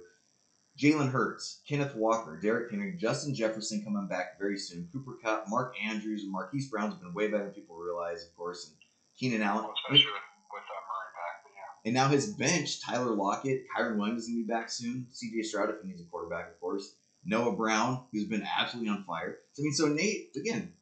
Jalen 0.78 1.10
Hurts, 1.10 1.60
Kenneth 1.68 1.94
Walker, 1.94 2.38
Derrick 2.40 2.70
Henry, 2.70 2.96
Justin 2.98 3.34
Jefferson 3.34 3.84
coming 3.84 4.08
back 4.08 4.38
very 4.38 4.58
soon. 4.58 4.88
Cooper 4.92 5.16
Kupp, 5.22 5.44
Mark 5.48 5.74
Andrews, 5.82 6.22
and 6.22 6.32
Marquise 6.32 6.70
Brown's 6.70 6.94
been 6.94 7.12
way 7.12 7.28
better 7.28 7.44
than 7.44 7.52
people 7.52 7.76
realize, 7.76 8.24
of 8.24 8.34
course. 8.34 8.68
And 8.68 8.76
Keenan 9.18 9.42
Allen. 9.42 9.64
well, 9.64 9.74
especially 9.84 10.06
with, 10.06 10.14
uh, 10.14 10.82
Murray 10.88 11.12
back. 11.12 11.42
But 11.44 11.52
yeah, 11.54 11.88
And 11.88 11.94
now 11.94 12.08
his 12.08 12.34
bench, 12.34 12.80
Tyler 12.82 13.14
Lockett, 13.14 13.64
Kyren 13.76 13.98
Williams 13.98 14.22
is 14.22 14.28
going 14.28 14.42
to 14.42 14.46
be 14.46 14.52
back 14.52 14.70
soon. 14.70 15.06
CJ 15.12 15.44
Stroud, 15.44 15.70
if 15.70 15.76
he 15.82 15.88
needs 15.88 16.00
a 16.00 16.04
quarterback, 16.06 16.48
of 16.48 16.58
course. 16.58 16.94
Noah 17.24 17.54
Brown, 17.54 18.04
who's 18.10 18.26
been 18.26 18.46
absolutely 18.58 18.90
on 18.90 19.04
fire. 19.04 19.38
So, 19.52 19.62
I 19.62 19.64
mean, 19.64 19.72
so 19.74 19.88
Nate, 19.88 20.30
again, 20.36 20.72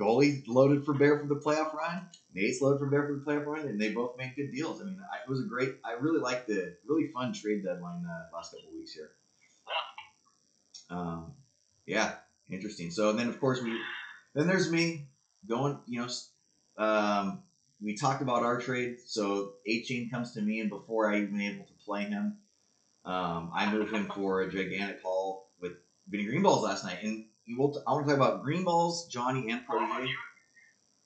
goalie 0.00 0.42
loaded 0.46 0.84
for 0.84 0.94
Bear 0.94 1.18
for 1.18 1.26
the 1.26 1.36
playoff 1.36 1.74
run. 1.74 2.08
Nate's 2.34 2.60
loaded 2.60 2.78
for 2.78 2.86
Bear 2.86 3.06
for 3.06 3.14
the 3.14 3.20
playoff 3.20 3.46
run, 3.46 3.68
and 3.68 3.80
they 3.80 3.90
both 3.90 4.16
made 4.16 4.34
good 4.36 4.50
deals. 4.52 4.80
I 4.80 4.84
mean, 4.84 4.98
I, 5.12 5.22
it 5.22 5.28
was 5.28 5.40
a 5.40 5.48
great, 5.48 5.76
I 5.84 5.92
really 6.00 6.20
liked 6.20 6.48
the 6.48 6.76
really 6.86 7.08
fun 7.08 7.32
trade 7.32 7.64
deadline 7.64 8.04
uh, 8.06 8.34
last 8.34 8.52
couple 8.52 8.72
weeks 8.72 8.92
here. 8.92 9.10
Um, 10.88 11.32
yeah, 11.86 12.14
interesting. 12.50 12.90
So, 12.90 13.12
then, 13.12 13.28
of 13.28 13.38
course, 13.38 13.62
we, 13.62 13.78
then 14.34 14.46
there's 14.46 14.70
me 14.70 15.08
going, 15.46 15.78
you 15.86 16.00
know, 16.00 16.08
um, 16.84 17.42
we 17.82 17.96
talked 17.96 18.22
about 18.22 18.42
our 18.42 18.60
trade. 18.60 18.96
So 19.06 19.54
Achane 19.68 20.10
comes 20.10 20.32
to 20.32 20.42
me, 20.42 20.60
and 20.60 20.70
before 20.70 21.10
I 21.12 21.18
even 21.18 21.40
able 21.40 21.64
to 21.64 21.84
play 21.84 22.04
him, 22.04 22.36
um, 23.04 23.50
I 23.54 23.72
moved 23.72 23.92
him 23.94 24.10
for 24.14 24.42
a 24.42 24.50
gigantic 24.50 25.02
haul 25.02 25.48
with 25.60 25.72
Vinny 26.08 26.26
Greenballs 26.26 26.62
last 26.62 26.84
night. 26.84 26.98
And 27.02 27.24
you 27.46 27.56
will 27.58 27.72
t- 27.72 27.80
I 27.86 27.92
want 27.92 28.06
to 28.06 28.12
talk 28.14 28.16
about 28.16 28.44
Greenballs, 28.44 29.08
Johnny, 29.08 29.50
and 29.50 29.62
Well, 29.68 29.78
Protege. 29.86 30.08
you, 30.08 30.16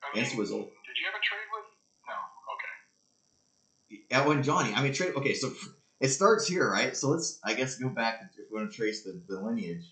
I 0.02 0.18
And 0.18 0.26
mean, 0.26 0.34
Swizzle. 0.34 0.58
Did 0.58 0.96
you 1.00 1.06
have 1.06 1.14
a 1.14 1.22
trade 1.24 1.48
with? 1.52 1.64
No. 2.08 2.14
Okay. 2.54 4.04
Yeah, 4.10 4.26
when 4.26 4.42
Johnny, 4.42 4.72
I 4.74 4.82
mean, 4.82 4.92
trade. 4.92 5.12
Okay, 5.16 5.34
so 5.34 5.50
it 6.00 6.08
starts 6.08 6.46
here, 6.46 6.70
right? 6.70 6.94
So 6.96 7.08
let's, 7.08 7.38
I 7.44 7.54
guess, 7.54 7.76
go 7.76 7.88
back 7.88 8.20
if 8.36 8.46
we 8.50 8.58
want 8.58 8.70
to 8.70 8.76
trace 8.76 9.02
the, 9.02 9.20
the 9.28 9.40
lineage. 9.40 9.84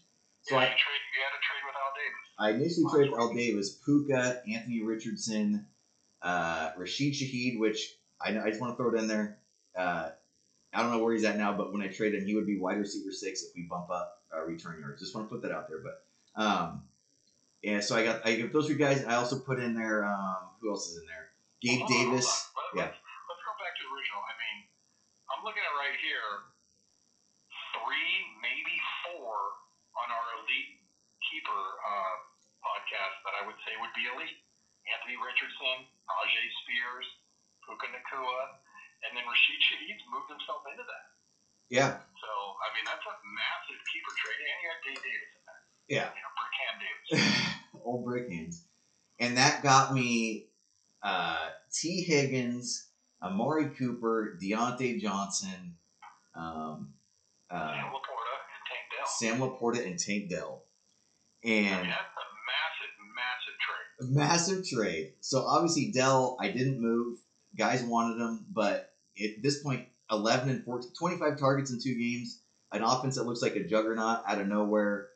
So 0.43 0.55
yeah, 0.57 0.61
I, 0.61 0.65
you, 0.65 0.69
trade, 0.71 1.03
you 1.15 1.23
had 1.23 1.33
to 1.33 1.41
trade 1.47 1.63
with 1.67 1.77
Al 1.79 1.93
Davis. 1.97 2.27
I 2.39 2.51
initially 2.51 2.87
traded 2.91 3.15
Al 3.19 3.33
Davis, 3.33 3.77
Puka, 3.85 4.41
Anthony 4.53 4.83
Richardson, 4.83 5.65
uh, 6.21 6.71
Rashid 6.77 7.13
Shaheed, 7.15 7.59
which 7.59 7.95
I, 8.21 8.33
know- 8.33 8.43
I 8.45 8.49
just 8.49 8.61
want 8.61 8.73
to 8.73 8.77
throw 8.77 8.95
it 8.95 8.99
in 9.01 9.07
there. 9.07 9.37
Uh, 9.77 10.09
I 10.75 10.83
don't 10.83 10.91
know 10.91 11.03
where 11.03 11.13
he's 11.15 11.25
at 11.25 11.37
now, 11.37 11.53
but 11.57 11.73
when 11.73 11.83
I 11.83 11.89
trade 11.89 12.15
him, 12.15 12.25
he 12.25 12.35
would 12.35 12.47
be 12.47 12.59
wide 12.59 12.79
receiver 12.79 13.13
six 13.13 13.43
if 13.43 13.51
we 13.55 13.67
bump 13.69 13.91
up 13.91 14.11
uh, 14.35 14.43
return 14.43 14.81
yards. 14.81 15.01
Just 15.01 15.15
want 15.15 15.29
to 15.29 15.35
put 15.35 15.43
that 15.43 15.53
out 15.53 15.69
there. 15.69 15.79
But 15.83 15.93
um, 16.37 16.83
yeah, 17.63 17.81
so 17.81 17.95
I 17.97 18.03
got 18.05 18.27
I 18.27 18.35
got 18.37 18.53
those 18.53 18.67
three 18.67 18.81
guys. 18.81 19.05
I 19.05 19.15
also 19.17 19.39
put 19.39 19.61
in 19.61 19.75
there. 19.75 20.05
Um, 20.05 20.51
who 20.61 20.71
else 20.71 20.91
is 20.91 20.99
in 20.99 21.07
there? 21.07 21.31
Gabe 21.63 21.87
Hold 21.87 21.91
Davis. 21.91 22.27
on. 22.27 22.79
Yeah. 22.79 22.91
Let's, 22.91 22.99
let's 22.99 23.43
go 23.47 23.53
back 23.63 23.73
to 23.79 23.83
the 23.87 23.91
original. 23.95 24.23
I 24.27 24.35
mean, 24.35 24.59
I'm 25.31 25.43
looking 25.47 25.63
at 25.63 25.75
right 25.79 25.95
here, 26.03 26.51
three, 27.79 28.13
maybe 28.43 28.75
four 29.07 29.35
on 29.95 30.07
our 30.11 30.27
elite 30.43 30.83
keeper 31.31 31.63
uh, 31.87 32.17
podcast 32.67 33.15
that 33.31 33.35
I 33.39 33.43
would 33.47 33.59
say 33.63 33.79
would 33.79 33.95
be 33.95 34.11
elite. 34.11 34.43
Anthony 34.83 35.15
Richardson, 35.15 35.87
Ajay 36.11 36.49
Spears, 36.67 37.07
Puka 37.63 37.87
Nacua, 37.95 38.59
and 39.07 39.15
then 39.15 39.23
Rashid 39.23 39.63
Shaheed's 39.63 40.03
moved 40.11 40.27
himself 40.27 40.67
into 40.67 40.83
that. 40.83 41.07
Yeah, 41.71 42.03
So, 42.21 42.31
I 42.61 42.69
mean, 42.77 42.85
that's 42.85 43.01
a 43.07 43.15
massive 43.33 43.81
keeper 43.95 44.13
trade. 44.19 44.41
And 44.43 44.59
you 44.61 44.67
got 44.69 44.81
Dave 44.85 45.01
Davis. 45.07 45.33
Yeah. 45.89 45.97
You 45.97 46.23
know, 46.23 46.33
Brick 46.39 47.19
Cam 47.19 47.21
Davis. 47.29 47.39
old 47.85 48.05
brick 48.05 48.31
hands, 48.31 48.65
and 49.19 49.37
that 49.37 49.63
got 49.63 49.93
me 49.93 50.47
uh, 51.03 51.37
T. 51.73 52.03
Higgins, 52.03 52.89
Amari 53.23 53.71
Cooper, 53.71 54.39
Diontae 54.43 55.01
Johnson, 55.01 55.77
um, 56.35 56.95
uh, 57.51 57.75
Sam 57.75 57.91
Laporta 57.91 58.35
and 58.47 58.59
Tank 58.69 58.87
Dell. 58.91 59.07
Sam 59.07 59.39
Laporta, 59.41 59.87
and 59.87 59.99
Tank 59.99 60.31
Dell. 60.31 60.65
I 61.45 61.49
mean, 61.49 61.65
And 61.67 61.89
that's 61.89 61.91
a 61.91 62.29
massive, 62.49 64.15
massive 64.15 64.65
trade. 64.65 64.65
massive 64.65 64.69
trade. 64.69 65.13
So 65.21 65.41
obviously 65.45 65.91
Dell, 65.93 66.37
I 66.41 66.49
didn't 66.51 66.81
move. 66.81 67.19
Guys 67.59 67.83
wanted 67.83 68.19
him, 68.23 68.47
but 68.51 68.91
at 69.23 69.43
this 69.43 69.63
point, 69.63 69.87
11 70.11 70.49
and 70.49 70.65
14, 70.65 70.91
25 70.99 71.39
targets 71.39 71.71
in 71.71 71.81
two 71.83 71.99
games, 71.99 72.41
an 72.73 72.83
offense 72.83 73.17
that 73.17 73.25
looks 73.25 73.43
like 73.43 73.57
a 73.57 73.65
juggernaut 73.65 74.23
out 74.27 74.41
of 74.41 74.47
nowhere. 74.47 75.09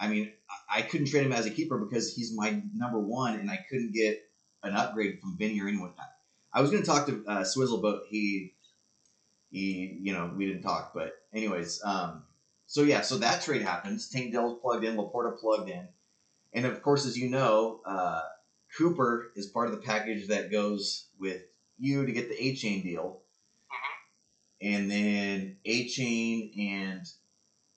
I 0.00 0.08
mean, 0.08 0.32
I- 0.68 0.82
couldn't 0.82 1.06
trade 1.08 1.26
him 1.26 1.32
as 1.32 1.46
a 1.46 1.50
keeper 1.50 1.78
because 1.78 2.14
he's 2.14 2.34
my 2.34 2.62
number 2.74 2.98
one, 2.98 3.38
and 3.38 3.50
I 3.50 3.58
couldn't 3.68 3.92
get 3.92 4.18
an 4.62 4.74
upgrade 4.74 5.20
from 5.20 5.36
Vinny 5.36 5.60
or 5.60 5.68
anyone. 5.68 5.92
I 6.52 6.62
was 6.62 6.70
going 6.70 6.82
to 6.82 6.88
talk 6.88 7.06
to 7.06 7.24
uh, 7.26 7.44
Swizzle, 7.44 7.80
but 7.82 8.04
he, 8.08 8.54
he, 9.50 9.98
you 10.02 10.12
know, 10.12 10.32
we 10.34 10.46
didn't 10.46 10.62
talk. 10.62 10.92
But 10.94 11.12
anyways, 11.34 11.82
um, 11.84 12.24
so 12.66 12.82
yeah, 12.82 13.02
so 13.02 13.18
that 13.18 13.42
trade 13.42 13.62
happens. 13.62 14.08
Tank 14.08 14.32
Dell's 14.32 14.58
plugged 14.60 14.84
in, 14.84 14.96
Laporta 14.96 15.38
plugged 15.38 15.70
in, 15.70 15.86
and 16.54 16.66
of 16.66 16.82
course, 16.82 17.06
as 17.06 17.16
you 17.16 17.28
know, 17.28 17.80
uh, 17.84 18.22
Cooper 18.76 19.32
is 19.36 19.46
part 19.46 19.68
of 19.68 19.72
the 19.72 19.82
package 19.82 20.28
that 20.28 20.50
goes 20.50 21.08
with 21.18 21.42
you 21.78 22.06
to 22.06 22.12
get 22.12 22.28
the 22.28 22.36
Achane 22.36 22.82
deal, 22.82 23.20
and 24.62 24.90
then 24.90 25.56
Achane 25.66 26.58
and 26.58 27.06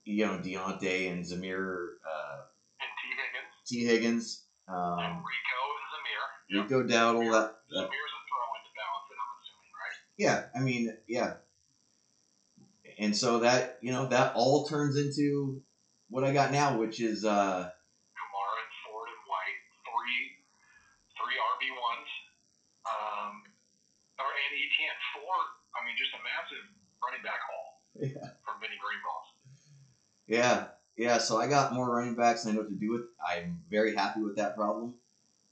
you 0.05 0.25
know 0.25 0.37
Diontae 0.39 1.11
and 1.11 1.23
Zamir 1.23 1.99
uh, 2.05 2.43
And 2.81 2.91
T. 2.99 3.03
Higgins. 3.15 3.53
T 3.65 3.85
Higgins, 3.85 4.43
and 4.67 4.75
um, 4.77 5.23
Rico 5.23 5.59
and 5.79 5.87
Zamir. 5.93 6.23
Yep. 6.49 6.63
Rico 6.63 6.83
Dowdle. 6.83 7.31
That, 7.31 7.55
that 7.69 7.85
Zamir's 7.87 8.13
a 8.13 8.21
throw 8.27 8.47
in 8.53 8.61
to 8.63 8.71
balance 8.75 9.07
it, 9.09 9.17
I'm 9.19 9.33
assuming, 9.39 9.73
right? 9.79 9.97
yeah, 10.17 10.45
I 10.55 10.59
mean 10.63 10.97
yeah, 11.07 11.33
and 12.99 13.15
so 13.15 13.39
that 13.39 13.77
you 13.81 13.91
know 13.91 14.07
that 14.07 14.33
all 14.35 14.65
turns 14.65 14.97
into 14.97 15.61
what 16.09 16.23
I 16.23 16.33
got 16.33 16.51
now, 16.51 16.77
which 16.77 16.99
is 16.99 17.25
uh, 17.25 17.63
Kamara 18.13 18.55
and 18.59 18.71
Ford 18.85 19.09
and 19.09 19.23
White, 19.25 19.59
three 19.87 20.19
three 21.17 21.37
RB 21.39 21.63
ones. 21.73 22.09
Um, 22.83 23.31
or 24.19 24.27
and 24.27 24.53
ETN 24.59 24.97
four. 25.15 25.35
I 25.73 25.81
mean, 25.87 25.95
just 25.97 26.13
a 26.13 26.21
massive 26.21 26.65
running 27.01 27.23
back 27.23 27.39
haul 27.47 27.67
Yeah. 27.99 28.42
Yeah, 30.27 30.65
yeah. 30.97 31.17
So 31.17 31.37
I 31.37 31.47
got 31.47 31.73
more 31.73 31.89
running 31.95 32.15
backs 32.15 32.43
than 32.43 32.51
I 32.51 32.55
know 32.55 32.61
what 32.61 32.69
to 32.69 32.75
do 32.75 32.91
with. 32.91 33.01
I'm 33.25 33.61
very 33.69 33.95
happy 33.95 34.21
with 34.21 34.37
that 34.37 34.55
problem. 34.55 34.95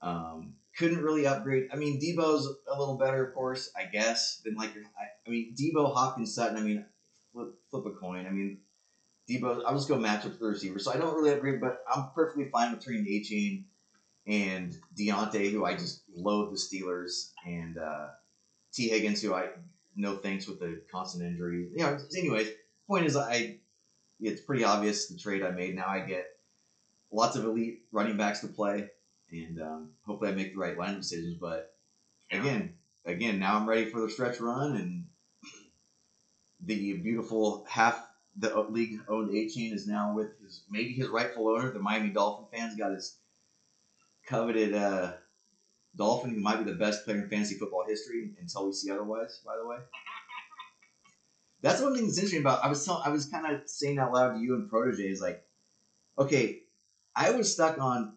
Um, 0.02 0.54
couldn't 0.78 1.04
really 1.04 1.28
upgrade. 1.28 1.70
I 1.72 1.76
mean, 1.76 2.00
Deebo's 2.00 2.48
a 2.72 2.80
little 2.80 2.98
better, 2.98 3.26
of 3.26 3.34
course, 3.34 3.72
I 3.76 3.86
guess, 3.86 4.42
than 4.44 4.56
like. 4.56 4.70
I, 4.70 5.04
I 5.28 5.30
mean, 5.30 5.54
Deebo, 5.56 5.94
Hopkins, 5.94 6.34
Sutton. 6.34 6.58
I 6.58 6.62
mean, 6.62 6.86
flip, 7.34 7.54
flip 7.70 7.86
a 7.86 7.92
coin. 7.92 8.26
I 8.26 8.30
mean, 8.30 8.60
Deebo. 9.30 9.64
I'll 9.66 9.76
just 9.76 9.90
go 9.90 9.98
match 9.98 10.26
up 10.26 10.40
the 10.40 10.46
receiver. 10.46 10.80
So 10.80 10.92
I 10.92 10.98
don't 10.98 11.14
really 11.16 11.34
upgrade, 11.34 11.60
but 11.62 11.84
I'm 11.94 12.10
perfectly 12.16 12.46
fine 12.46 12.72
with 12.72 12.84
turning 12.84 13.06
Achane 13.06 13.64
and 14.28 14.76
Diontae, 14.98 15.52
who 15.52 15.66
I 15.66 15.74
just 15.74 16.04
loathe 16.16 16.52
the 16.52 16.58
Steelers, 16.58 17.32
and 17.46 17.78
uh, 17.78 18.08
T 18.74 18.88
Higgins, 18.90 19.22
who 19.22 19.34
I 19.34 19.50
no 19.96 20.16
thanks 20.16 20.48
with 20.48 20.60
the 20.60 20.82
constant 20.92 21.24
injury. 21.24 21.68
You 21.76 21.84
know, 21.84 22.00
anyways, 22.18 22.50
point 22.88 23.06
is 23.06 23.18
I 23.18 23.58
it's 24.22 24.42
pretty 24.42 24.64
obvious 24.64 25.08
the 25.08 25.18
trade 25.18 25.44
I 25.44 25.52
made. 25.52 25.76
Now 25.76 25.88
I 25.88 26.00
get 26.00 26.28
lots 27.12 27.36
of 27.36 27.46
elite 27.46 27.82
running 27.92 28.18
backs 28.18 28.42
to 28.42 28.48
play, 28.48 28.90
and 29.32 29.62
um, 29.62 29.90
hopefully 30.06 30.32
I 30.32 30.36
make 30.36 30.54
the 30.54 30.60
right 30.60 30.78
line 30.78 30.98
decisions. 30.98 31.38
But 31.40 31.74
again, 32.32 32.76
again, 33.06 33.40
now 33.40 33.58
I'm 33.58 33.68
ready 33.68 33.86
for 33.86 34.02
the 34.02 34.10
stretch 34.10 34.40
run, 34.40 34.76
and 34.76 35.06
the 36.64 36.94
beautiful 36.94 37.66
half 37.68 38.08
the 38.38 38.58
league 38.70 39.02
owned 39.10 39.32
Achane 39.32 39.74
is 39.74 39.88
now 39.88 40.14
with 40.16 40.40
his 40.42 40.64
maybe 40.70 40.94
his 40.94 41.10
rightful 41.10 41.50
owner. 41.50 41.72
The 41.72 41.80
Miami 41.80 42.10
Dolphin 42.10 42.46
fans 42.52 42.78
got 42.78 42.94
his 42.94 43.18
coveted 44.26 44.74
uh, 44.74 45.14
Dolphin, 45.96 46.34
who 46.34 46.40
might 46.40 46.64
be 46.64 46.72
the 46.72 46.78
best 46.78 47.04
player 47.04 47.18
in 47.18 47.30
fantasy 47.30 47.56
football 47.56 47.86
history 47.86 48.32
until 48.40 48.68
we 48.68 48.74
see 48.74 48.92
otherwise. 48.92 49.42
By 49.46 49.58
the 49.58 49.68
way. 49.68 49.78
That's 51.62 51.82
one 51.82 51.96
thing 51.96 52.06
that's 52.06 52.18
interesting 52.18 52.42
about. 52.42 52.64
I 52.64 52.70
was 52.70 52.86
tell, 52.86 53.02
I 53.06 53.10
was 53.10 53.26
kind 53.28 53.46
of 53.46 53.62
saying 53.70 54.00
out 54.00 54.14
loud 54.14 54.34
to 54.34 54.40
you 54.40 54.56
and 54.56 54.70
protege 54.70 55.04
is 55.04 55.22
like, 55.22 55.44
okay, 56.18 56.62
I 57.16 57.32
was 57.32 57.52
stuck 57.54 57.80
on. 57.80 58.16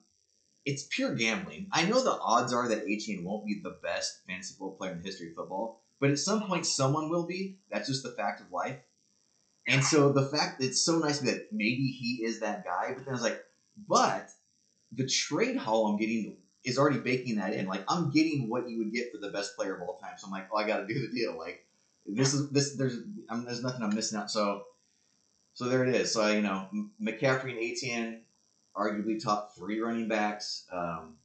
It's 0.65 0.87
pure 0.91 1.15
gambling. 1.15 1.69
I 1.73 1.85
know 1.85 2.03
the 2.03 2.19
odds 2.19 2.55
are 2.55 2.69
that 2.69 2.87
Achane 2.87 3.23
won't 3.23 3.45
be 3.45 3.61
the 3.63 3.77
best 3.83 4.23
fantasy 4.27 4.55
football 4.55 4.77
player 4.77 4.93
in 4.93 4.99
the 4.99 5.05
history 5.05 5.29
of 5.29 5.35
football, 5.35 5.83
but 6.01 6.11
at 6.11 6.19
some 6.19 6.43
point 6.47 6.65
someone 6.65 7.11
will 7.11 7.27
be. 7.27 7.59
That's 7.71 7.89
just 7.89 8.03
the 8.03 8.13
fact 8.13 8.41
of 8.41 8.51
life. 8.51 8.79
And 9.67 9.85
so 9.85 10.13
the 10.13 10.25
fact 10.25 10.59
that 10.59 10.67
it's 10.67 10.85
so 10.85 10.99
nice 10.99 11.21
that 11.21 11.49
maybe 11.53 11.89
he 11.89 12.25
is 12.25 12.41
that 12.41 12.65
guy, 12.65 12.95
but 12.95 13.05
then 13.05 13.09
I 13.09 13.13
was 13.13 13.23
like, 13.23 13.43
but 13.89 14.29
the 14.93 15.07
trade 15.07 15.57
haul 15.57 15.89
I'm 15.89 15.99
getting 15.99 16.37
is 16.65 16.79
already 16.79 16.99
baking 16.99 17.37
that 17.37 17.53
in. 17.53 17.67
Like 17.67 17.85
I'm 17.89 18.11
getting 18.11 18.49
what 18.49 18.69
you 18.69 18.79
would 18.79 18.93
get 18.93 19.13
for 19.13 19.19
the 19.19 19.33
best 19.33 19.57
player 19.57 19.75
of 19.75 19.83
all 19.83 19.99
time. 19.99 20.15
So 20.17 20.27
I'm 20.27 20.33
like, 20.33 20.49
oh, 20.53 20.57
I 20.57 20.67
got 20.67 20.79
to 20.79 20.87
do 20.87 20.95
the 20.95 21.15
deal. 21.15 21.39
Like 21.39 21.64
this 22.07 22.35
is 22.35 22.51
this 22.51 22.77
there's 22.77 22.99
I'm, 23.29 23.45
there's 23.45 23.63
nothing 23.63 23.83
I'm 23.83 23.95
missing 23.95 24.19
out. 24.19 24.31
So 24.31 24.65
so 25.55 25.67
there 25.67 25.85
it 25.85 25.95
is. 25.95 26.13
So 26.13 26.27
you 26.29 26.43
know 26.43 26.69
McCaffrey 27.01 27.51
and 27.51 27.61
ATN, 27.61 28.21
arguably 28.77 29.23
top 29.23 29.55
three 29.57 29.81
running 29.81 30.09
backs. 30.09 30.67
Um, 30.73 31.17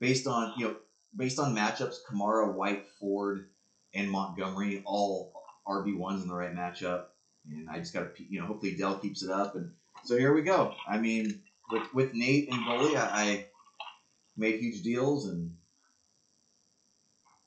based 0.00 0.26
on 0.26 0.54
you 0.58 0.66
know 0.66 0.76
based 1.16 1.38
on 1.38 1.54
matchups, 1.54 1.96
Kamara, 2.08 2.52
White, 2.52 2.86
Ford, 3.00 3.48
and 3.94 4.10
Montgomery 4.10 4.82
all 4.84 5.32
RB 5.66 5.96
ones 5.96 6.22
in 6.22 6.28
the 6.28 6.34
right 6.34 6.54
matchup. 6.54 7.04
And 7.50 7.68
I 7.68 7.78
just 7.78 7.92
got 7.92 8.16
to 8.16 8.24
you 8.24 8.40
know 8.40 8.46
hopefully 8.46 8.76
Dell 8.76 8.98
keeps 8.98 9.22
it 9.22 9.30
up. 9.30 9.54
And 9.54 9.72
so 10.04 10.16
here 10.16 10.34
we 10.34 10.42
go. 10.42 10.74
I 10.88 10.98
mean 10.98 11.42
with 11.70 11.94
with 11.94 12.14
Nate 12.14 12.50
and 12.50 12.64
Bully, 12.64 12.96
I, 12.96 13.22
I 13.22 13.46
made 14.36 14.60
huge 14.60 14.82
deals 14.82 15.28
and 15.28 15.54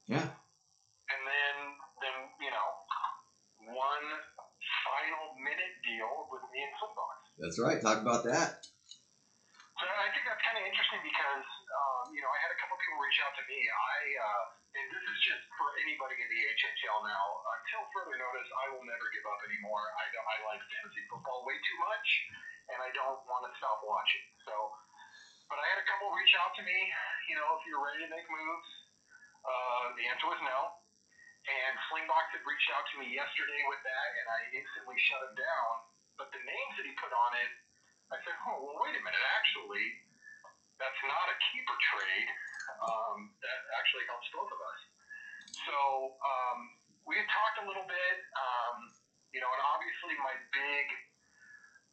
yeah. 0.08 0.24
And 0.24 1.22
then, 1.28 1.56
then 2.00 2.16
you 2.40 2.48
know, 2.48 2.68
one 3.76 4.08
final 4.88 5.36
minute 5.36 5.76
deal 5.84 6.32
with 6.32 6.48
me 6.56 6.64
and 6.64 6.76
Footbox. 6.80 7.27
That's 7.38 7.58
right. 7.62 7.78
Talk 7.78 8.02
about 8.02 8.26
that. 8.26 8.66
So 9.78 9.86
I 9.86 10.10
think 10.10 10.26
that's 10.26 10.42
kind 10.42 10.58
of 10.58 10.66
interesting 10.66 11.02
because, 11.06 11.46
um, 11.70 12.06
you 12.10 12.22
know, 12.26 12.32
I 12.34 12.40
had 12.42 12.50
a 12.50 12.58
couple 12.58 12.74
people 12.82 12.98
reach 12.98 13.22
out 13.22 13.34
to 13.38 13.44
me. 13.46 13.62
I, 13.70 13.98
uh, 14.18 14.44
and 14.74 14.86
this 14.90 15.06
is 15.06 15.18
just 15.22 15.44
for 15.54 15.70
anybody 15.86 16.18
in 16.18 16.26
the 16.34 16.42
HHL 16.58 17.06
now. 17.06 17.26
Until 17.62 17.86
further 17.94 18.18
notice, 18.18 18.50
I 18.58 18.66
will 18.74 18.82
never 18.90 19.06
give 19.14 19.22
up 19.30 19.38
anymore. 19.46 19.86
I, 20.02 20.06
don't- 20.10 20.26
I 20.26 20.36
like 20.50 20.62
fantasy 20.66 21.06
football 21.14 21.46
way 21.46 21.54
too 21.62 21.78
much, 21.78 22.08
and 22.74 22.78
I 22.82 22.90
don't 22.98 23.22
want 23.30 23.46
to 23.46 23.52
stop 23.62 23.86
watching. 23.86 24.26
So, 24.50 24.54
but 25.46 25.62
I 25.62 25.66
had 25.78 25.78
a 25.78 25.86
couple 25.86 26.10
reach 26.18 26.34
out 26.42 26.58
to 26.58 26.64
me. 26.66 26.78
You 27.30 27.38
know, 27.38 27.48
if 27.58 27.62
you're 27.70 27.82
ready 27.86 28.02
to 28.02 28.10
make 28.10 28.26
moves, 28.26 28.70
uh, 29.46 29.94
the 29.94 30.04
answer 30.10 30.26
was 30.26 30.42
no. 30.42 30.74
And 31.48 31.74
Slingbox 31.94 32.34
had 32.34 32.44
reached 32.44 32.70
out 32.74 32.84
to 32.92 32.96
me 33.00 33.14
yesterday 33.14 33.62
with 33.70 33.80
that, 33.86 34.08
and 34.20 34.26
I 34.26 34.40
instantly 34.58 34.98
shut 35.06 35.22
him 35.22 35.36
down. 35.38 35.74
But 36.18 36.34
the 36.34 36.42
names 36.42 36.74
that 36.82 36.86
he 36.86 36.94
put 36.98 37.14
on 37.14 37.32
it, 37.38 37.52
I 38.10 38.18
said, 38.26 38.36
oh, 38.50 38.58
well, 38.66 38.78
wait 38.82 38.98
a 38.98 39.02
minute. 39.02 39.24
Actually, 39.38 39.86
that's 40.82 41.02
not 41.06 41.26
a 41.30 41.38
keeper 41.54 41.78
trade. 41.94 42.30
Um, 42.78 43.32
that 43.42 43.60
actually 43.80 44.06
helps 44.12 44.28
both 44.34 44.50
of 44.52 44.60
us. 44.60 44.80
So 45.66 45.78
um, 46.20 46.60
we 47.08 47.16
had 47.16 47.28
talked 47.32 47.64
a 47.64 47.66
little 47.66 47.88
bit, 47.88 48.18
um, 48.36 48.92
you 49.32 49.40
know, 49.40 49.48
and 49.48 49.64
obviously 49.64 50.14
my 50.20 50.36
big, 50.52 50.86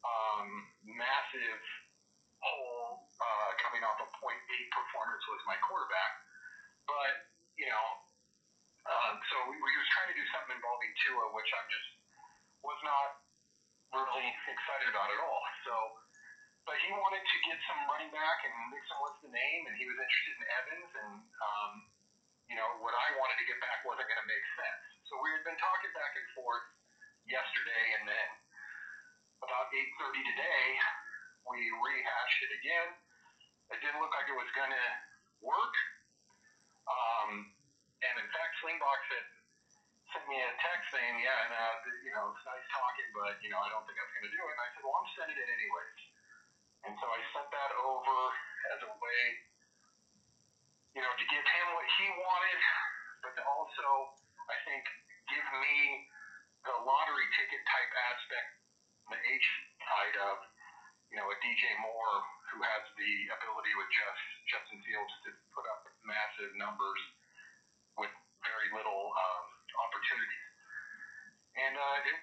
um, 0.04 0.48
massive 0.84 1.62
hole 2.44 3.08
uh, 3.16 3.50
coming 3.64 3.80
off 3.86 3.96
a 4.04 4.08
point 4.20 4.36
eight 4.52 4.68
performance 4.68 5.22
was 5.32 5.40
my 5.48 5.56
quarterback. 5.64 6.12
But 6.84 7.32
you 7.56 7.64
know, 7.70 7.86
um, 8.84 9.14
so 9.32 9.36
we 9.48 9.56
was 9.56 9.88
trying 9.96 10.12
to 10.12 10.16
do 10.18 10.26
something 10.34 10.52
involving 10.52 10.92
Tua, 11.06 11.32
which 11.32 11.48
I'm 11.56 11.68
just 11.72 11.88
was 12.60 12.80
not 12.84 13.23
really 13.94 14.26
excited 14.50 14.88
about 14.90 15.08
at 15.14 15.20
all. 15.22 15.42
So, 15.62 15.74
but 16.66 16.76
he 16.82 16.90
wanted 16.90 17.22
to 17.22 17.36
get 17.46 17.58
some 17.70 17.78
running 17.86 18.10
back, 18.10 18.38
and 18.42 18.52
Nixon 18.74 18.98
was 18.98 19.14
the 19.22 19.30
name, 19.30 19.62
and 19.70 19.74
he 19.78 19.86
was 19.86 19.94
interested 19.94 20.34
in 20.34 20.44
Evans, 20.50 20.90
and 20.98 21.14
um, 21.22 21.72
you 22.50 22.56
know 22.58 22.68
what 22.82 22.92
I 22.92 23.14
wanted 23.16 23.38
to 23.38 23.46
get 23.46 23.62
back 23.62 23.86
wasn't 23.86 24.10
going 24.10 24.20
to 24.20 24.28
make 24.28 24.46
sense. 24.58 24.84
So 25.06 25.20
we 25.22 25.30
had 25.30 25.46
been 25.46 25.58
talking 25.62 25.92
back 25.94 26.12
and 26.18 26.26
forth 26.34 26.66
yesterday, 27.28 27.84
and 28.00 28.04
then 28.10 28.28
about 29.44 29.70
8:30 29.70 30.24
today, 30.34 30.64
we 31.46 31.58
rehashed 31.78 32.40
it 32.50 32.52
again. 32.58 32.88
It 33.72 33.78
didn't 33.80 34.00
look 34.02 34.12
like 34.12 34.28
it 34.28 34.36
was 34.36 34.50
going 34.56 34.72
to 34.72 34.88
work. 35.40 35.76
Um, 36.84 37.48
and 38.04 38.14
in 38.20 38.28
fact, 38.28 38.52
Slingbox 38.60 39.00
had 39.08 39.24
sent 40.14 40.30
me 40.30 40.38
a 40.38 40.50
text 40.62 40.94
saying, 40.94 41.16
"Yeah, 41.18 41.44
and 41.50 41.50
uh, 41.50 41.74
you 42.06 42.14
know, 42.14 42.30
it's 42.30 42.44
nice 42.46 42.66
talking, 42.70 43.10
but 43.18 43.34
you 43.42 43.50
know, 43.50 43.58
I 43.58 43.66
don't 43.74 43.82
think 43.82 43.98
that's 43.98 44.14
going 44.14 44.30
to 44.30 44.34
do 44.34 44.42
it." 44.46 44.52
And 44.54 44.62
I 44.62 44.68
said, 44.70 44.82
"Well, 44.86 44.94
I'm 44.94 45.10
sending 45.18 45.34
it 45.34 45.48
anyways." 45.50 46.00
And 46.86 46.94
so 47.02 47.06
I 47.10 47.18
sent 47.34 47.48
that 47.50 47.72
over 47.82 48.18
as 48.76 48.80
a 48.86 48.92
way, 48.94 49.22
you 50.94 51.02
know, 51.02 51.10
to 51.10 51.24
give 51.26 51.42
him 51.42 51.66
what 51.74 51.88
he 51.98 52.06
wanted, 52.14 52.60
but 53.26 53.32
to 53.34 53.42
also, 53.42 53.88
I 54.46 54.56
think, 54.68 54.84
give 55.32 55.46
me 55.64 56.06
the 56.62 56.76
lottery 56.84 57.26
ticket 57.40 57.62
type 57.66 57.92
aspect, 58.12 58.48
the 59.10 59.16
H 59.16 59.48
side 59.80 60.16
of, 60.28 60.44
you 61.08 61.16
know, 61.16 61.24
a 61.24 61.36
DJ 61.40 61.72
Moore 61.80 62.16
who 62.52 62.60
has 62.62 62.84
the 63.00 63.12
ability 63.32 63.72
with 63.80 63.88
just 63.88 64.24
Justin 64.52 64.78
Fields 64.84 65.14
to 65.24 65.32
put 65.56 65.64
up 65.64 65.88
massive 66.04 66.52
numbers 66.60 67.00
with 67.96 68.12
very 68.44 68.68
little 68.76 69.08
um. 69.08 69.53
And 71.54 71.74
uh, 71.78 72.08
it, 72.10 72.18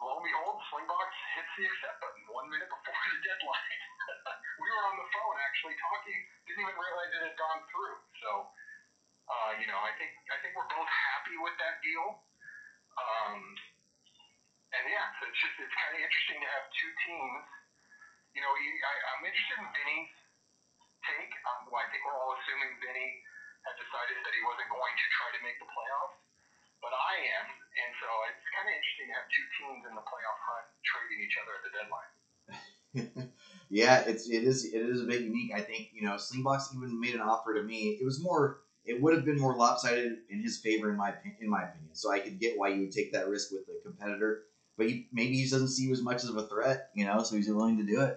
lo 0.00 0.20
and 0.20 0.26
behold, 0.26 0.60
Slingbox 0.68 1.08
hits 1.36 1.52
the 1.56 1.64
accept 1.64 1.96
button 2.04 2.22
one 2.28 2.46
minute 2.52 2.68
before 2.68 2.96
the 3.12 3.20
deadline. 3.24 3.80
we 4.60 4.66
were 4.68 4.84
on 4.92 4.96
the 5.00 5.08
phone 5.12 5.36
actually 5.40 5.76
talking. 5.80 6.18
Didn't 6.44 6.62
even 6.64 6.76
realize 6.76 7.10
it 7.16 7.22
had 7.32 7.36
gone 7.40 7.62
through. 7.72 7.96
So, 8.20 8.30
uh, 9.32 9.52
you 9.56 9.66
know, 9.68 9.80
I 9.80 9.92
think 9.96 10.12
I 10.28 10.36
think 10.44 10.52
we're 10.52 10.68
both 10.68 10.88
happy 10.88 11.36
with 11.40 11.56
that 11.58 11.80
deal. 11.80 12.20
Um, 12.96 13.40
and 14.76 14.84
yeah, 14.92 15.08
so 15.20 15.28
it's 15.28 15.40
just 15.40 15.56
it's 15.56 15.76
kind 15.76 15.96
of 15.96 16.00
interesting 16.04 16.38
to 16.44 16.48
have 16.52 16.64
two 16.76 16.92
teams. 17.08 17.44
You 18.36 18.44
know, 18.44 18.52
I, 18.52 18.94
I'm 19.16 19.24
interested 19.24 19.56
in 19.56 19.68
Vinny's 19.72 20.12
take. 21.08 21.32
Um, 21.48 21.72
well, 21.72 21.80
I 21.80 21.88
think 21.88 22.04
we're 22.04 22.18
all 22.18 22.36
assuming 22.36 22.76
Vinny 22.84 23.24
had 23.64 23.74
decided 23.80 24.20
that 24.20 24.34
he 24.36 24.42
wasn't 24.44 24.68
going 24.68 24.94
to 24.94 25.06
try 25.16 25.28
to 25.32 25.40
make 25.42 25.56
the 25.58 25.68
playoffs, 25.70 26.18
but 26.82 26.92
I 26.92 27.14
am, 27.40 27.46
and 27.50 27.90
so 28.00 28.08
it's 28.30 28.46
kind 28.52 28.66
of 28.68 28.72
interesting 28.76 29.06
to 29.10 29.14
have 29.16 29.26
two 29.28 29.46
teams 29.60 29.82
in 29.88 29.92
the 29.96 30.04
playoff 30.04 30.38
hunt 30.44 30.66
trading 30.84 31.18
each 31.24 31.36
other 31.40 31.52
at 31.56 31.62
the 31.64 31.72
deadline. 31.74 32.12
yeah, 33.68 34.02
it's 34.06 34.28
it 34.28 34.44
is 34.44 34.64
it 34.64 34.82
is 34.82 35.00
a 35.00 35.04
bit 35.04 35.22
unique. 35.22 35.52
I 35.54 35.60
think 35.60 35.88
you 35.92 36.02
know 36.02 36.14
Slingbox 36.14 36.72
even 36.74 36.98
made 37.00 37.14
an 37.14 37.20
offer 37.20 37.54
to 37.54 37.62
me. 37.62 37.96
It 38.00 38.04
was 38.04 38.20
more. 38.20 38.56
It 38.86 39.02
would 39.02 39.14
have 39.18 39.26
been 39.26 39.38
more 39.38 39.56
lopsided 39.56 40.22
in 40.30 40.40
his 40.40 40.56
favor, 40.58 40.90
in 40.90 40.96
my 40.96 41.12
in 41.40 41.50
my 41.50 41.66
opinion. 41.66 41.90
So 41.94 42.10
I 42.12 42.20
could 42.20 42.38
get 42.38 42.56
why 42.56 42.68
you 42.68 42.80
would 42.86 42.94
take 42.94 43.12
that 43.12 43.26
risk 43.26 43.50
with 43.50 43.66
the 43.66 43.82
competitor, 43.82 44.46
but 44.78 44.86
he, 44.86 45.06
maybe 45.10 45.36
he 45.42 45.48
doesn't 45.48 45.74
see 45.74 45.90
you 45.90 45.92
as 45.92 46.02
much 46.02 46.22
as 46.22 46.30
a 46.30 46.46
threat, 46.46 46.86
you 46.94 47.04
know. 47.04 47.22
So 47.22 47.34
he's 47.34 47.50
willing 47.50 47.76
to 47.78 47.86
do 47.86 48.00
it. 48.00 48.14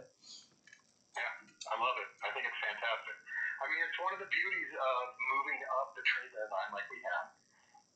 Yeah, 1.17 1.73
I 1.73 1.75
love 1.81 1.97
it. 1.97 2.09
I 2.21 2.29
think 2.37 2.45
it's 2.45 2.61
fantastic. 2.61 3.15
I 3.59 3.65
mean, 3.67 3.81
it's 3.81 3.99
one 3.99 4.13
of 4.13 4.21
the 4.21 4.29
beauties 4.29 4.71
of 4.77 5.01
moving 5.33 5.59
up 5.81 5.91
the 5.97 6.05
trade 6.05 6.31
deadline 6.37 6.69
like 6.69 6.85
we 6.93 6.99
have, 7.01 7.25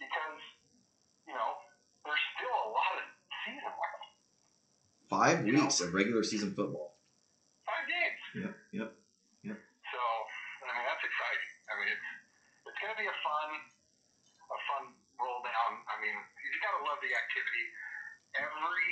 because 0.01 0.41
you 1.27 1.33
know 1.33 1.49
there's 2.03 2.23
still 2.35 2.51
a 2.51 2.69
lot 2.71 2.93
of 2.99 3.05
season 3.45 3.71
left. 3.71 4.03
Five 5.07 5.37
weeks 5.45 5.79
of 5.83 5.93
regular 5.93 6.23
season 6.23 6.51
football. 6.57 6.97
Five 7.67 7.85
games. 7.85 8.21
Yep, 8.43 8.53
yep, 8.73 8.89
yep. 9.45 9.57
So, 9.93 10.01
I 10.65 10.73
mean, 10.73 10.85
that's 10.89 11.05
exciting. 11.05 11.49
I 11.69 11.73
mean, 11.79 11.89
it's 11.93 12.07
it's 12.65 12.79
going 12.81 12.91
to 12.91 12.99
be 12.99 13.05
a 13.07 13.17
fun, 13.21 13.49
a 13.53 14.59
fun 14.73 14.83
roll 15.21 15.39
down. 15.45 15.71
I 15.85 15.95
mean, 16.01 16.15
you 16.17 16.47
just 16.49 16.63
got 16.65 16.73
to 16.75 16.81
love 16.83 16.97
the 16.99 17.13
activity. 17.13 17.65
Every 18.41 18.89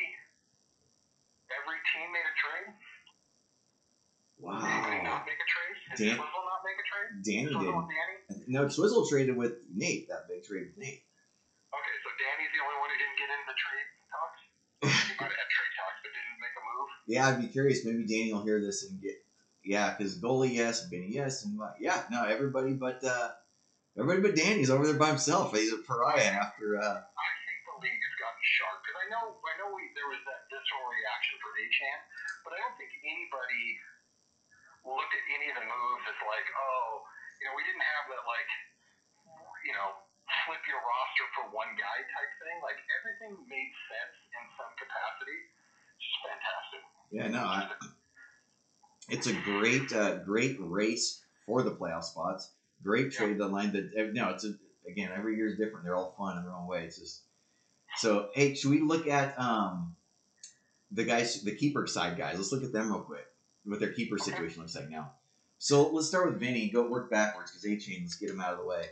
every 1.51 1.79
team 1.89 2.07
made 2.13 2.27
a 2.27 2.35
trade. 2.37 2.69
Wow. 4.41 4.57
not 4.57 5.25
make 5.25 5.37
a 5.37 5.49
trade? 5.49 5.77
Did 5.97 6.05
Dan- 6.05 6.17
Swizzle 6.17 6.43
not 6.45 6.61
make 6.65 6.79
a 6.81 6.87
trade? 6.89 7.09
Danny 7.21 7.49
Swizzle 7.53 7.81
did. 7.85 7.93
Danny? 7.93 8.45
No, 8.47 8.61
Swizzle 8.69 9.05
traded 9.09 9.37
with 9.37 9.53
Nate. 9.73 10.07
That 10.09 10.29
big 10.29 10.43
trade 10.45 10.69
with 10.73 10.77
Nate. 10.77 11.03
Okay, 11.71 11.95
so 12.03 12.09
Danny's 12.19 12.51
the 12.51 12.61
only 12.61 12.77
one 12.83 12.89
who 12.91 12.97
didn't 12.99 13.19
get 13.19 13.29
into 13.31 13.47
the 13.47 13.57
trade 13.57 13.89
talks. 14.11 14.41
he 15.07 15.13
might 15.15 15.31
have 15.31 15.39
had 15.39 15.49
trade 15.55 15.73
talks, 15.79 15.97
but 16.03 16.11
didn't 16.11 16.39
make 16.43 16.55
a 16.55 16.63
move. 16.67 16.89
Yeah, 17.07 17.27
I'd 17.31 17.39
be 17.39 17.47
curious. 17.47 17.87
Maybe 17.87 18.03
Danny 18.03 18.35
will 18.35 18.43
hear 18.43 18.59
this 18.59 18.83
and 18.83 18.99
get. 18.99 19.23
Yeah, 19.63 19.93
because 19.93 20.17
goalie, 20.17 20.57
yes, 20.57 20.89
Benny, 20.89 21.13
yes, 21.13 21.45
and 21.45 21.55
uh, 21.61 21.69
yeah, 21.77 22.01
no, 22.09 22.25
everybody 22.25 22.73
but 22.73 22.97
uh, 23.05 23.29
everybody 23.93 24.25
but 24.25 24.33
Danny's 24.33 24.73
over 24.73 24.89
there 24.89 24.97
by 24.97 25.13
himself. 25.13 25.53
He's 25.53 25.69
a 25.71 25.85
pariah 25.85 26.33
after. 26.33 26.81
Uh, 26.81 26.97
I 26.97 27.29
think 27.45 27.59
the 27.69 27.77
league 27.77 28.01
has 28.01 28.15
gotten 28.17 28.41
sharp 28.41 28.81
because 28.81 28.97
I 28.97 29.07
know 29.13 29.37
I 29.37 29.53
know 29.61 29.69
we, 29.69 29.93
there 29.93 30.09
was 30.09 30.17
that 30.25 30.49
visceral 30.49 30.81
reaction 30.89 31.37
for 31.45 31.53
Achane, 31.61 32.03
but 32.41 32.57
I 32.57 32.59
don't 32.65 32.73
think 32.73 32.89
anybody 33.05 33.65
looked 34.81 35.13
at 35.13 35.23
any 35.29 35.53
of 35.53 35.55
the 35.61 35.65
moves 35.69 36.05
as 36.09 36.19
like, 36.25 36.47
oh, 36.57 37.05
you 37.37 37.45
know, 37.45 37.53
we 37.53 37.61
didn't 37.61 37.85
have 37.85 38.05
that 38.09 38.23
like, 38.25 38.49
you 39.61 39.73
know, 39.77 39.93
flip 40.45 40.63
your 40.67 40.81
roster 40.81 41.27
for 41.35 41.43
one 41.53 41.71
guy 41.77 41.97
type 42.05 42.31
thing. 42.41 42.57
Like 42.61 42.79
everything 42.99 43.33
made 43.47 43.71
sense 43.89 44.15
in 44.33 44.43
some 44.57 44.71
capacity. 44.77 45.39
It's 45.97 46.05
just 46.05 46.21
fantastic. 46.25 46.81
yeah, 47.11 47.27
no, 47.29 47.43
I, 47.45 47.61
it's 49.09 49.27
a 49.27 49.35
great, 49.43 49.91
uh, 49.93 50.23
great 50.23 50.57
race 50.59 51.21
for 51.45 51.63
the 51.63 51.71
playoff 51.71 52.03
spots. 52.03 52.51
Great 52.83 53.11
trade 53.11 53.37
deadline. 53.37 53.73
That 53.73 53.91
eh, 53.95 54.09
no, 54.13 54.29
it's 54.29 54.45
a, 54.45 54.53
again 54.87 55.11
every 55.15 55.35
year 55.35 55.47
is 55.47 55.57
different. 55.57 55.85
They're 55.85 55.95
all 55.95 56.15
fun 56.17 56.37
in 56.37 56.43
their 56.43 56.53
own 56.53 56.67
way. 56.67 56.85
It's 56.85 56.97
just 56.97 57.21
so. 57.97 58.29
Hey, 58.33 58.55
should 58.55 58.71
we 58.71 58.81
look 58.81 59.07
at 59.07 59.39
um, 59.39 59.95
the 60.91 61.03
guys, 61.03 61.41
the 61.43 61.55
keeper 61.55 61.85
side 61.85 62.17
guys? 62.17 62.37
Let's 62.37 62.51
look 62.51 62.63
at 62.63 62.73
them 62.73 62.91
real 62.91 63.01
quick. 63.01 63.25
What 63.65 63.79
their 63.79 63.93
keeper 63.93 64.17
situation 64.17 64.61
looks 64.61 64.75
like 64.75 64.89
now. 64.89 65.11
So 65.59 65.89
let's 65.89 66.07
start 66.07 66.25
with 66.25 66.39
Vinny. 66.39 66.69
Go 66.69 66.89
work 66.89 67.11
backwards 67.11 67.51
because 67.51 67.65
Achane. 67.65 68.01
Let's 68.01 68.15
get 68.15 68.31
him 68.31 68.41
out 68.41 68.53
of 68.53 68.59
the 68.59 68.65
way. 68.65 68.85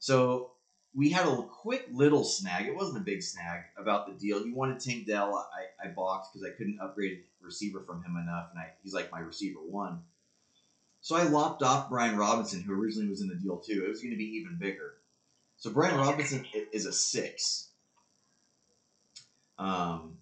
So 0.00 0.51
we 0.94 1.10
had 1.10 1.26
a 1.26 1.42
quick 1.42 1.86
little 1.90 2.24
snag. 2.24 2.66
It 2.66 2.76
wasn't 2.76 2.98
a 2.98 3.04
big 3.04 3.22
snag 3.22 3.62
about 3.78 4.06
the 4.06 4.12
deal. 4.12 4.44
He 4.44 4.52
wanted 4.52 4.80
Tank 4.80 5.06
Dell. 5.06 5.34
I, 5.34 5.86
I 5.86 5.90
balked 5.90 6.32
because 6.32 6.46
I 6.46 6.56
couldn't 6.56 6.80
upgrade 6.80 7.22
receiver 7.40 7.82
from 7.86 8.02
him 8.04 8.16
enough, 8.16 8.48
and 8.50 8.60
I, 8.60 8.72
he's 8.82 8.94
like 8.94 9.10
my 9.10 9.20
receiver 9.20 9.60
one. 9.60 10.02
So 11.00 11.16
I 11.16 11.24
lopped 11.24 11.62
off 11.62 11.88
Brian 11.88 12.16
Robinson, 12.16 12.62
who 12.62 12.74
originally 12.74 13.08
was 13.08 13.22
in 13.22 13.28
the 13.28 13.34
deal 13.34 13.58
too. 13.58 13.84
It 13.84 13.88
was 13.88 14.00
going 14.00 14.12
to 14.12 14.18
be 14.18 14.36
even 14.36 14.58
bigger. 14.60 14.94
So 15.56 15.70
Brian 15.70 15.96
Robinson 15.96 16.44
is 16.72 16.86
a 16.86 16.92
six. 16.92 17.70
Um, 19.58 20.18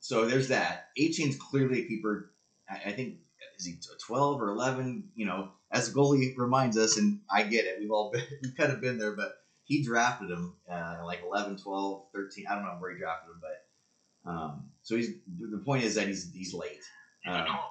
so 0.00 0.26
there's 0.26 0.48
that. 0.48 0.88
Achane's 0.98 1.36
clearly 1.36 1.82
a 1.82 1.86
keeper. 1.86 2.32
I, 2.68 2.90
I 2.90 2.92
think 2.92 3.16
is 3.58 3.64
he 3.64 3.78
twelve 4.04 4.42
or 4.42 4.50
eleven? 4.50 5.10
You 5.14 5.26
know, 5.26 5.50
as 5.70 5.94
goalie 5.94 6.36
reminds 6.36 6.76
us, 6.76 6.98
and 6.98 7.20
I 7.30 7.44
get 7.44 7.64
it. 7.64 7.76
We've 7.78 7.90
all 7.90 8.10
been, 8.10 8.24
we've 8.42 8.56
kind 8.56 8.72
of 8.72 8.80
been 8.80 8.98
there, 8.98 9.12
but 9.12 9.43
he 9.64 9.82
drafted 9.82 10.30
him 10.30 10.54
uh, 10.70 10.98
like 11.04 11.22
11, 11.24 11.58
12, 11.58 12.06
13. 12.12 12.46
I 12.48 12.54
don't 12.54 12.64
know 12.64 12.76
where 12.78 12.92
he 12.92 12.98
drafted 12.98 13.30
him, 13.30 13.40
but 13.40 14.30
um, 14.30 14.64
so 14.82 14.96
he's 14.96 15.10
the 15.38 15.58
point 15.58 15.84
is 15.84 15.94
that 15.96 16.06
he's 16.06 16.32
he's 16.32 16.54
late. 16.54 16.80
He's 17.22 17.34
Um, 17.34 17.40
12th 17.40 17.48
round. 17.48 17.66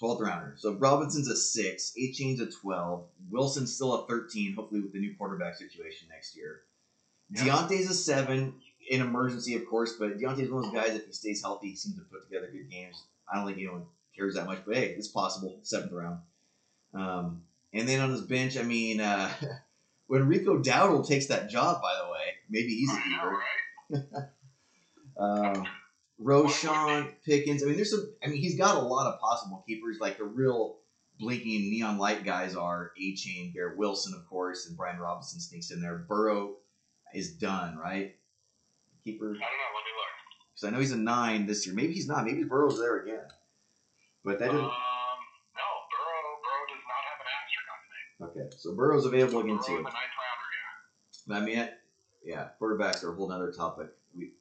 12th 0.00 0.20
rounder. 0.20 0.54
So 0.58 0.74
Robinson's 0.74 1.28
a 1.28 1.36
six, 1.36 1.94
Chain's 2.14 2.40
a 2.40 2.50
12, 2.50 3.06
Wilson's 3.30 3.74
still 3.74 3.94
a 3.94 4.06
13, 4.06 4.54
hopefully 4.54 4.80
with 4.82 4.92
the 4.92 5.00
new 5.00 5.14
quarterback 5.16 5.56
situation 5.56 6.08
next 6.10 6.36
year. 6.36 6.60
Yeah. 7.30 7.42
Diontae's 7.44 7.90
a 7.90 7.94
seven, 7.94 8.54
in 8.88 9.00
emergency, 9.00 9.54
of 9.54 9.66
course, 9.66 9.94
but 9.98 10.18
Diontae's 10.18 10.50
one 10.50 10.64
of 10.64 10.72
those 10.72 10.80
guys, 10.82 10.96
if 10.96 11.06
he 11.06 11.12
stays 11.12 11.42
healthy, 11.42 11.70
he 11.70 11.76
seems 11.76 11.96
to 11.96 12.02
put 12.02 12.28
together 12.28 12.48
good 12.52 12.70
games. 12.70 13.02
I 13.30 13.36
don't 13.36 13.46
think 13.46 13.58
anyone 13.58 13.86
cares 14.16 14.34
that 14.34 14.46
much, 14.46 14.58
but 14.66 14.76
hey, 14.76 14.94
it's 14.96 15.08
possible. 15.08 15.58
Seventh 15.62 15.92
round. 15.92 16.20
Um, 16.94 17.42
and 17.72 17.88
then 17.88 18.00
on 18.00 18.10
his 18.10 18.22
bench, 18.22 18.56
I 18.56 18.62
mean, 18.62 19.00
uh, 19.00 19.30
when 20.08 20.28
Rico 20.28 20.58
Dowdle 20.58 21.06
takes 21.06 21.26
that 21.26 21.48
job, 21.50 21.80
by 21.82 21.94
the 22.02 22.10
way, 22.10 22.34
maybe 22.48 22.74
he's 22.74 22.90
a 22.92 23.00
keeper. 23.02 23.36
right? 24.18 24.24
Um, 25.18 25.66
Roshan 26.18 27.08
Pickens. 27.24 27.62
I 27.62 27.66
mean, 27.66 27.76
there's 27.76 27.90
some. 27.90 28.08
I 28.24 28.28
mean, 28.28 28.40
he's 28.40 28.56
got 28.58 28.76
a 28.76 28.80
lot 28.86 29.06
of 29.12 29.20
possible 29.20 29.62
keepers. 29.66 29.98
Like 30.00 30.18
the 30.18 30.24
real 30.24 30.78
blinking 31.18 31.70
neon 31.70 31.98
light 31.98 32.24
guys 32.24 32.54
are 32.56 32.92
Achane, 33.00 33.52
Garrett 33.52 33.76
Wilson, 33.78 34.14
of 34.14 34.26
course, 34.28 34.66
and 34.66 34.76
Brian 34.76 34.98
Robinson 34.98 35.40
sneaks 35.40 35.70
in 35.70 35.80
there. 35.82 35.98
Burrow 36.08 36.56
is 37.14 37.32
done, 37.34 37.76
right? 37.76 38.14
Keeper. 39.04 39.26
I 39.26 39.28
don't 39.28 39.34
know. 39.34 39.38
Let 39.38 39.84
me 39.84 39.90
look. 39.96 40.54
Because 40.54 40.64
I 40.66 40.70
know 40.70 40.80
he's 40.80 40.92
a 40.92 40.96
nine 40.96 41.46
this 41.46 41.66
year. 41.66 41.74
Maybe 41.74 41.92
he's 41.92 42.08
not. 42.08 42.24
Maybe 42.24 42.42
Burrow's 42.44 42.78
there 42.78 42.98
again. 43.02 43.24
But 44.24 44.38
that 44.38 44.50
Um, 44.50 44.56
didn't. 44.56 44.70
Okay, 48.20 48.48
so 48.56 48.74
Burrow's 48.74 49.04
available 49.04 49.40
again 49.40 49.58
too. 49.58 49.78
is 49.78 49.84
rounder. 49.84 49.90
Yeah. 51.28 51.36
I 51.36 51.40
mean, 51.40 51.68
yeah, 52.24 52.48
quarterbacks 52.60 53.04
are 53.04 53.12
a 53.12 53.14
whole 53.14 53.28
nother 53.28 53.52
topic. 53.52 53.88
We, 54.16 54.32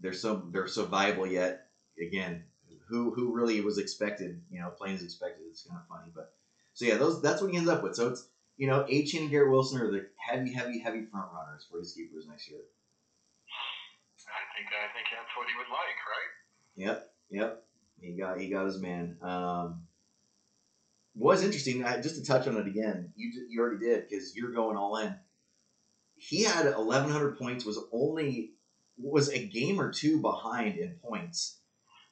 they're 0.00 0.12
so 0.12 0.42
they're 0.52 0.68
so 0.68 0.84
viable 0.84 1.26
yet. 1.26 1.66
Again, 2.00 2.44
who 2.88 3.12
who 3.12 3.34
really 3.34 3.60
was 3.60 3.78
expected? 3.78 4.42
You 4.50 4.60
know, 4.60 4.70
playing 4.70 4.96
as 4.96 5.02
expected. 5.02 5.44
It's 5.50 5.66
kind 5.66 5.80
of 5.80 5.88
funny, 5.88 6.12
but 6.14 6.34
so 6.74 6.84
yeah, 6.84 6.96
those 6.96 7.20
that's 7.22 7.42
what 7.42 7.50
he 7.50 7.56
ends 7.56 7.68
up 7.68 7.82
with. 7.82 7.96
So 7.96 8.08
it's 8.08 8.28
you 8.56 8.68
know, 8.68 8.86
H 8.88 9.14
and 9.14 9.30
Garrett 9.30 9.50
Wilson 9.50 9.80
are 9.80 9.90
the 9.90 10.06
heavy, 10.16 10.52
heavy, 10.52 10.78
heavy 10.78 11.04
front 11.06 11.26
runners 11.34 11.66
for 11.68 11.78
his 11.78 11.92
keepers 11.92 12.26
next 12.28 12.48
year. 12.48 12.60
I 14.26 14.42
think 14.56 14.68
I 14.70 14.92
think 14.94 15.06
that's 15.10 15.36
what 15.36 15.46
he 15.48 15.54
would 15.58 15.70
like, 15.70 15.98
right? 16.08 16.32
Yep, 16.76 17.10
yep. 17.30 17.66
He 18.00 18.16
got 18.16 18.40
he 18.40 18.48
got 18.48 18.66
his 18.66 18.80
man. 18.80 19.16
Um, 19.22 19.86
was 21.14 21.44
interesting. 21.44 21.84
I, 21.84 22.00
just 22.00 22.16
to 22.16 22.24
touch 22.24 22.46
on 22.46 22.56
it 22.56 22.66
again, 22.66 23.12
you 23.16 23.46
you 23.48 23.60
already 23.60 23.84
did 23.84 24.08
because 24.08 24.36
you're 24.36 24.52
going 24.52 24.76
all 24.76 24.96
in. 24.96 25.14
He 26.16 26.44
had 26.44 26.64
1,100 26.64 27.38
points. 27.38 27.64
Was 27.64 27.78
only 27.92 28.52
was 28.98 29.28
a 29.30 29.46
game 29.46 29.80
or 29.80 29.92
two 29.92 30.20
behind 30.20 30.78
in 30.78 30.96
points, 31.02 31.58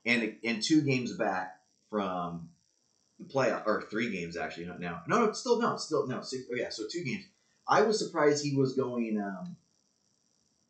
and 0.04 0.36
and 0.44 0.62
two 0.62 0.82
games 0.82 1.16
back 1.16 1.60
from 1.90 2.48
the 3.18 3.24
playoff 3.24 3.66
or 3.66 3.82
three 3.90 4.10
games 4.10 4.36
actually. 4.36 4.66
Now. 4.78 5.02
No, 5.06 5.26
no, 5.26 5.32
still 5.32 5.60
no, 5.60 5.76
still 5.76 6.06
no. 6.06 6.22
Six, 6.22 6.44
oh 6.50 6.56
yeah, 6.56 6.70
so 6.70 6.84
two 6.90 7.04
games. 7.04 7.24
I 7.66 7.82
was 7.82 7.98
surprised 7.98 8.44
he 8.44 8.56
was 8.56 8.74
going. 8.74 9.20
Um, 9.20 9.56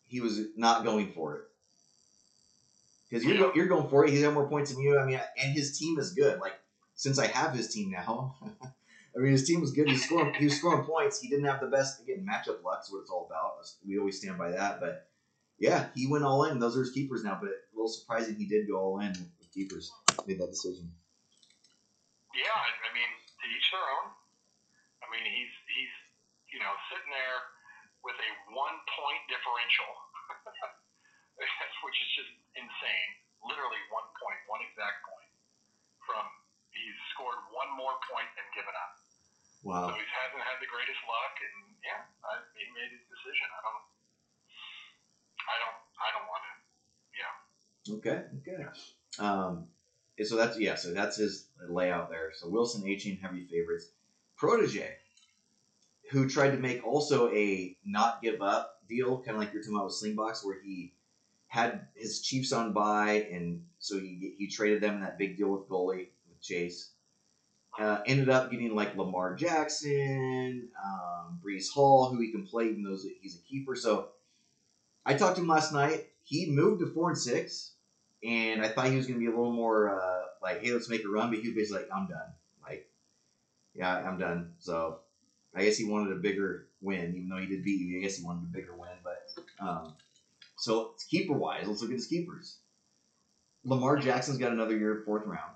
he 0.06 0.20
was 0.20 0.40
not 0.56 0.84
going 0.84 1.12
for 1.12 1.36
it 1.36 1.42
because 3.08 3.24
you're 3.24 3.38
go, 3.38 3.52
you're 3.54 3.66
going 3.66 3.88
for 3.88 4.04
it. 4.04 4.10
He's 4.10 4.22
got 4.22 4.34
more 4.34 4.48
points 4.48 4.72
than 4.72 4.82
you. 4.82 4.98
I 4.98 5.06
mean, 5.06 5.20
and 5.42 5.54
his 5.54 5.78
team 5.78 5.98
is 5.98 6.12
good. 6.12 6.38
Like 6.38 6.54
since 7.02 7.18
I 7.18 7.26
have 7.26 7.50
his 7.50 7.66
team 7.66 7.90
now, 7.90 8.38
I 8.62 9.18
mean 9.18 9.34
his 9.34 9.42
team 9.42 9.58
was 9.58 9.74
good. 9.74 9.90
He 9.90 9.98
was 9.98 10.06
scoring 10.06 10.30
he 10.38 10.46
was 10.46 10.54
scoring 10.54 10.86
points. 10.86 11.18
He 11.18 11.26
didn't 11.26 11.50
have 11.50 11.58
the 11.58 11.66
best 11.66 11.98
again 11.98 12.22
matchup 12.22 12.62
luck. 12.62 12.86
Is 12.86 12.94
what 12.94 13.02
it's 13.02 13.10
all 13.10 13.26
about. 13.26 13.58
We 13.82 13.98
always 13.98 14.22
stand 14.22 14.38
by 14.38 14.54
that. 14.54 14.78
But 14.78 15.10
yeah, 15.58 15.90
he 15.98 16.06
went 16.06 16.22
all 16.22 16.46
in. 16.46 16.62
Those 16.62 16.78
are 16.78 16.86
his 16.86 16.94
keepers 16.94 17.26
now. 17.26 17.42
But 17.42 17.50
a 17.50 17.74
little 17.74 17.90
surprising 17.90 18.38
he 18.38 18.46
did 18.46 18.70
go 18.70 18.78
all 18.78 19.02
in 19.02 19.10
with 19.10 19.50
keepers. 19.50 19.90
Made 20.30 20.38
that 20.38 20.54
decision. 20.54 20.94
Yeah, 22.38 22.54
I 22.54 22.90
mean, 22.94 23.10
to 23.18 23.46
each 23.50 23.66
their 23.74 23.82
own. 23.82 24.14
I 25.02 25.10
mean, 25.10 25.26
he's 25.26 25.54
he's 25.74 25.94
you 26.54 26.62
know 26.62 26.70
sitting 26.86 27.10
there 27.10 27.38
with 28.06 28.14
a 28.14 28.30
one 28.54 28.78
point 28.94 29.22
differential, 29.26 29.90
which 31.82 31.98
is 31.98 32.10
just 32.14 32.30
insane. 32.54 33.10
Literally 33.42 33.82
one 33.90 34.06
point, 34.22 34.38
one 34.46 34.62
exact 34.62 35.02
point. 35.02 35.11
Scored 37.22 37.38
one 37.54 37.70
more 37.78 37.94
point 38.10 38.26
than 38.34 38.46
given 38.50 38.74
up. 38.74 38.98
Wow. 39.62 39.86
So 39.86 39.94
he 39.94 40.02
hasn't 40.10 40.42
had 40.42 40.58
the 40.58 40.66
greatest 40.66 40.98
luck, 41.06 41.38
and 41.38 41.78
yeah, 41.86 42.02
I, 42.26 42.42
he 42.58 42.66
made 42.74 42.90
his 42.90 43.06
decision. 43.06 43.46
I 43.46 43.60
don't, 43.62 43.86
I 45.46 45.54
don't, 45.62 45.78
I 46.02 46.08
don't 46.18 46.26
want 46.26 46.42
to. 46.42 46.52
Yeah, 47.14 48.02
Okay. 48.02 48.18
Okay. 48.42 48.62
Um, 49.22 49.70
so 50.18 50.34
that's 50.34 50.58
yeah. 50.58 50.74
So 50.74 50.90
that's 50.90 51.16
his 51.16 51.46
layout 51.70 52.10
there. 52.10 52.32
So 52.34 52.50
Wilson, 52.50 52.82
H 52.88 53.06
heavy 53.22 53.46
favorites. 53.46 53.86
Protege, 54.36 54.96
who 56.10 56.28
tried 56.28 56.50
to 56.50 56.58
make 56.58 56.84
also 56.84 57.30
a 57.30 57.76
not 57.86 58.20
give 58.20 58.42
up 58.42 58.82
deal, 58.88 59.22
kind 59.22 59.36
of 59.36 59.38
like 59.38 59.52
you're 59.52 59.62
talking 59.62 59.76
about 59.76 59.86
with 59.86 59.94
Slingbox, 59.94 60.44
where 60.44 60.60
he 60.60 60.92
had 61.46 61.86
his 61.94 62.20
Chiefs 62.20 62.50
on 62.50 62.72
bye, 62.72 63.28
and 63.30 63.62
so 63.78 64.00
he 64.00 64.34
he 64.38 64.48
traded 64.48 64.82
them 64.82 64.96
in 64.96 65.00
that 65.02 65.18
big 65.18 65.36
deal 65.36 65.50
with 65.50 65.68
goalie 65.68 66.08
with 66.28 66.40
Chase. 66.42 66.90
Uh, 67.78 68.02
ended 68.06 68.28
up 68.28 68.50
getting 68.50 68.74
like 68.74 68.94
Lamar 68.96 69.34
Jackson, 69.34 70.68
um, 70.84 71.40
Breece 71.42 71.70
Hall, 71.72 72.10
who 72.10 72.20
he 72.20 72.30
can 72.30 72.46
play 72.46 72.66
even 72.66 72.82
though 72.82 72.98
he's 73.20 73.36
a 73.36 73.48
keeper. 73.48 73.74
So 73.74 74.08
I 75.06 75.14
talked 75.14 75.36
to 75.36 75.42
him 75.42 75.48
last 75.48 75.72
night. 75.72 76.08
He 76.24 76.50
moved 76.50 76.80
to 76.80 76.86
four 76.92 77.08
and 77.08 77.18
six, 77.18 77.72
and 78.22 78.62
I 78.62 78.68
thought 78.68 78.88
he 78.88 78.96
was 78.96 79.06
going 79.06 79.18
to 79.18 79.24
be 79.24 79.32
a 79.32 79.34
little 79.36 79.52
more 79.52 79.98
uh, 79.98 80.22
like, 80.42 80.60
"Hey, 80.60 80.72
let's 80.72 80.90
make 80.90 81.04
a 81.04 81.08
run," 81.08 81.30
but 81.30 81.38
he 81.38 81.48
was 81.48 81.56
basically 81.56 81.82
like, 81.82 81.90
"I'm 81.94 82.06
done." 82.06 82.32
Like, 82.62 82.86
yeah, 83.74 83.94
I'm 84.06 84.18
done. 84.18 84.52
So 84.58 84.98
I 85.54 85.64
guess 85.64 85.76
he 85.76 85.84
wanted 85.84 86.12
a 86.12 86.20
bigger 86.20 86.66
win, 86.80 87.14
even 87.16 87.28
though 87.28 87.38
he 87.38 87.46
did 87.46 87.64
beat 87.64 87.80
you. 87.80 87.98
I 87.98 88.02
guess 88.02 88.16
he 88.16 88.24
wanted 88.24 88.44
a 88.44 88.52
bigger 88.52 88.74
win, 88.74 88.90
but 89.02 89.66
um, 89.66 89.94
so 90.56 90.94
keeper 91.08 91.34
wise, 91.34 91.66
let's 91.66 91.80
look 91.80 91.90
at 91.90 91.96
his 91.96 92.06
keepers. 92.06 92.58
Lamar 93.64 93.96
Jackson's 93.96 94.38
got 94.38 94.52
another 94.52 94.76
year, 94.76 95.02
fourth 95.04 95.26
round. 95.26 95.52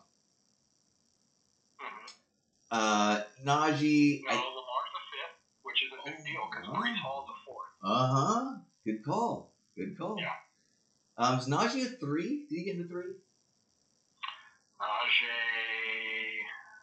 Uh, 2.71 3.21
Najee, 3.45 4.23
no, 4.25 4.31
I, 4.31 4.35
Lamar's 4.35 4.93
a 4.93 5.03
fifth, 5.13 5.39
which 5.63 5.83
is 5.85 5.91
a 5.93 6.11
big 6.11 6.19
deal 6.25 6.49
because 6.51 6.67
Oh. 6.69 6.73
Breece 6.81 6.97
Hall's 6.97 7.29
a 7.31 7.37
fourth. 7.47 7.69
uh 7.85 8.09
huh, 8.13 8.57
good 8.85 9.05
call, 9.05 9.53
good 9.77 9.97
call. 9.97 10.17
Yeah. 10.19 10.33
Um, 11.19 11.39
is 11.39 11.47
Najee 11.49 11.87
a 11.87 11.89
three? 11.99 12.47
Did 12.51 12.57
he 12.59 12.65
get 12.65 12.77
into 12.77 12.89
three? 12.89 13.15
Najee, 14.81 16.43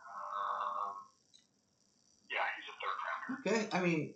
um, 0.10 0.96
yeah, 2.32 2.48
he's 2.56 2.68
a 2.70 2.76
third 2.82 2.98
rounder. 3.04 3.68
Okay, 3.68 3.78
I 3.78 3.82
mean, 3.86 4.14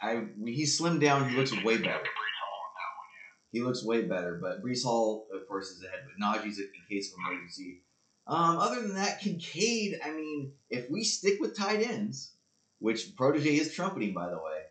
I 0.00 0.26
he 0.44 0.64
slimmed 0.64 1.00
down. 1.00 1.28
He 1.30 1.36
looks 1.36 1.52
way 1.52 1.78
better. 1.78 1.98
for 1.98 2.04
Breece 2.04 2.40
Hall 2.42 2.60
on 2.62 2.72
that 2.76 2.92
one, 2.96 3.08
yeah. 3.16 3.32
He 3.50 3.60
looks 3.62 3.84
way 3.84 4.02
better, 4.02 4.38
but 4.40 4.62
Breece 4.62 4.84
Hall, 4.84 5.26
of 5.34 5.48
course, 5.48 5.68
is 5.70 5.82
ahead. 5.82 6.00
But 6.04 6.22
Najee's 6.24 6.58
in 6.60 6.68
case 6.88 7.12
of 7.12 7.18
emergency. 7.18 7.82
Um, 8.28 8.58
other 8.58 8.82
than 8.82 8.94
that, 8.94 9.20
Kincaid. 9.20 10.00
I 10.04 10.10
mean, 10.10 10.52
we 10.96 11.04
stick 11.04 11.38
with 11.40 11.56
tight 11.56 11.82
ends, 11.86 12.32
which 12.78 13.14
Protege 13.16 13.56
is 13.56 13.74
trumpeting, 13.74 14.14
by 14.14 14.30
the 14.30 14.38
way, 14.38 14.62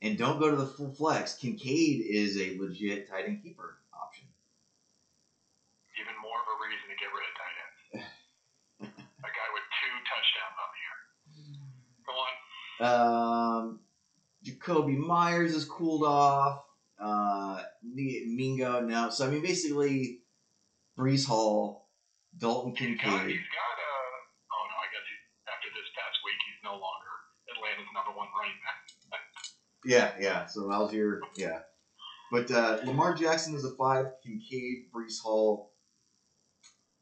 and 0.00 0.16
don't 0.16 0.40
go 0.40 0.50
to 0.50 0.56
the 0.56 0.66
full 0.66 0.90
flex, 0.90 1.34
Kincaid 1.34 2.00
is 2.08 2.36
a 2.40 2.56
legit 2.58 3.08
tight 3.10 3.26
end 3.26 3.42
keeper 3.42 3.76
option. 3.92 4.26
Even 6.00 6.14
more 6.22 6.40
of 6.40 6.48
a 6.48 6.56
reason 6.64 6.88
to 6.88 6.96
get 6.96 7.12
rid 7.12 7.24
of 7.28 7.34
tight 7.36 7.56
ends. 7.60 8.06
a 9.20 9.30
guy 9.36 9.48
with 9.52 9.66
two 9.76 9.94
touchdowns 10.08 10.56
on 10.56 10.68
the 10.72 10.80
year. 10.80 10.98
Go 12.08 12.12
on. 12.24 12.32
Um, 12.80 13.80
Jakobi 14.42 14.96
Meyers 14.96 15.54
is 15.54 15.66
cooled 15.66 16.04
off. 16.04 16.64
Uh, 16.98 17.62
Mingo 17.84 18.80
now. 18.80 19.10
So 19.10 19.26
I 19.26 19.30
mean, 19.30 19.42
basically, 19.42 20.20
Breece 20.98 21.26
Hall, 21.26 21.88
Dalton 22.36 22.76
He's 22.76 22.96
got, 22.96 23.04
Kincaid. 23.04 23.36
he's 23.36 23.52
got 23.52 23.76
a. 23.76 23.92
Oh 24.52 24.64
no, 24.68 24.76
I 24.80 24.88
guess 24.92 25.04
he, 25.04 25.16
after 25.48 25.68
this 25.76 25.88
past 25.96 26.16
week, 26.24 26.40
he's 26.48 26.60
no 26.64 26.76
longer 26.76 27.12
Atlanta's 27.52 27.88
number 27.96 28.12
one 28.16 28.28
running 28.36 28.56
back. 28.64 28.80
Yeah, 29.84 30.12
yeah. 30.20 30.46
So 30.46 30.62
Allgeier, 30.68 31.20
yeah. 31.36 31.60
But 32.30 32.50
uh, 32.50 32.78
Lamar 32.84 33.14
Jackson 33.14 33.54
is 33.54 33.64
a 33.64 33.74
five. 33.76 34.06
Kincaid, 34.22 34.92
Breece 34.94 35.20
Hall. 35.20 35.72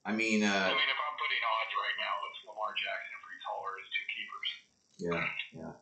I 0.07 0.13
mean, 0.13 0.43
uh, 0.43 0.49
I 0.49 0.73
mean, 0.73 0.89
if 0.89 1.01
I'm 1.05 1.17
putting 1.21 1.43
odds 1.45 1.75
right 1.77 1.99
now, 2.01 2.15
it's 2.33 2.41
Lamar 2.49 2.73
Jackson 2.79 3.13
and 3.13 3.23
Breece 3.27 3.45
Hall 3.45 3.61
are 3.61 3.77
his 3.77 3.91
two 3.93 4.07
keepers. 4.15 4.49
yeah, 5.05 5.21
yeah, 5.61 5.73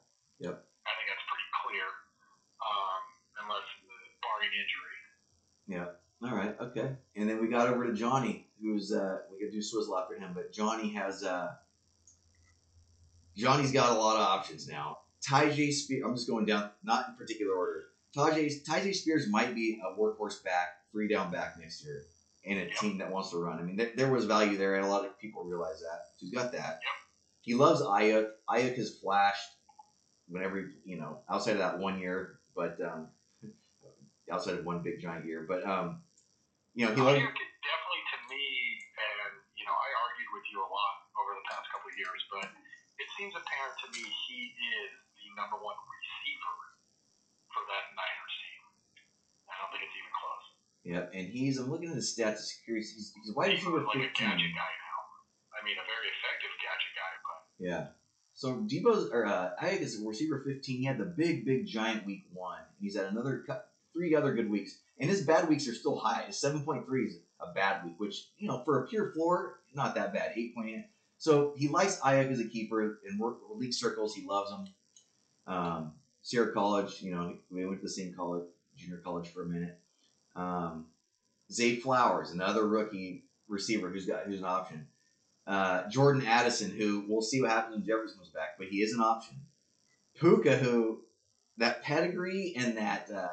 yep. 0.43 0.57
I 0.83 0.91
think 0.99 1.07
that's 1.07 1.27
pretty 1.31 1.49
clear, 1.63 1.87
um, 2.59 3.03
unless 3.45 3.69
uh, 3.87 4.07
barring 4.25 4.55
injury. 4.57 4.97
Yeah. 5.69 5.89
All 6.23 6.35
right, 6.35 6.57
okay. 6.59 6.97
And 7.15 7.29
then 7.29 7.41
we 7.43 7.49
got 7.49 7.69
over 7.69 7.87
to 7.87 7.93
Johnny, 7.93 8.49
who's 8.61 8.91
uh, 8.91 9.19
we 9.31 9.39
could 9.39 9.53
do 9.53 9.61
swizzle 9.63 9.99
after 9.99 10.17
him, 10.19 10.33
but 10.35 10.51
Johnny 10.51 10.89
has 10.95 11.23
uh, 11.23 11.53
Johnny's 13.37 13.71
got 13.71 13.95
a 13.95 14.01
lot 14.01 14.17
of 14.17 14.23
options 14.23 14.67
now. 14.67 14.99
Tyjae 15.29 15.73
Spears, 15.73 16.05
I'm 16.05 16.15
just 16.15 16.29
going 16.29 16.47
down, 16.47 16.71
not 16.85 17.09
in 17.09 17.15
particular 17.17 17.55
order. 17.55 17.85
Tyjae 18.17 18.65
Tyjae 18.65 18.95
Spears 18.95 19.29
might 19.29 19.55
be 19.55 19.81
a 19.85 19.99
workhorse 19.99 20.43
back, 20.45 20.69
three 20.93 21.09
down 21.09 21.31
back 21.31 21.57
next 21.59 21.85
year, 21.85 22.03
and 22.45 22.59
a 22.59 22.71
team 22.71 22.99
that 22.99 23.11
wants 23.11 23.31
to 23.31 23.39
run. 23.39 23.59
I 23.59 23.63
mean, 23.63 23.77
there, 23.77 23.91
there 23.97 24.11
was 24.11 24.25
value 24.25 24.57
there, 24.57 24.77
and 24.77 24.85
a 24.85 24.89
lot 24.89 25.05
of 25.05 25.19
people 25.19 25.45
realize 25.45 25.81
that. 25.81 26.01
So 26.17 26.27
he's 26.27 26.33
got 26.33 26.53
that. 26.53 26.81
He 27.41 27.55
loves 27.55 27.83
Aiyuk. 27.83 28.29
Aiyuk 28.49 28.77
has 28.77 28.99
flashed 28.99 29.51
whenever 30.29 30.71
you 30.85 30.99
know 30.99 31.19
outside 31.31 31.53
of 31.53 31.59
that 31.59 31.79
one 31.79 31.99
year, 31.99 32.39
but 32.55 32.79
um, 32.81 33.09
outside 34.31 34.55
of 34.59 34.65
one 34.65 34.83
big 34.83 35.01
giant 35.01 35.27
year, 35.27 35.45
but 35.47 35.67
um, 35.67 36.03
you 36.75 36.87
know 36.87 36.95
he 36.95 37.03
is 37.03 37.07
definitely 37.07 38.03
to 38.15 38.19
me, 38.31 38.45
and 38.95 39.33
you 39.59 39.65
know, 39.67 39.75
I 39.75 39.89
argued 40.07 40.31
with 40.31 40.47
you 40.55 40.59
a 40.63 40.71
lot 40.71 40.95
over 41.19 41.35
the 41.35 41.47
past 41.51 41.67
couple 41.75 41.91
of 41.91 41.97
years, 41.99 42.23
but 42.31 42.47
it 42.99 43.09
seems 43.19 43.35
apparent 43.35 43.75
to 43.85 43.89
me 43.93 44.07
he 44.27 44.55
is 44.55 45.06
number 45.37 45.61
one 45.61 45.77
receiver 45.77 46.57
for 47.53 47.63
that 47.69 47.93
Niners 47.93 48.37
team. 48.41 48.63
I 49.47 49.55
don't 49.61 49.71
think 49.71 49.85
it's 49.85 49.97
even 50.01 50.13
close. 50.17 50.47
Yeah, 50.83 51.05
and 51.13 51.27
he's 51.29 51.61
I'm 51.61 51.69
looking 51.69 51.93
at 51.93 52.01
his 52.01 52.11
stats. 52.11 52.49
He's 52.65 52.91
he's, 52.97 53.13
he's 53.13 53.37
wide 53.37 53.53
receiver 53.53 53.85
like 53.85 54.01
a 54.01 54.11
gadget 54.17 54.53
guy 54.57 54.73
now. 54.73 55.01
I 55.53 55.61
mean, 55.63 55.77
a 55.77 55.87
very 55.87 56.09
effective 56.11 56.53
gadget 56.59 56.93
guy, 56.97 57.13
but 57.21 57.39
Yeah. 57.61 57.85
So 58.37 58.65
Deebo's 58.69 59.11
or 59.13 59.25
uh, 59.25 59.53
Aiyuk 59.63 59.81
is 59.81 60.01
a 60.01 60.07
receiver 60.07 60.43
15. 60.45 60.79
He 60.79 60.85
had 60.85 60.99
the 60.99 61.07
big, 61.07 61.47
big, 61.47 61.67
giant 61.67 62.05
week 62.05 62.25
one. 62.33 62.61
He's 62.79 62.97
had 62.97 63.07
another 63.07 63.47
three 63.95 64.15
other 64.15 64.35
good 64.35 64.51
weeks, 64.51 64.79
and 65.01 65.09
his 65.09 65.23
bad 65.23 65.49
weeks 65.49 65.67
are 65.69 65.75
still 65.75 65.97
high. 65.97 66.25
His 66.27 66.37
7.3 66.37 66.85
is 67.07 67.19
a 67.41 67.53
bad 67.55 67.85
week, 67.85 67.95
which 67.99 68.29
you 68.37 68.49
know 68.49 68.63
for 68.65 68.85
a 68.85 68.87
pure 68.89 69.13
floor, 69.13 69.61
not 69.75 69.95
that 69.95 70.13
bad. 70.13 70.35
8.8. 70.37 70.85
So 71.19 71.55
he 71.57 71.69
likes 71.69 71.99
Aiyuk 72.01 72.31
as 72.31 72.41
a 72.41 72.49
keeper 72.49 73.01
in 73.09 73.19
work, 73.19 73.39
league 73.55 73.73
circles. 73.73 74.15
He 74.15 74.27
loves 74.27 74.51
him. 74.51 74.67
Um, 75.47 75.93
Sierra 76.23 76.53
College, 76.53 77.03
you 77.03 77.15
know, 77.15 77.37
we 77.51 77.65
went 77.65 77.79
to 77.79 77.87
the 77.87 77.91
same 77.91 78.13
college, 78.15 78.45
junior 78.77 78.99
college 78.99 79.29
for 79.29 79.43
a 79.43 79.47
minute. 79.47 79.79
Um, 80.35 80.87
Zay 81.53 81.77
Flowers, 81.77 82.31
another 82.31 82.67
rookie 82.67 83.25
receiver 83.49 83.89
who's 83.89 84.07
got 84.07 84.25
who's 84.25 84.41
an 84.41 84.45
option. 84.45 84.87
Uh, 85.47 85.89
Jordan 85.89 86.27
Addison, 86.27 86.71
who 86.71 87.05
we'll 87.09 87.23
see 87.23 87.41
what 87.41 87.51
happens 87.51 87.77
when 87.77 87.87
Jefferson 87.87 88.19
comes 88.19 88.31
back, 88.31 88.59
but 88.59 88.67
he 88.69 88.83
is 88.83 88.93
an 88.93 89.01
option. 89.01 89.37
Puka, 90.19 90.57
who 90.57 91.03
that 91.59 91.83
pedigree 91.83 92.55
and 92.57 92.77
that 92.77 93.09
uh, 93.15 93.29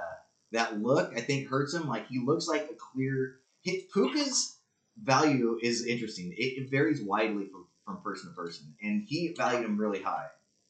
that 0.52 0.80
look, 0.80 1.14
I 1.16 1.22
think 1.22 1.48
hurts 1.48 1.74
him. 1.74 1.88
Like 1.88 2.08
he 2.08 2.20
looks 2.20 2.48
like 2.48 2.70
a 2.72 2.76
clear. 2.76 3.38
Hit, 3.62 3.92
Puka's 3.92 4.58
value 5.02 5.58
is 5.62 5.86
interesting. 5.86 6.34
It, 6.38 6.64
it 6.64 6.70
varies 6.70 7.02
widely 7.02 7.48
from, 7.48 7.66
from 7.86 8.02
person 8.04 8.30
to 8.30 8.36
person, 8.36 8.76
and 8.82 9.04
he 9.08 9.34
valued 9.36 9.66
him 9.66 9.78
really 9.78 10.02
high. 10.02 10.28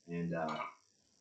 And 0.08 0.34
uh, 0.34 0.56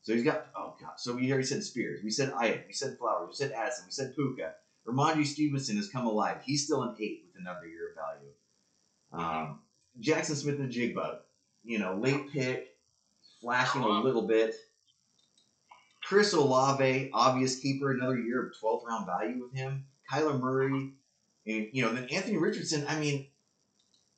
so 0.02 0.12
he's 0.12 0.24
got. 0.24 0.46
Oh 0.56 0.74
god. 0.80 0.92
So 0.98 1.14
we 1.14 1.30
already 1.30 1.46
said 1.46 1.62
Spears. 1.62 2.00
We 2.02 2.10
said 2.10 2.32
Aiyuk. 2.32 2.66
We 2.66 2.72
said 2.72 2.98
Flowers. 2.98 3.28
We 3.28 3.34
said 3.34 3.52
Addison. 3.52 3.84
We 3.86 3.92
said 3.92 4.14
Puka. 4.14 4.54
Rhamondre 4.86 5.24
Stevenson 5.24 5.76
has 5.76 5.88
come 5.88 6.06
alive. 6.06 6.38
He's 6.44 6.64
still 6.64 6.82
an 6.82 6.96
eight 6.98 7.24
with 7.26 7.40
another 7.40 7.66
year 7.66 7.90
of 7.90 7.94
value. 7.94 8.32
Um, 9.12 9.60
Jaxon 10.00 10.34
Smith-Njigba, 10.34 11.18
you 11.62 11.78
know, 11.78 11.94
late 11.94 12.32
pick, 12.32 12.76
flashing 13.40 13.82
a 13.82 13.86
little 13.86 14.26
bit. 14.26 14.54
Chris 16.02 16.32
Olave, 16.32 17.10
obvious 17.12 17.60
keeper, 17.60 17.92
another 17.92 18.18
year 18.18 18.46
of 18.46 18.52
12th 18.60 18.84
round 18.86 19.06
value 19.06 19.40
with 19.40 19.54
him. 19.54 19.84
Kyler 20.10 20.40
Murray, 20.40 20.94
and 21.46 21.68
you 21.72 21.82
know, 21.82 21.92
then 21.92 22.08
Anthony 22.10 22.38
Richardson. 22.38 22.84
I 22.88 22.98
mean, 22.98 23.28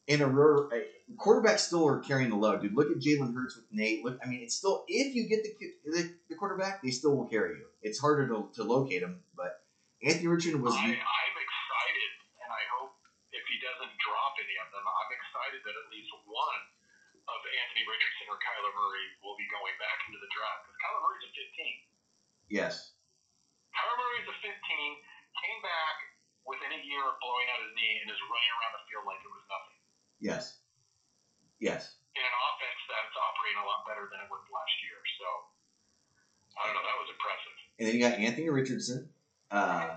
in 0.07 0.23
a 0.23 0.27
rare, 0.27 0.69
quarterbacks 1.13 1.69
still 1.69 1.85
are 1.87 2.01
carrying 2.01 2.31
the 2.31 2.37
load, 2.37 2.63
dude. 2.63 2.75
Look 2.75 2.91
at 2.91 2.99
Jalen 2.99 3.35
Hurts 3.35 3.57
with 3.57 3.69
Nate. 3.71 4.05
Look, 4.05 4.19
I 4.25 4.29
mean, 4.29 4.41
it's 4.41 4.57
still 4.57 4.85
if 4.89 5.15
you 5.15 5.29
get 5.29 5.45
the 5.45 5.53
the, 5.85 6.03
the 6.33 6.37
quarterback, 6.37 6.83
they 6.83 6.91
still 6.91 7.17
will 7.17 7.29
carry 7.29 7.61
you. 7.61 7.67
It's 7.83 8.01
harder 8.01 8.27
to, 8.29 8.49
to 8.57 8.63
locate 8.65 9.05
them, 9.05 9.21
but 9.37 9.61
Anthony 10.01 10.29
Richardson 10.29 10.65
was. 10.65 10.73
I, 10.73 10.81
I'm 10.81 11.37
excited, 11.37 12.11
and 12.41 12.51
I 12.51 12.65
hope 12.81 12.97
if 13.37 13.45
he 13.45 13.57
doesn't 13.61 13.93
drop 14.01 14.33
any 14.41 14.57
of 14.65 14.69
them, 14.73 14.85
I'm 14.85 15.11
excited 15.13 15.61
that 15.61 15.75
at 15.77 15.87
least 15.93 16.13
one 16.25 16.61
of 17.25 17.41
Anthony 17.41 17.85
Richardson 17.89 18.27
or 18.29 18.41
Kyler 18.41 18.73
Murray 18.73 19.07
will 19.25 19.37
be 19.37 19.49
going 19.49 19.77
back 19.81 19.97
into 20.09 20.21
the 20.21 20.29
draft. 20.33 20.69
Because 20.69 20.79
Kyler 20.81 21.01
Murray's 21.05 21.25
a 21.25 21.33
15. 21.33 22.53
Yes. 22.53 22.97
Kyler 23.73 23.97
Murray's 23.97 24.29
a 24.29 24.37
15, 24.45 24.53
came 24.53 25.61
back 25.65 25.97
within 26.45 26.73
a 26.77 26.81
year 26.85 27.01
of 27.01 27.17
blowing 27.25 27.49
out 27.49 27.65
his 27.65 27.73
knee 27.73 28.05
and 28.05 28.13
is 28.13 28.21
running 28.29 28.53
around 28.61 28.73
the 28.77 28.85
field 28.89 29.05
like 29.09 29.21
it 29.25 29.33
was 29.33 29.45
nothing. 29.49 29.79
Yes. 30.21 30.64
Yes. 31.65 31.97
In 32.13 32.21
an 32.21 32.37
offense 32.45 32.81
that's 32.93 33.17
operating 33.17 33.57
a 33.57 33.65
lot 33.65 33.89
better 33.89 34.05
than 34.13 34.21
it 34.21 34.29
was 34.29 34.45
last 34.53 34.77
year. 34.85 35.01
So, 35.17 35.27
I 36.61 36.69
don't 36.69 36.77
know. 36.77 36.85
That 36.85 36.99
was 37.01 37.09
impressive. 37.09 37.55
And 37.81 37.85
then 37.89 37.93
you 37.97 38.03
got 38.05 38.21
Anthony 38.21 38.53
Richardson. 38.53 39.09
Uh, 39.51 39.97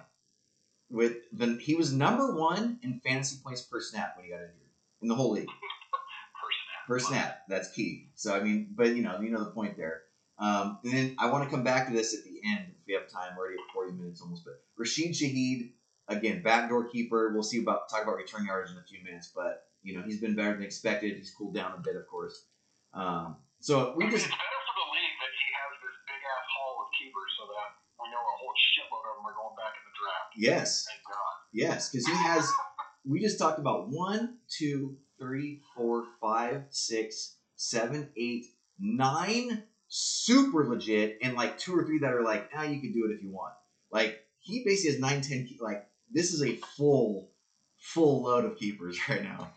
with 0.89 1.27
the 1.33 1.59
he 1.59 1.75
was 1.75 1.91
number 1.91 2.33
one 2.33 2.79
in 2.83 3.01
fantasy 3.03 3.37
points 3.43 3.61
per 3.61 3.81
snap 3.81 4.15
when 4.15 4.25
he 4.25 4.31
got 4.31 4.39
injured 4.39 4.71
in 5.01 5.09
the 5.09 5.15
whole 5.15 5.31
league. 5.31 5.47
Per 5.57 6.51
snap. 6.53 6.87
Per 6.87 6.99
snap, 6.99 7.41
that's 7.49 7.71
key. 7.71 8.09
So 8.15 8.33
I 8.33 8.39
mean, 8.39 8.69
but 8.73 8.95
you 8.95 9.01
know, 9.03 9.19
you 9.19 9.29
know 9.29 9.43
the 9.43 9.51
point 9.51 9.75
there. 9.75 10.03
Um, 10.39 10.79
and 10.83 10.93
then 10.93 11.15
I 11.19 11.29
want 11.29 11.43
to 11.43 11.49
come 11.49 11.63
back 11.63 11.87
to 11.87 11.93
this 11.93 12.15
at 12.15 12.23
the 12.23 12.39
end 12.45 12.67
if 12.69 12.87
we 12.87 12.93
have 12.93 13.09
time. 13.09 13.35
We're 13.35 13.45
already 13.45 13.57
at 13.57 13.73
forty 13.73 13.91
minutes 13.91 14.21
almost. 14.21 14.45
But 14.45 14.61
Rashid 14.77 15.11
Shaheed, 15.11 15.71
again, 16.07 16.41
backdoor 16.43 16.87
keeper. 16.89 17.33
We'll 17.33 17.43
see 17.43 17.59
about 17.59 17.89
talk 17.89 18.03
about 18.03 18.15
return 18.15 18.45
yards 18.45 18.71
in 18.71 18.77
a 18.77 18.83
few 18.83 19.03
minutes, 19.03 19.31
but 19.35 19.66
you 19.87 19.95
know 19.95 20.03
he's 20.03 20.19
been 20.19 20.35
better 20.35 20.51
than 20.53 20.63
expected. 20.63 21.15
He's 21.15 21.31
cooled 21.31 21.55
down 21.55 21.71
a 21.71 21.81
bit, 21.81 21.95
of 21.95 22.05
course. 22.11 22.35
Um, 22.93 23.37
so 23.63 23.93
we 23.95 24.03
just 24.11 24.27
It's 24.27 24.35
better 24.35 24.61
for 24.67 24.75
the 24.75 24.87
league 24.91 25.15
that 25.23 25.31
he 25.31 25.45
has 25.55 25.71
this 25.79 25.95
big 26.03 26.19
ass 26.19 26.45
haul 26.51 26.83
of 26.83 26.87
keepers 26.99 27.31
so 27.39 27.43
that 27.47 27.67
we 28.03 28.05
know 28.11 28.19
a 28.19 28.35
whole 28.35 28.55
shitload 28.59 29.03
of 29.07 29.13
them 29.15 29.25
are 29.31 29.37
going 29.39 29.55
back 29.55 29.73
in 29.79 29.83
the 29.87 29.95
draft. 29.95 30.29
yes, 30.35 30.85
Thank 30.91 31.03
God. 31.07 31.33
yes, 31.55 31.79
because 31.89 32.05
he 32.05 32.15
has. 32.27 32.43
We 33.07 33.21
just 33.23 33.39
talked 33.39 33.59
about 33.59 33.87
one, 33.89 34.39
two, 34.51 34.97
three, 35.17 35.61
four, 35.75 36.03
five, 36.19 36.63
six, 36.69 37.37
seven, 37.55 38.09
eight, 38.17 38.45
nine 38.79 39.63
super 39.87 40.67
legit, 40.67 41.17
and 41.23 41.35
like 41.35 41.57
two 41.57 41.71
or 41.73 41.85
three 41.85 41.99
that 41.99 42.11
are 42.11 42.23
like, 42.23 42.49
ah, 42.53 42.63
you 42.63 42.81
can 42.81 42.91
do 42.91 43.07
it 43.07 43.15
if 43.15 43.23
you 43.23 43.31
want. 43.31 43.53
Like 43.91 44.19
he 44.39 44.63
basically 44.65 44.91
has 44.91 44.99
nine, 44.99 45.21
ten. 45.21 45.47
Like 45.61 45.87
this 46.11 46.33
is 46.33 46.43
a 46.43 46.55
full, 46.75 47.31
full 47.79 48.23
load 48.23 48.43
of 48.45 48.57
keepers 48.57 48.97
right 49.09 49.23
now. 49.23 49.47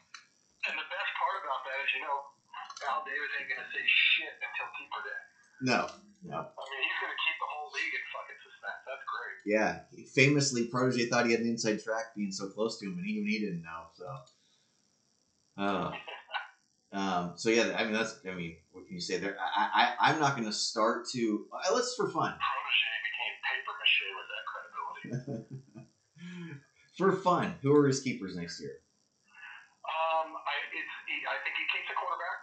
And 0.68 0.76
the 0.76 0.87
best 0.93 1.11
part 1.18 1.37
about 1.43 1.62
that 1.66 1.78
is, 1.83 1.91
you 1.97 2.03
know, 2.05 2.16
Al 2.87 3.01
Davis 3.03 3.33
ain't 3.41 3.49
going 3.49 3.64
to 3.64 3.70
say 3.72 3.81
shit 3.81 4.35
until 4.39 4.68
keeper 4.78 5.03
day. 5.09 5.22
No, 5.63 5.87
no, 6.23 6.37
I 6.37 6.63
mean, 6.69 6.81
he's 6.85 6.99
going 7.01 7.13
to 7.13 7.21
keep 7.21 7.37
the 7.41 7.49
whole 7.49 7.71
league 7.73 7.93
in 7.93 8.05
fucking 8.13 8.41
suspense. 8.45 8.81
That's 8.89 9.05
great. 9.05 9.37
yeah. 9.45 9.71
Famously, 10.15 10.65
protege 10.65 11.05
thought 11.05 11.27
he 11.27 11.33
had 11.33 11.41
an 11.41 11.47
inside 11.49 11.79
track 11.81 12.13
being 12.17 12.33
so 12.33 12.47
close 12.49 12.77
to 12.79 12.87
him, 12.87 12.97
and 12.99 13.07
even 13.07 13.27
he 13.27 13.39
didn't 13.39 13.63
know. 13.63 13.83
So, 13.93 14.07
uh, 15.57 15.91
um, 16.97 17.33
so 17.37 17.51
yeah. 17.51 17.75
I 17.77 17.85
mean, 17.85 17.93
that's. 17.93 18.17
I 18.29 18.35
mean, 18.35 18.57
what 18.73 18.87
can 18.87 18.95
you 18.95 19.01
say 19.01 19.19
there? 19.19 19.37
I, 19.41 19.93
I, 20.01 20.11
I'm 20.11 20.19
not 20.19 20.37
going 20.37 20.47
to 20.49 20.53
start 20.53 21.07
to. 21.13 21.45
Uh, 21.53 21.75
let's 21.75 21.95
for 21.95 22.09
fun. 22.09 22.33
Protege 22.37 22.91
became 23.09 23.35
paper 23.49 23.75
mache 23.81 24.09
with 24.17 24.29
that 24.33 24.45
credibility. 24.49 25.55
For 26.97 27.17
fun, 27.17 27.57
who 27.63 27.73
are 27.73 27.87
his 27.89 28.01
keepers 28.01 28.37
next 28.37 28.61
year? 28.61 28.77
Um, 29.89 30.37
I, 30.37 30.55
it's, 30.69 30.95
he, 31.09 31.17
I 31.25 31.41
think 31.41 31.57
he 31.57 31.65
keeps 31.73 31.89
a 31.89 31.97
quarterback. 31.97 32.39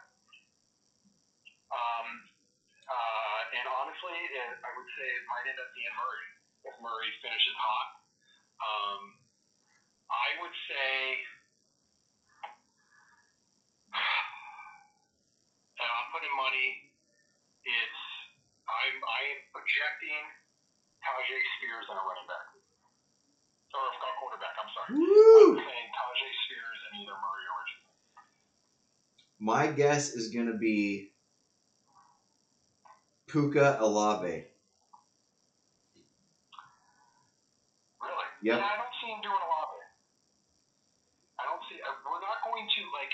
Um, 1.70 2.07
uh, 2.89 3.41
and 3.53 3.65
honestly, 3.70 4.18
it, 4.97 5.05
I 5.05 5.05
would 5.05 5.05
say 5.05 5.07
it 5.13 5.25
might 5.29 5.45
end 5.45 5.59
up 5.61 5.69
being 5.77 5.93
Murray 5.93 6.27
if 6.65 6.75
Murray 6.81 7.11
finishes 7.21 7.57
hot. 7.61 7.89
Um, 8.57 9.01
I 10.09 10.27
would 10.41 10.55
say. 10.65 10.93
And 15.77 15.89
I'm 15.93 16.09
putting 16.09 16.33
money. 16.33 16.69
It's 17.61 18.01
I'm 18.65 18.97
I 18.97 19.19
am 19.37 19.39
projecting 19.53 20.23
Tyjae 21.05 21.41
Spears 21.61 21.85
on 21.93 22.01
a 22.01 22.03
running 22.03 22.25
back. 22.25 22.47
Or 23.77 23.85
a 23.93 24.11
quarterback. 24.17 24.55
I'm 24.57 24.71
sorry. 24.73 24.89
Woo! 24.97 25.53
I'm 25.53 25.61
saying 25.61 25.89
Tyjae 25.93 26.33
Spears 26.49 26.79
and 26.89 26.93
either 27.05 27.17
Murray 27.21 27.45
or 27.45 27.53
Richardson. 27.61 27.93
My 29.37 29.69
guess 29.69 30.09
is 30.09 30.33
going 30.33 30.49
to 30.49 30.57
be 30.57 31.13
Puka 33.27 33.77
Olave. 33.79 34.57
Yep. 38.47 38.55
And 38.55 38.63
I 38.63 38.75
don't 38.79 38.95
see 39.03 39.11
him 39.11 39.19
doing 39.19 39.35
a 39.43 39.49
lot 39.51 39.67
of 39.67 39.71
it. 39.75 39.87
I 41.37 41.43
don't 41.51 41.59
see. 41.67 41.77
Uh, 41.83 41.91
we're 42.07 42.23
not 42.23 42.39
going 42.47 42.63
to 42.63 42.81
like. 42.95 43.11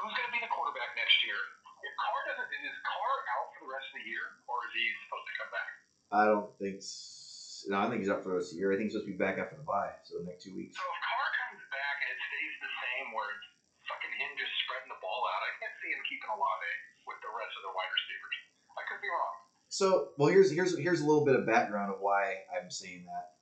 Who's 0.00 0.16
going 0.16 0.28
to 0.32 0.34
be 0.34 0.40
the 0.40 0.48
quarterback 0.48 0.96
next 0.96 1.20
year? 1.28 1.36
If 1.84 1.92
Carr 2.00 2.20
doesn't, 2.32 2.48
is 2.48 2.76
Carr 2.88 3.16
out 3.36 3.48
for 3.52 3.68
the 3.68 3.70
rest 3.76 3.84
of 3.92 4.00
the 4.00 4.06
year, 4.08 4.24
or 4.48 4.56
is 4.64 4.72
he 4.72 4.84
supposed 5.04 5.26
to 5.28 5.34
come 5.36 5.50
back? 5.52 5.70
I 6.08 6.22
don't 6.24 6.48
think. 6.56 6.80
s- 6.80 7.68
No, 7.68 7.84
I 7.84 7.92
think 7.92 8.00
he's 8.00 8.08
up 8.08 8.24
for 8.24 8.32
the 8.32 8.40
rest 8.40 8.48
of 8.48 8.56
the 8.56 8.64
year. 8.64 8.72
I 8.72 8.80
think 8.80 8.88
he's 8.88 8.96
supposed 8.96 9.12
to 9.12 9.14
be 9.14 9.20
back 9.20 9.36
after 9.36 9.60
the 9.60 9.66
bye, 9.68 9.92
so 10.08 10.16
the 10.16 10.24
next 10.24 10.40
two 10.48 10.56
weeks. 10.56 10.72
So 10.72 10.80
if 10.88 10.98
Carr 11.04 11.28
comes 11.44 11.60
back 11.68 11.96
and 12.00 12.08
it 12.16 12.20
stays 12.24 12.54
the 12.64 12.72
same, 12.80 13.06
where 13.12 13.28
it's 13.28 13.44
fucking 13.92 14.14
him 14.16 14.30
just 14.40 14.52
spreading 14.64 14.88
the 14.88 15.00
ball 15.04 15.28
out, 15.28 15.44
I 15.44 15.52
can't 15.60 15.76
see 15.84 15.92
him 15.92 16.00
keeping 16.08 16.32
a 16.32 16.36
Olave 16.40 16.72
with 17.04 17.20
the 17.20 17.28
rest 17.36 17.52
of 17.60 17.62
the 17.68 17.72
wide 17.76 17.92
receivers. 17.92 18.36
I 18.72 18.82
could 18.88 19.00
be 19.04 19.10
wrong. 19.12 19.34
So, 19.68 19.88
well, 20.16 20.32
here's 20.32 20.48
here's 20.48 20.72
here's 20.80 21.04
a 21.04 21.06
little 21.06 21.28
bit 21.28 21.36
of 21.36 21.44
background 21.44 21.92
of 21.92 22.00
why 22.00 22.40
I'm 22.48 22.72
saying 22.72 23.04
that. 23.04 23.33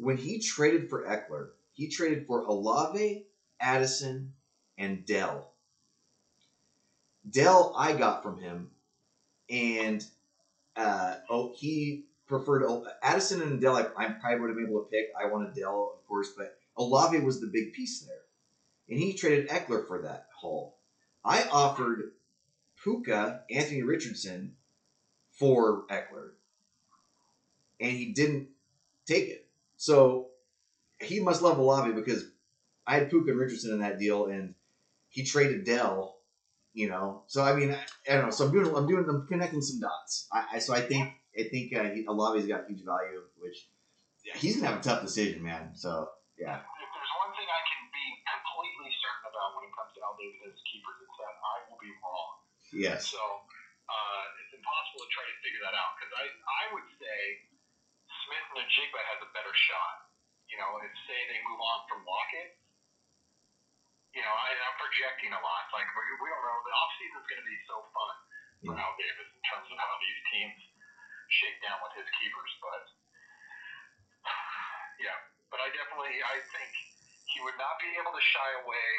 When 0.00 0.16
he 0.16 0.40
traded 0.40 0.88
for 0.88 1.04
Ekeler, 1.04 1.50
he 1.72 1.88
traded 1.88 2.26
for 2.26 2.46
Olave, 2.46 3.26
Addison, 3.60 4.32
and 4.78 5.04
Dell. 5.04 5.52
Dell, 7.28 7.74
I 7.76 7.92
got 7.92 8.22
from 8.22 8.40
him, 8.40 8.70
and 9.50 10.02
uh, 10.74 11.16
oh, 11.28 11.52
he 11.54 12.06
preferred 12.26 12.64
Addison 13.02 13.42
and 13.42 13.60
Dell. 13.60 13.76
I, 13.76 13.82
I 13.94 14.08
probably 14.08 14.40
would 14.40 14.48
have 14.48 14.56
been 14.56 14.68
able 14.70 14.84
to 14.84 14.90
pick. 14.90 15.08
I 15.22 15.26
wanted 15.26 15.54
Dell, 15.54 15.92
of 15.98 16.08
course, 16.08 16.30
but 16.34 16.56
Olave 16.78 17.20
was 17.20 17.38
the 17.38 17.50
big 17.52 17.74
piece 17.74 18.00
there, 18.00 18.22
and 18.88 18.98
he 18.98 19.12
traded 19.12 19.50
Ekeler 19.50 19.86
for 19.86 20.00
that 20.00 20.28
haul. 20.34 20.78
I 21.22 21.46
offered 21.52 22.12
Puka, 22.82 23.42
Anthony 23.50 23.82
Richardson, 23.82 24.54
for 25.32 25.84
Ekeler, 25.90 26.30
and 27.78 27.92
he 27.92 28.14
didn't 28.14 28.48
take 29.04 29.28
it. 29.28 29.49
So 29.80 30.28
he 31.00 31.20
must 31.20 31.40
love 31.40 31.58
Olave 31.58 31.92
because 31.92 32.24
I 32.86 32.96
had 32.96 33.08
Puka 33.08 33.30
and 33.30 33.40
Richardson 33.40 33.72
in 33.72 33.80
that 33.80 33.98
deal, 33.98 34.26
and 34.26 34.54
he 35.08 35.24
traded 35.24 35.64
Dell 35.64 36.20
you 36.72 36.88
know. 36.88 37.22
So 37.26 37.42
I 37.42 37.54
mean, 37.54 37.72
I, 37.72 37.82
I 38.06 38.16
don't 38.16 38.26
know. 38.26 38.30
So 38.30 38.46
I'm 38.46 38.52
doing, 38.52 38.70
I'm 38.74 38.86
doing, 38.86 39.04
I'm 39.08 39.26
connecting 39.26 39.62
some 39.62 39.80
dots. 39.80 40.28
I, 40.32 40.56
I 40.56 40.58
so 40.58 40.74
I 40.74 40.80
think, 40.80 41.10
I 41.34 41.44
think 41.50 41.74
uh, 41.74 41.90
he, 41.90 42.06
Olave's 42.06 42.46
got 42.46 42.66
huge 42.68 42.84
value, 42.84 43.26
which 43.38 43.66
yeah, 44.22 44.36
he's 44.36 44.56
gonna 44.56 44.70
have 44.70 44.80
a 44.80 44.84
tough 44.84 45.02
decision, 45.02 45.42
man. 45.42 45.74
So 45.74 46.08
yeah, 46.38 46.62
If 46.62 46.90
there's 46.94 47.14
one 47.18 47.32
thing 47.34 47.48
I 47.48 47.62
can 47.66 47.82
be 47.90 48.06
completely 48.22 48.90
certain 49.02 49.24
about 49.26 49.58
when 49.58 49.66
it 49.66 49.74
comes 49.74 49.90
to 49.98 50.00
Al 50.04 50.14
Davis 50.14 50.54
as 50.54 50.62
keepers, 50.62 50.98
it's 51.02 51.16
that 51.18 51.34
I 51.42 51.54
will 51.66 51.80
be 51.82 51.90
wrong. 52.00 52.30
yes, 52.70 53.10
So 53.10 53.18
uh, 53.18 54.22
it's 54.46 54.54
impossible 54.54 55.02
to 55.06 55.10
try 55.10 55.26
to 55.26 55.36
figure 55.42 55.62
that 55.66 55.74
out 55.74 55.98
because 55.98 56.12
I, 56.14 56.24
I 56.30 56.62
would 56.76 56.86
say 57.02 57.49
Smith 58.50 58.66
and 58.66 58.66
Najigba 58.66 59.00
has 59.14 59.18
a 59.22 59.30
better 59.30 59.54
shot. 59.54 60.10
You 60.50 60.58
know, 60.58 60.82
if 60.82 60.90
say 61.06 61.18
they 61.30 61.38
move 61.46 61.62
on 61.62 61.86
from 61.86 62.02
Lockett, 62.02 62.58
you 64.10 64.22
know, 64.26 64.34
I, 64.34 64.50
I'm 64.50 64.76
projecting 64.82 65.30
a 65.30 65.38
lot. 65.38 65.70
Like 65.70 65.86
we, 65.94 66.02
we 66.18 66.26
don't 66.26 66.42
know. 66.42 66.58
The 66.66 66.74
offseason 66.74 67.18
is 67.22 67.26
going 67.30 67.42
to 67.42 67.48
be 67.48 67.58
so 67.70 67.76
fun 67.94 68.14
for. 68.66 68.72
Al 68.74 68.94
Davis 68.98 69.30
in 69.30 69.42
terms 69.46 69.70
of 69.70 69.78
how 69.78 69.94
these 70.02 70.20
teams 70.34 70.58
shake 71.30 71.58
down 71.62 71.78
with 71.86 71.94
his 71.94 72.08
keepers. 72.18 72.52
But 72.58 72.84
yeah, 75.06 75.18
but 75.54 75.62
I 75.62 75.70
definitely 75.70 76.18
I 76.18 76.42
think 76.50 76.72
he 77.30 77.38
would 77.46 77.56
not 77.62 77.78
be 77.78 77.94
able 78.02 78.10
to 78.10 78.22
shy 78.34 78.50
away 78.66 78.90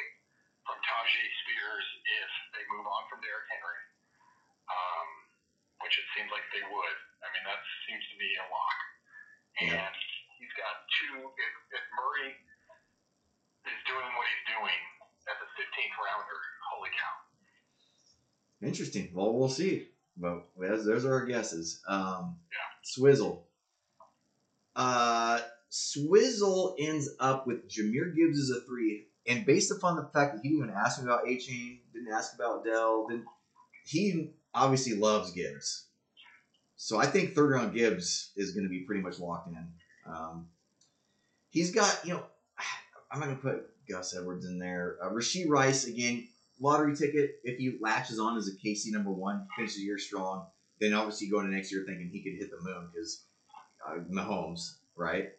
from 0.64 0.80
Tyjae 0.80 1.28
Spears 1.44 1.88
if 2.08 2.32
they 2.56 2.64
move 2.72 2.88
on 2.88 3.04
from 3.12 3.20
Derrick 3.20 3.52
Henry 3.52 3.82
um, 4.72 5.08
which 5.84 5.96
it 5.98 6.08
seems 6.16 6.30
like 6.32 6.46
they 6.54 6.64
would. 6.64 6.98
I 7.22 7.28
mean, 7.34 7.46
that 7.46 7.62
seems 7.88 8.04
to 8.12 8.16
be 8.18 8.30
a 8.40 8.46
lock. 8.48 8.78
Yeah. 9.60 9.76
And 9.76 9.96
he's 10.40 10.54
got 10.56 10.74
two. 11.02 11.28
If, 11.28 11.54
if 11.76 11.84
Murray 11.98 12.32
is 12.32 13.82
doing 13.90 14.10
what 14.16 14.26
he's 14.30 14.46
doing 14.48 14.82
as 15.28 15.38
a 15.42 15.50
15th 15.60 15.96
rounder, 16.00 16.40
holy 16.72 16.92
cow! 16.96 17.14
interesting. 18.62 19.10
Well, 19.14 19.34
we'll 19.34 19.50
see. 19.50 19.88
But 20.18 20.46
there's, 20.60 20.86
there's 20.86 21.06
our 21.06 21.26
guesses. 21.26 21.82
Um, 21.88 22.38
Yeah. 22.52 22.68
Swizzle. 22.84 23.48
Uh, 24.76 25.40
Swizzle 25.70 26.76
ends 26.80 27.10
up 27.20 27.48
with 27.48 27.70
Jahmyr 27.70 28.16
Gibbs 28.16 28.40
as 28.40 28.50
a 28.50 28.62
three, 28.62 29.08
and 29.28 29.46
based 29.46 29.72
upon 29.72 29.96
the 29.96 30.10
fact 30.14 30.36
that 30.36 30.42
he 30.44 30.50
didn't 30.50 30.66
even 30.66 30.76
ask 30.76 31.00
me 31.00 31.06
about 31.06 31.26
Achane, 31.26 31.80
didn't 31.94 32.14
ask 32.14 32.36
about 32.36 32.64
Dell, 32.66 33.08
didn't 33.08 33.26
he 33.86 34.32
obviously 34.54 34.96
loves 34.96 35.32
Gibbs. 35.32 35.88
So 36.84 36.98
I 36.98 37.06
think 37.06 37.36
third 37.36 37.52
round 37.52 37.76
Gibbs 37.76 38.32
is 38.36 38.54
going 38.54 38.64
to 38.64 38.70
be 38.70 38.80
pretty 38.80 39.04
much 39.04 39.20
locked 39.20 39.48
in. 39.50 39.68
Um, 40.12 40.48
he's 41.52 41.70
got, 41.70 42.02
you 42.04 42.14
know, 42.14 42.24
I'm 43.12 43.20
not 43.20 43.28
going 43.28 43.38
to 43.38 43.42
put 43.44 43.88
Gus 43.88 44.16
Edwards 44.18 44.48
in 44.48 44.58
there. 44.58 44.98
Uh, 45.00 45.10
Rashee 45.10 45.48
Rice, 45.48 45.86
again, 45.86 46.28
lottery 46.60 46.96
ticket. 46.96 47.36
If 47.44 47.60
he 47.60 47.78
latches 47.80 48.20
on 48.20 48.36
as 48.36 48.48
a 48.48 48.54
KC 48.54 48.88
number 48.88 49.12
one, 49.12 49.46
finishes 49.56 49.78
the 49.78 49.84
year 49.84 50.00
strong, 50.00 50.48
then 50.80 50.96
obviously 50.96 51.28
going 51.28 51.44
go 51.44 51.46
into 51.46 51.56
next 51.56 51.72
year 51.72 51.84
thinking 51.86 52.10
he 52.12 52.24
could 52.24 52.40
hit 52.40 52.50
the 52.50 52.58
moon 52.68 52.90
because 52.92 53.26
uh, 53.88 54.00
Mahomes, 54.12 54.78
right? 54.96 55.30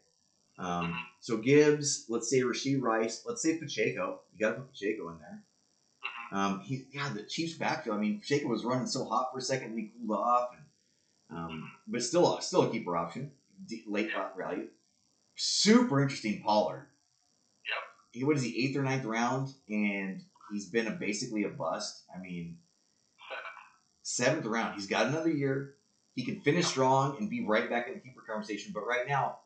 Um, 0.60 0.96
so 1.18 1.38
Gibbs, 1.38 2.06
let's 2.08 2.30
say 2.30 2.42
Rashee 2.42 2.80
Rice, 2.80 3.24
let's 3.26 3.42
say 3.42 3.58
Pacheco. 3.58 4.20
You 4.32 4.46
got 4.46 4.50
to 4.50 4.60
put 4.60 4.70
Pacheco 4.70 5.08
in 5.08 5.18
there. 5.18 5.42
Um, 6.30 6.60
he, 6.60 6.86
yeah, 6.92 7.08
the 7.12 7.24
Chiefs 7.24 7.54
backfield. 7.54 7.96
I 7.96 8.00
mean, 8.00 8.20
Pacheco 8.20 8.46
was 8.46 8.64
running 8.64 8.86
so 8.86 9.04
hot 9.06 9.30
for 9.32 9.38
a 9.38 9.42
second, 9.42 9.70
and 9.70 9.78
he 9.80 9.90
cooled 10.06 10.20
off, 10.20 10.50
and 10.52 10.61
um, 11.34 11.70
but 11.86 12.02
still, 12.02 12.40
still 12.40 12.62
a 12.62 12.70
keeper 12.70 12.96
option, 12.96 13.32
D- 13.66 13.84
late 13.86 14.10
value. 14.36 14.68
Super 15.36 16.02
interesting 16.02 16.42
Pollard. 16.42 16.88
Yep. 17.66 17.82
He 18.12 18.24
what 18.24 18.36
is 18.36 18.42
he 18.42 18.64
eighth 18.64 18.76
or 18.76 18.82
ninth 18.82 19.04
round, 19.04 19.48
and 19.68 20.20
he's 20.50 20.68
been 20.68 20.86
a, 20.86 20.90
basically 20.90 21.44
a 21.44 21.48
bust. 21.48 22.04
I 22.14 22.20
mean, 22.20 22.56
Seventh. 24.02 24.42
seventh 24.42 24.46
round. 24.46 24.74
He's 24.74 24.86
got 24.86 25.06
another 25.06 25.30
year. 25.30 25.74
He 26.14 26.24
can 26.24 26.40
finish 26.40 26.66
strong 26.66 27.16
and 27.18 27.30
be 27.30 27.44
right 27.46 27.70
back 27.70 27.88
in 27.88 27.94
the 27.94 28.00
keeper 28.00 28.20
conversation. 28.28 28.72
But 28.74 28.86
right 28.86 29.08
now, 29.08 29.38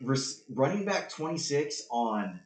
res- 0.00 0.42
running 0.54 0.86
back 0.86 1.10
26 1.10 1.82
on, 1.90 2.40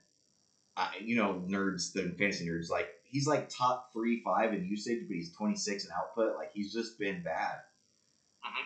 uh, 0.76 0.88
you 1.01 1.14
know, 1.16 1.44
nerds, 1.46 1.92
the 1.92 2.12
fantasy 2.18 2.46
nerds, 2.48 2.70
like 2.70 2.88
he's 3.05 3.28
like 3.28 3.48
top 3.48 3.92
three, 3.92 4.22
five 4.24 4.53
in 4.53 4.64
usage, 4.66 5.05
but 5.07 5.14
he's 5.14 5.32
26 5.36 5.84
in 5.84 5.90
output. 5.92 6.36
Like 6.36 6.51
he's 6.53 6.72
just 6.72 6.98
been 6.98 7.22
bad. 7.22 7.55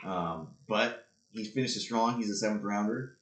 Mhm. 0.02 0.08
Um, 0.08 0.48
but 0.68 1.06
he 1.30 1.44
finishes 1.44 1.82
strong. 1.84 2.16
He's 2.16 2.30
a 2.30 2.36
seventh 2.36 2.62
rounder. 2.62 3.18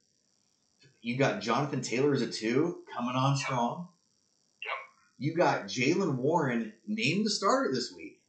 You 1.01 1.17
got 1.17 1.41
Jonathan 1.43 1.83
Taylor 1.83 2.13
as 2.15 2.23
a 2.23 2.31
two 2.31 2.85
coming 2.95 3.17
on 3.17 3.37
strong. 3.37 3.89
Yep. 4.65 4.73
You 5.19 5.35
got 5.37 5.65
Jaylen 5.65 6.17
Warren 6.17 6.73
named 6.87 7.27
the 7.27 7.31
starter 7.31 7.73
this 7.73 7.93
week, 7.93 8.23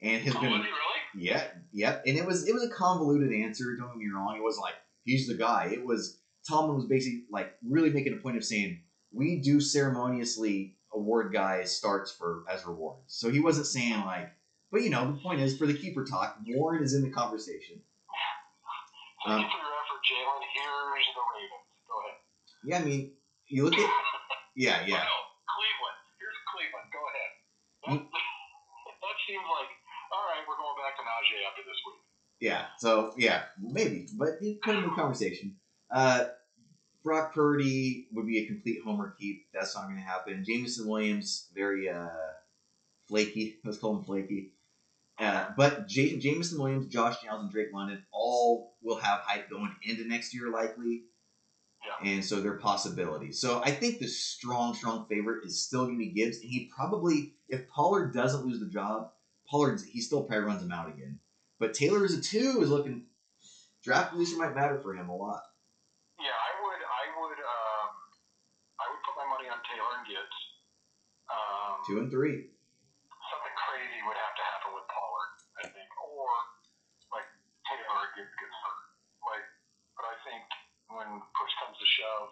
and 0.00 0.22
has 0.22 0.34
Oh, 0.36 0.40
been 0.40 0.52
was 0.52 0.60
he 0.62 0.66
really? 0.68 1.26
yeah, 1.26 1.44
yeah, 1.72 2.00
and 2.06 2.16
it 2.16 2.26
was 2.26 2.46
it 2.48 2.52
was 2.52 2.62
a 2.64 2.70
convoluted 2.70 3.32
answer. 3.32 3.76
Don't 3.76 3.88
get 3.88 3.96
me 3.96 4.10
wrong. 4.14 4.36
It 4.36 4.42
wasn't 4.42 4.64
like 4.64 4.74
he's 5.04 5.26
the 5.26 5.34
guy. 5.34 5.70
It 5.72 5.84
was 5.84 6.20
Tomlin 6.48 6.76
was 6.76 6.86
basically 6.86 7.24
like 7.30 7.54
really 7.66 7.90
making 7.90 8.12
a 8.14 8.16
point 8.22 8.36
of 8.36 8.44
saying 8.44 8.82
we 9.12 9.40
do 9.40 9.60
ceremoniously 9.60 10.76
award 10.92 11.32
guys 11.32 11.76
starts 11.76 12.12
for 12.12 12.44
as 12.50 12.64
rewards. 12.66 13.02
So 13.06 13.30
he 13.30 13.40
wasn't 13.40 13.66
saying 13.66 14.04
like, 14.04 14.30
but 14.74 14.82
you 14.82 14.90
know 14.90 15.06
the 15.14 15.18
point 15.22 15.38
is 15.40 15.56
for 15.56 15.66
the 15.70 15.74
keeper 15.78 16.04
talk, 16.04 16.36
Warren 16.46 16.82
is 16.82 16.92
in 16.94 17.02
the 17.02 17.10
conversation. 17.14 17.78
Thank 19.24 19.38
Um, 19.38 19.40
you 19.40 19.48
for 19.48 19.62
your 19.62 19.72
effort, 19.78 20.02
Jaylen. 20.04 20.42
Here's 20.52 21.08
the 21.14 21.24
Ravens. 21.30 21.68
Go 21.86 21.94
ahead. 22.02 22.18
Yeah, 22.66 22.78
I 22.78 22.84
mean 22.84 23.02
you 23.48 23.64
look 23.64 23.78
at 23.78 23.90
yeah 24.56 24.82
yeah 24.84 25.06
Well, 25.08 25.24
Cleveland. 25.54 25.98
Here's 26.18 26.38
Cleveland. 26.50 26.88
Go 26.92 27.02
ahead. 27.08 27.30
That, 27.86 28.00
that 29.06 29.16
seems 29.30 29.46
like 29.46 29.70
all 30.12 30.24
right. 30.28 30.42
We're 30.46 30.58
going 30.60 30.76
back 30.82 30.94
to 30.98 31.02
Najee 31.06 31.42
after 31.48 31.62
this 31.64 31.80
week. 31.86 32.00
yeah. 32.40 32.62
So 32.78 33.14
yeah, 33.16 33.42
maybe, 33.62 34.08
but 34.18 34.38
put 34.62 34.74
him 34.74 34.84
in 34.84 34.90
the 34.90 34.96
conversation. 34.96 35.56
Uh, 35.90 36.24
Brock 37.02 37.34
Purdy 37.34 38.08
would 38.12 38.26
be 38.26 38.38
a 38.38 38.46
complete 38.46 38.80
homer 38.84 39.14
keep. 39.18 39.46
That's 39.52 39.74
not 39.76 39.84
going 39.84 39.96
to 39.96 40.02
happen. 40.02 40.44
Jameson 40.46 40.88
Williams, 40.88 41.48
very 41.54 41.88
uh, 41.88 42.08
flaky. 43.08 43.58
Let's 43.64 43.78
call 43.78 43.96
him 43.98 44.04
flaky. 44.04 44.52
Uh, 45.18 45.46
but 45.56 45.86
J- 45.86 46.18
Jameson 46.18 46.58
Williams, 46.58 46.88
Josh 46.88 47.16
Downs, 47.22 47.42
and 47.42 47.50
Drake 47.50 47.72
London 47.72 48.04
all 48.12 48.74
will 48.82 48.98
have 48.98 49.20
hype 49.20 49.48
going 49.48 49.74
into 49.82 50.08
next 50.08 50.34
year, 50.34 50.50
likely. 50.50 51.04
Yeah. 51.84 52.10
And 52.10 52.24
so 52.24 52.40
they're 52.40 52.58
possibilities. 52.58 53.40
So 53.40 53.60
I 53.64 53.70
think 53.70 53.98
the 53.98 54.08
strong, 54.08 54.74
strong 54.74 55.06
favorite 55.08 55.44
is 55.44 55.60
still 55.60 55.84
going 55.84 55.98
to 55.98 56.04
be 56.04 56.10
Gibbs. 56.10 56.38
And 56.38 56.50
he 56.50 56.70
probably, 56.74 57.34
if 57.48 57.68
Pollard 57.68 58.12
doesn't 58.14 58.44
lose 58.44 58.58
the 58.58 58.66
job, 58.66 59.10
Pollard, 59.48 59.80
he 59.86 60.00
still 60.00 60.24
probably 60.24 60.46
runs 60.46 60.62
him 60.62 60.72
out 60.72 60.88
again. 60.88 61.20
But 61.60 61.74
Taylor 61.74 62.04
is 62.04 62.16
a 62.16 62.20
two 62.20 62.60
is 62.62 62.70
looking, 62.70 63.04
draft 63.82 64.12
position 64.12 64.38
might 64.38 64.54
matter 64.54 64.80
for 64.80 64.94
him 64.94 65.08
a 65.10 65.16
lot. 65.16 65.42
Yeah, 66.18 66.32
I 66.32 66.52
would. 66.62 66.80
I 66.80 67.04
would. 67.20 67.38
Um, 67.38 67.90
I 68.80 68.84
would 68.90 69.02
put 69.04 69.14
my 69.16 69.28
money 69.28 69.48
on 69.48 69.58
Taylor 69.68 69.92
and 69.98 70.06
Gibbs. 70.08 70.38
Um, 71.30 71.76
Two 71.86 71.98
and 71.98 72.10
three. 72.10 72.46
Something 74.04 74.12
crazy 74.12 74.12
would 74.12 74.20
have 74.20 74.36
to 74.36 74.44
happen 74.44 74.70
with 74.76 74.86
Pollard, 74.92 75.32
I 75.60 75.66
think, 75.72 75.90
or 75.96 76.28
like 77.08 77.28
Taylor 77.64 77.88
or 77.88 78.08
Gibbs 78.12 78.36
gets 78.36 78.56
hurt. 78.60 78.88
Like, 79.24 79.46
but 79.96 80.04
I 80.04 80.16
think 80.28 80.44
when 80.92 81.08
push 81.32 81.52
comes 81.64 81.76
to 81.80 81.88
shove, 81.88 82.30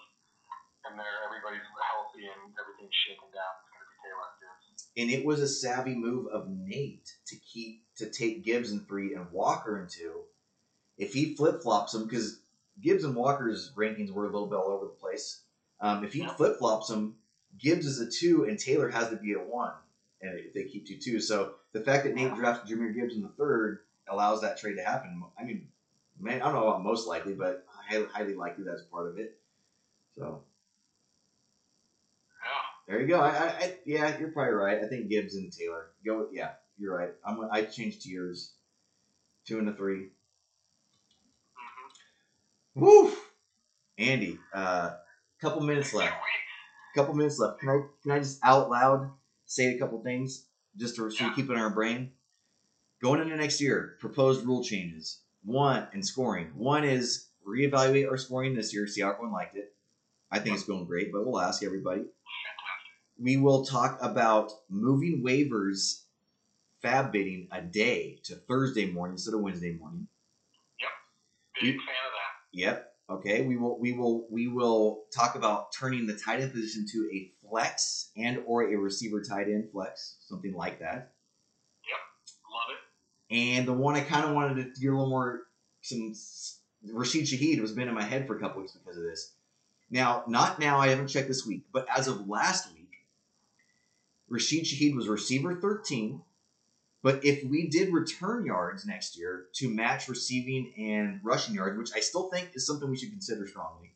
and 0.85 0.99
there 0.99 1.25
everybody's 1.25 1.65
healthy 1.65 2.27
and 2.29 2.53
everything's 2.59 2.97
shaken 3.09 3.31
down, 3.33 3.53
it's 3.63 3.71
going 3.71 3.81
to 3.81 3.89
be 3.89 3.99
Taylor 4.05 4.27
and 4.29 4.37
Gibbs. 4.43 4.91
And 4.99 5.09
it 5.09 5.23
was 5.25 5.39
a 5.41 5.49
savvy 5.49 5.95
move 5.95 6.27
of 6.29 6.51
Nate 6.51 7.09
to 7.33 7.37
keep 7.41 7.87
to 7.97 8.11
take 8.11 8.45
Gibbs 8.45 8.73
in 8.73 8.85
three 8.85 9.15
and 9.15 9.31
Walker 9.33 9.81
in 9.81 9.89
two. 9.89 10.29
If 10.99 11.15
he 11.15 11.35
flip 11.35 11.63
flops 11.63 11.93
them, 11.93 12.05
because 12.05 12.41
Gibbs 12.81 13.05
and 13.05 13.17
Walker's 13.17 13.73
rankings 13.77 14.13
were 14.13 14.27
a 14.27 14.33
little 14.33 14.49
bit 14.49 14.57
all 14.57 14.75
over 14.75 14.87
the 14.87 15.01
place. 15.01 15.41
Um, 15.81 16.05
if 16.05 16.13
he 16.13 16.27
flip 16.37 16.59
flops 16.59 16.89
them, 16.89 17.17
Gibbs 17.59 17.87
is 17.87 18.01
a 18.01 18.11
two 18.11 18.45
and 18.45 18.59
Taylor 18.59 18.91
has 18.91 19.09
to 19.11 19.17
be 19.17 19.33
a 19.33 19.39
one. 19.39 19.73
And 20.23 20.39
they 20.55 20.65
keep 20.65 20.87
two 20.87 20.99
two, 20.99 21.21
so 21.21 21.55
the 21.73 21.81
fact 21.81 22.05
that 22.05 22.15
Nate 22.15 22.35
drafted 22.37 22.71
Jahmyr 22.79 22.95
Gibbs 22.95 23.17
in 23.17 23.23
the 23.23 23.29
third 23.31 23.81
allows 24.09 24.41
that 24.43 24.57
trade 24.59 24.77
to 24.77 24.85
happen. 24.85 25.23
I 25.39 25.43
mean, 25.43 25.67
man, 26.21 26.41
I 26.41 26.45
don't 26.45 26.55
know 26.55 26.69
about 26.69 26.85
most 26.85 27.09
likely, 27.09 27.35
but 27.35 27.67
highly, 27.69 28.35
likely 28.35 28.63
that's 28.65 28.83
part 28.83 29.09
of 29.09 29.19
it. 29.19 29.37
So 30.17 30.43
Yeah. 32.41 32.49
there 32.87 33.01
you 33.01 33.09
go. 33.09 33.21
I, 33.21 33.31
I, 33.31 33.47
I 33.49 33.77
yeah, 33.85 34.17
you're 34.19 34.31
probably 34.31 34.53
right. 34.55 34.79
I 34.83 34.87
think 34.87 35.09
Gibbs 35.09 35.35
and 35.35 35.53
Taylor 35.53 35.87
go. 36.07 36.19
with- 36.21 36.33
Yeah, 36.33 36.51
you're 36.79 36.97
right. 36.97 37.11
I'm. 37.27 37.41
I 37.51 37.63
changed 37.63 38.03
tiers. 38.03 38.53
Two 39.45 39.59
and 39.59 39.69
a 39.69 39.73
three. 39.75 40.07
Mm-hmm. 42.77 42.81
Woo! 42.85 43.13
Andy, 43.99 44.39
uh, 44.55 44.95
couple 45.41 45.63
minutes 45.63 45.93
left. 45.93 46.15
Couple 46.95 47.15
minutes 47.15 47.39
left. 47.41 47.59
Can 47.61 47.69
I 47.71 47.81
can 48.03 48.13
I 48.13 48.19
just 48.21 48.39
out 48.45 48.71
loud 48.71 49.11
say 49.53 49.75
a 49.75 49.79
couple 49.79 50.01
things 50.03 50.47
just 50.79 50.97
to 50.97 51.11
so 51.11 51.29
we 51.29 51.35
keep 51.35 51.51
it 51.51 51.53
in 51.53 51.59
our 51.59 51.71
brain? 51.71 52.11
Going 53.03 53.21
into 53.21 53.37
next 53.37 53.61
year, 53.61 53.97
proposed 54.01 54.47
rule 54.47 54.65
changes. 54.65 55.21
One 55.45 55.89
in 55.93 56.03
scoring. 56.03 56.53
One 56.55 56.85
is 56.85 57.29
reevaluate 57.47 58.09
our 58.09 58.17
scoring 58.17 58.55
this 58.55 58.73
year, 58.73 58.87
see 58.87 59.03
how 59.03 59.11
everyone 59.11 59.33
liked 59.33 59.57
it. 59.57 59.75
I 60.31 60.39
think 60.39 60.55
it's 60.55 60.65
going 60.65 60.87
great, 60.87 61.13
but 61.13 61.27
we'll 61.27 61.41
ask 61.41 61.63
everybody. 61.63 62.05
We 63.21 63.37
will 63.37 63.65
talk 63.67 63.99
about 64.01 64.53
moving 64.71 65.23
waivers 65.23 66.05
fab 66.81 67.13
bidding 67.13 67.49
a 67.53 67.61
day 67.61 68.21
to 68.25 68.37
Thursday 68.37 68.87
morning 68.87 69.15
instead 69.15 69.35
of 69.35 69.41
Wednesday 69.41 69.73
morning. 69.73 70.09
Yep. 70.81 70.91
Big 71.61 71.75
fan 71.75 71.83
of 71.83 72.13
that. 72.15 72.59
Yep. 72.59 72.95
Okay. 73.11 73.43
We 73.43 73.57
will 73.59 73.79
we 73.79 73.93
will 73.93 74.27
we 74.31 74.49
will 74.49 75.03
talk 75.15 75.35
about 75.35 75.73
turning 75.73 76.07
the 76.07 76.17
tight 76.17 76.41
end 76.41 76.53
position 76.53 76.87
to 76.93 77.11
a 77.13 77.31
flex 77.53 78.11
and 78.17 78.43
or 78.47 78.63
a 78.63 78.77
receiver 78.77 79.21
tight 79.21 79.47
end 79.47 79.69
flex, 79.71 80.17
something 80.27 80.55
like 80.55 80.81
that. 80.81 81.13
Yep, 81.87 82.01
love 82.51 82.71
it. 82.71 83.37
And 83.37 83.69
the 83.69 83.75
one 83.75 83.95
I 83.95 84.01
kind 84.01 84.25
of 84.25 84.35
wanted 84.35 84.75
to 84.75 84.81
get 84.81 84.89
a 84.89 84.93
little 84.93 85.11
more 85.11 85.43
some 85.83 86.15
Rashid 86.91 87.25
Shaheed 87.25 87.61
was 87.61 87.73
been 87.73 87.89
in 87.89 87.95
my 87.95 88.03
head 88.03 88.27
for 88.27 88.37
a 88.37 88.41
couple 88.41 88.63
weeks 88.63 88.73
because 88.73 88.97
of 88.97 89.05
this. 89.05 89.35
Now, 89.91 90.25
not 90.27 90.59
now. 90.59 90.79
I 90.79 90.89
haven't 90.89 91.09
checked 91.09 91.29
this 91.29 91.47
week, 91.47 91.65
but 91.73 91.87
as 91.95 92.09
of 92.09 92.27
last 92.27 92.73
week, 92.73 92.91
Rashid 94.29 94.65
Shaheed 94.65 94.97
was 94.97 95.07
receiver 95.07 95.61
13. 95.61 96.23
But 97.03 97.25
if 97.25 97.45
we 97.45 97.69
did 97.69 97.93
return 97.93 98.47
yards 98.47 98.87
next 98.87 99.19
year 99.19 99.47
to 99.55 99.69
match 99.69 100.09
receiving 100.09 100.73
and 100.79 101.21
rushing 101.23 101.55
yards, 101.55 101.77
which 101.77 101.91
I 101.95 102.01
still 102.01 102.31
think 102.31 102.51
is 102.55 102.67
something 102.67 102.89
we 102.89 102.97
should 102.97 103.11
consider 103.11 103.47
strongly, 103.47 103.93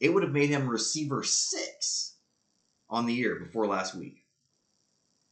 it 0.00 0.14
would 0.14 0.22
have 0.22 0.32
made 0.32 0.50
him 0.50 0.68
receiver 0.68 1.22
six 1.24 2.15
on 2.88 3.06
the 3.06 3.14
year 3.14 3.36
before 3.36 3.66
last 3.66 3.94
week. 3.94 4.24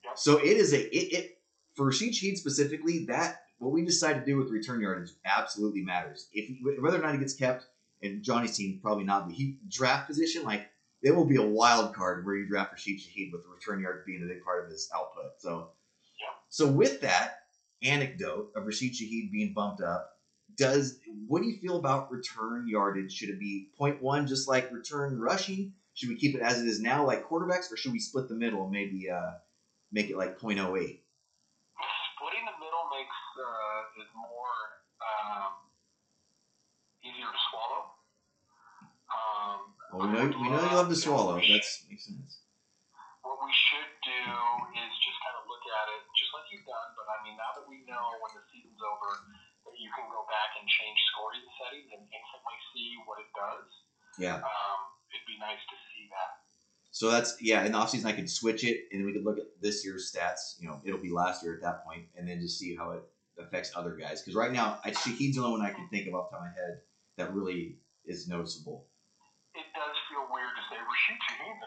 Yep. 0.05 0.19
So 0.19 0.39
it 0.39 0.45
is 0.45 0.73
a 0.73 0.81
it, 0.81 1.13
it 1.19 1.39
for 1.75 1.87
Rashid 1.87 2.13
Shaheed 2.13 2.37
specifically 2.37 3.07
that 3.07 3.43
what 3.59 3.73
we 3.73 3.85
decide 3.85 4.15
to 4.15 4.25
do 4.25 4.37
with 4.37 4.51
return 4.51 4.81
yardage 4.81 5.11
absolutely 5.25 5.83
matters. 5.83 6.29
If 6.33 6.57
whether 6.83 6.99
or 6.99 7.03
not 7.03 7.13
he 7.15 7.19
gets 7.21 7.35
kept, 7.35 7.67
and 8.03 8.23
Johnny's 8.23 8.57
team 8.57 8.79
probably 8.83 9.05
not, 9.05 9.27
but 9.27 9.35
he 9.35 9.59
draft 9.69 10.07
position 10.09 10.43
like 10.45 10.69
it 11.03 11.15
will 11.15 11.27
be 11.27 11.37
a 11.37 11.43
wild 11.43 11.95
card 11.95 12.25
where 12.25 12.37
you 12.37 12.47
draft 12.47 12.73
Rashid 12.73 12.99
Shaheed 12.99 13.33
with 13.33 13.43
the 13.43 13.49
return 13.49 13.81
yards 13.81 14.03
being 14.07 14.23
a 14.23 14.27
big 14.27 14.43
part 14.43 14.65
of 14.65 14.71
his 14.71 14.91
output. 14.95 15.33
So, 15.39 15.71
Yeah. 16.21 16.35
so 16.49 16.67
with 16.67 17.03
that 17.03 17.41
anecdote 17.83 18.53
of 18.57 18.67
Rashid 18.67 18.93
Shaheed 18.93 19.31
being 19.31 19.53
bumped 19.53 19.83
up, 19.83 20.11
does 20.57 20.99
what 21.27 21.43
do 21.43 21.49
you 21.49 21.59
feel 21.59 21.77
about 21.79 22.11
return 22.11 22.67
yardage? 22.69 23.13
Should 23.13 23.31
it 23.31 23.39
be 23.41 23.71
0.1 23.79 24.27
just 24.27 24.49
like 24.49 24.73
return 24.73 25.19
rushing? 25.19 25.75
Should 25.95 26.09
we 26.11 26.17
keep 26.19 26.35
it 26.35 26.43
as 26.43 26.61
it 26.61 26.67
is 26.67 26.81
now 26.81 27.07
like 27.07 27.23
quarterbacks, 27.25 27.71
or 27.71 27.77
should 27.77 27.93
we 27.93 28.01
split 28.01 28.29
the 28.29 28.35
middle 28.35 28.63
and 28.67 28.73
maybe 28.73 29.09
uh, 29.11 29.39
make 29.93 30.11
it 30.11 30.17
like 30.19 30.39
0.08? 30.39 30.59
Splitting 30.67 32.45
the 32.47 32.57
middle 32.59 32.85
makes 32.91 33.21
uh, 33.39 34.03
is 34.03 34.11
more 34.15 34.59
um, 35.03 35.53
easier 37.03 37.31
to 37.31 37.41
swallow. 37.51 37.83
Um, 39.07 39.59
Well, 39.95 40.03
we 40.03 40.09
know 40.11 40.27
we 40.35 40.49
know 40.51 40.63
you 40.67 40.75
love 40.75 40.91
to 40.91 40.99
swallow. 40.99 41.39
That's 41.39 41.87
makes 41.87 42.07
sense. 42.11 42.43
what 43.23 43.39
we 43.39 43.53
should 43.55 43.93
do 44.03 44.19
is 44.75 44.93
just 44.99 45.19
kind 45.23 45.37
of 45.39 45.47
look 45.47 45.63
at 45.63 45.87
it, 45.95 46.03
just 46.19 46.35
like 46.35 46.47
you've 46.51 46.67
done. 46.67 46.91
But 46.99 47.07
I 47.07 47.23
mean, 47.23 47.39
now 47.39 47.55
that 47.55 47.67
we 47.71 47.87
know 47.87 48.19
when 48.19 48.35
the 48.35 48.43
season's 48.51 48.83
over 48.83 49.11
that 49.71 49.77
you 49.79 49.91
can 49.95 50.11
go 50.11 50.27
back 50.27 50.59
and 50.59 50.67
change 50.67 50.99
scoring 51.15 51.45
settings 51.63 51.87
and 51.95 52.03
instantly 52.03 52.57
see 52.75 52.89
what 53.07 53.23
it 53.23 53.31
does, 53.37 53.69
Yeah. 54.19 54.39
um, 54.43 54.81
it'd 55.15 55.27
be 55.27 55.39
nice 55.39 55.63
to 55.71 55.77
see 55.95 56.11
that. 56.11 56.43
So 56.91 57.11
that's 57.11 57.37
yeah. 57.41 57.65
In 57.65 57.73
the 57.73 57.79
offseason, 57.79 58.07
I 58.07 58.13
could 58.13 58.31
switch 58.31 58.63
it, 58.63 58.87
and 58.93 59.01
then 59.01 59.07
we 59.07 59.13
could 59.13 59.25
look 59.25 59.39
at 59.39 59.47
this 59.61 59.85
year's 59.85 60.11
stats. 60.11 60.61
You 60.61 60.69
know, 60.69 60.81
it'll 60.85 61.03
be 61.03 61.11
last 61.11 61.43
year 61.43 61.55
at 61.55 61.63
that 61.63 61.85
point, 61.85 62.07
and 62.17 62.29
then 62.29 62.41
just 62.41 62.59
see 62.59 62.77
how 62.77 62.93
it 62.93 63.03
affects 63.39 63.73
other 63.75 63.97
guys. 63.97 64.23
Because 64.23 64.35
right 64.35 64.53
now, 64.53 64.79
I, 64.85 64.91
Shaheed's 64.91 65.37
the 65.37 65.43
only 65.43 65.59
one 65.59 65.67
I 65.67 65.75
can 65.75 65.89
think 65.89 66.07
of 66.07 66.15
off 66.15 66.31
the 66.31 66.37
top 66.37 66.47
of 66.47 66.53
my 66.53 66.55
head 66.55 66.81
that 67.17 67.35
really 67.35 67.79
is 68.07 68.29
noticeable. 68.29 68.87
It 69.55 69.67
does 69.75 69.97
feel 70.11 70.27
weird 70.31 70.55
to 70.55 70.63
say 70.71 70.79
Rashid 70.79 71.19
Shaheed, 71.19 71.59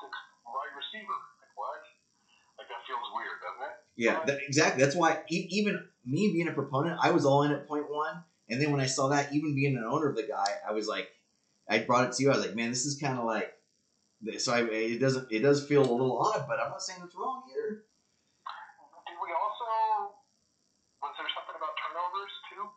sixth 0.00 0.24
wide 0.48 0.72
receiver. 0.76 1.18
Like 1.40 1.52
what? 1.56 1.80
Like 2.56 2.68
that 2.68 2.80
feels 2.88 3.04
weird, 3.12 3.36
doesn't 3.44 3.64
it? 3.68 3.76
Yeah, 3.96 4.24
that, 4.24 4.38
exactly. 4.46 4.82
That's 4.82 4.96
why 4.96 5.20
e- 5.30 5.48
even 5.50 5.76
me 6.04 6.32
being 6.32 6.48
a 6.48 6.52
proponent, 6.52 6.98
I 7.02 7.10
was 7.10 7.26
all 7.26 7.42
in 7.42 7.52
at 7.52 7.68
point 7.68 7.90
one, 7.90 8.24
and 8.48 8.60
then 8.60 8.72
when 8.72 8.80
I 8.80 8.86
saw 8.86 9.08
that, 9.08 9.32
even 9.32 9.54
being 9.54 9.76
an 9.76 9.84
owner 9.84 10.08
of 10.08 10.16
the 10.16 10.22
guy, 10.24 10.56
I 10.66 10.72
was 10.72 10.86
like, 10.88 11.08
I 11.70 11.78
brought 11.78 12.08
it 12.08 12.12
to 12.14 12.22
you. 12.24 12.30
I 12.30 12.36
was 12.36 12.44
like, 12.44 12.56
man, 12.56 12.70
this 12.70 12.84
is 12.84 12.98
kind 12.98 13.16
of 13.16 13.24
like. 13.24 13.54
So 14.38 14.52
I, 14.52 14.62
it 14.64 14.98
doesn't. 14.98 15.28
It 15.30 15.38
does 15.38 15.64
feel 15.64 15.80
a 15.80 15.90
little 15.90 16.18
odd, 16.18 16.44
but 16.48 16.58
I'm 16.58 16.70
not 16.70 16.82
saying 16.82 17.00
it's 17.04 17.14
wrong 17.14 17.44
either. 17.48 17.84
Did 19.06 19.16
we 19.22 19.30
also? 19.32 20.12
Was 21.00 21.12
there 21.16 21.26
something 21.32 21.54
about 21.56 21.70
turnovers 21.78 22.32
too? 22.50 22.68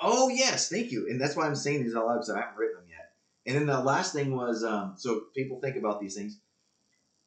Oh 0.00 0.28
yes, 0.28 0.68
thank 0.68 0.90
you. 0.90 1.08
And 1.08 1.20
that's 1.20 1.36
why 1.36 1.46
I'm 1.46 1.54
saying 1.54 1.84
these 1.84 1.94
out 1.94 2.06
loud 2.06 2.14
because 2.14 2.30
I 2.30 2.40
haven't 2.40 2.58
written 2.58 2.76
them 2.76 2.86
yet. 2.90 3.12
And 3.46 3.56
then 3.56 3.66
the 3.66 3.80
last 3.80 4.12
thing 4.12 4.36
was, 4.36 4.64
um, 4.64 4.94
so 4.96 5.22
people 5.34 5.60
think 5.60 5.76
about 5.76 6.00
these 6.00 6.14
things. 6.14 6.38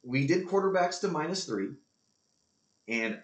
We 0.03 0.27
did 0.27 0.47
quarterbacks 0.47 0.99
to 1.01 1.07
minus 1.07 1.45
three, 1.45 1.69
and 2.87 3.17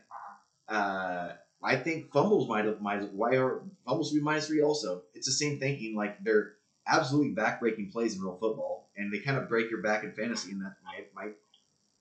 uh, 0.67 1.33
I 1.61 1.75
think 1.75 2.11
fumbles 2.11 2.47
might 2.49 2.65
have 2.65 2.81
might 2.81 3.13
why 3.13 3.35
are 3.35 3.61
fumbles 3.85 4.09
should 4.09 4.15
be 4.15 4.21
minus 4.21 4.47
three 4.47 4.63
also. 4.63 5.03
It's 5.13 5.27
the 5.27 5.33
same 5.33 5.59
thinking. 5.59 5.95
Like 5.95 6.23
they're 6.23 6.53
absolutely 6.87 7.33
backbreaking 7.35 7.91
plays 7.91 8.15
in 8.15 8.21
real 8.21 8.37
football, 8.39 8.89
and 8.95 9.11
they 9.13 9.19
kind 9.19 9.37
of 9.37 9.49
break 9.49 9.69
your 9.69 9.81
back 9.81 10.03
in 10.03 10.11
fantasy, 10.13 10.51
and 10.51 10.61
that 10.61 10.75
might, 10.85 11.13
might 11.13 11.35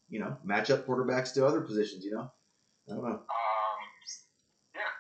you 0.08 0.18
know 0.18 0.36
match 0.44 0.70
up 0.70 0.86
quarterbacks 0.86 1.32
to 1.34 1.46
other 1.46 1.60
positions. 1.60 2.04
You 2.04 2.12
know, 2.12 2.32
I 2.88 2.94
don't 2.94 3.04
know. 3.04 3.20
Um, 3.22 3.78
yeah, 4.74 4.90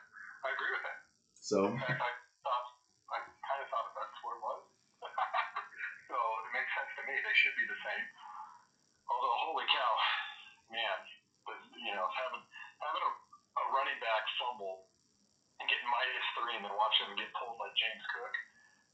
I 0.44 0.48
agree 0.54 0.70
with 0.70 0.84
that. 0.84 0.98
So 1.40 1.66
In 1.66 1.78
fact, 1.78 1.98
I 1.98 2.10
thought 2.46 2.66
I 3.10 3.18
kind 3.24 3.60
of 3.60 3.68
thought 3.72 3.88
that's 3.96 4.18
what 4.22 4.32
it 4.38 4.42
was. 4.44 4.60
so 6.10 6.16
it 6.16 6.50
makes 6.54 6.70
sense 6.76 6.92
to 6.94 7.02
me. 7.08 7.14
They 7.18 7.36
should 7.36 7.56
be 7.58 7.66
the 7.66 7.80
same. 7.80 8.04
Although, 9.10 9.36
holy 9.50 9.66
cow, 9.66 9.92
man, 10.70 10.98
but, 11.42 11.58
you 11.74 11.90
know, 11.98 12.06
having 12.14 12.46
having 12.78 13.02
a, 13.02 13.10
a 13.10 13.64
running 13.74 13.98
back 13.98 14.22
fumble 14.38 14.86
and 15.58 15.66
getting 15.66 15.90
minus 15.90 16.26
three, 16.38 16.54
and 16.54 16.62
then 16.62 16.74
watching 16.78 17.10
him 17.10 17.18
get 17.18 17.34
pulled 17.34 17.58
like 17.58 17.74
James 17.74 18.06
Cook, 18.14 18.34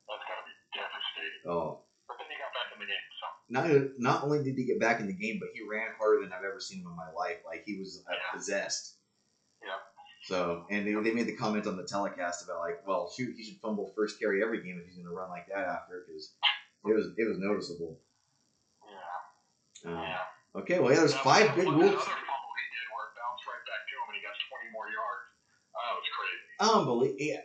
that's 0.09 0.25
got 0.25 0.41
to 0.41 0.45
be 0.49 0.57
devastating. 0.77 1.43
oh. 1.49 1.81
But 2.07 2.17
then 2.23 2.29
he 2.31 2.37
got 2.39 2.55
back 2.55 2.71
in 2.71 2.79
the 2.79 2.87
game, 2.87 3.07
so 3.19 3.27
not 3.51 3.65
not 3.99 4.19
only 4.23 4.45
did 4.47 4.55
he 4.55 4.65
get 4.65 4.79
back 4.79 5.01
in 5.03 5.07
the 5.11 5.17
game, 5.17 5.39
but 5.43 5.51
he 5.55 5.67
ran 5.67 5.91
harder 5.99 6.23
than 6.23 6.31
I've 6.33 6.45
ever 6.47 6.61
seen 6.63 6.81
him 6.81 6.87
in 6.87 6.97
my 6.97 7.11
life. 7.17 7.43
Like 7.45 7.65
he 7.67 7.79
was 7.79 8.05
uh, 8.07 8.13
Yeah. 8.15 8.31
possessed. 8.39 8.95
Yeah. 9.63 9.75
So, 10.31 10.67
and 10.71 10.87
they, 10.87 10.95
they 10.95 11.15
made 11.15 11.27
the 11.27 11.35
comment 11.37 11.67
on 11.67 11.77
the 11.77 11.83
telecast 11.87 12.43
about 12.45 12.61
like, 12.61 12.87
well, 12.87 13.11
shoot, 13.11 13.35
he 13.37 13.43
should 13.45 13.59
fumble 13.63 13.91
first 13.97 14.19
carry 14.21 14.43
every 14.43 14.63
game 14.63 14.79
if 14.79 14.87
he's 14.87 14.97
going 14.97 15.07
to 15.09 15.15
run 15.15 15.31
like 15.31 15.47
that 15.49 15.67
after, 15.67 16.03
because 16.07 16.31
it 16.87 16.95
was 16.95 17.07
it 17.19 17.27
was 17.29 17.39
noticeable. 17.39 17.99
yeah, 18.87 19.91
Um, 19.91 19.99
yeah. 19.99 20.61
okay, 20.63 20.79
well, 20.79 20.91
yeah, 20.93 20.99
there's 21.01 21.15
five 21.15 21.55
big 21.55 21.67
another 21.67 21.79
wolves. 21.91 22.07
fumble 22.07 22.55
he 22.55 22.67
did 22.71 22.83
it 22.83 22.91
right 22.95 23.65
back 23.67 23.83
to 23.87 23.95
him, 23.99 24.07
and 24.11 24.17
he 24.19 24.23
got 24.23 24.35
20 24.35 24.71
more 24.75 24.87
yards. 24.91 25.27
That 25.75 25.95
was 25.99 26.09
crazy. 26.15 26.55
Unbelievable. 26.63 27.19
Yeah. 27.19 27.43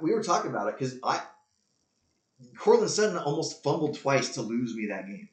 We 0.00 0.12
were 0.14 0.22
talking 0.22 0.50
about 0.50 0.68
it 0.68 0.78
because 0.78 0.96
I, 1.04 1.20
Courtland 2.58 2.90
Sutton 2.90 3.16
almost 3.18 3.62
fumbled 3.62 3.98
twice 3.98 4.34
to 4.34 4.42
lose 4.42 4.74
me 4.74 4.86
that 4.86 5.06
game. 5.06 5.28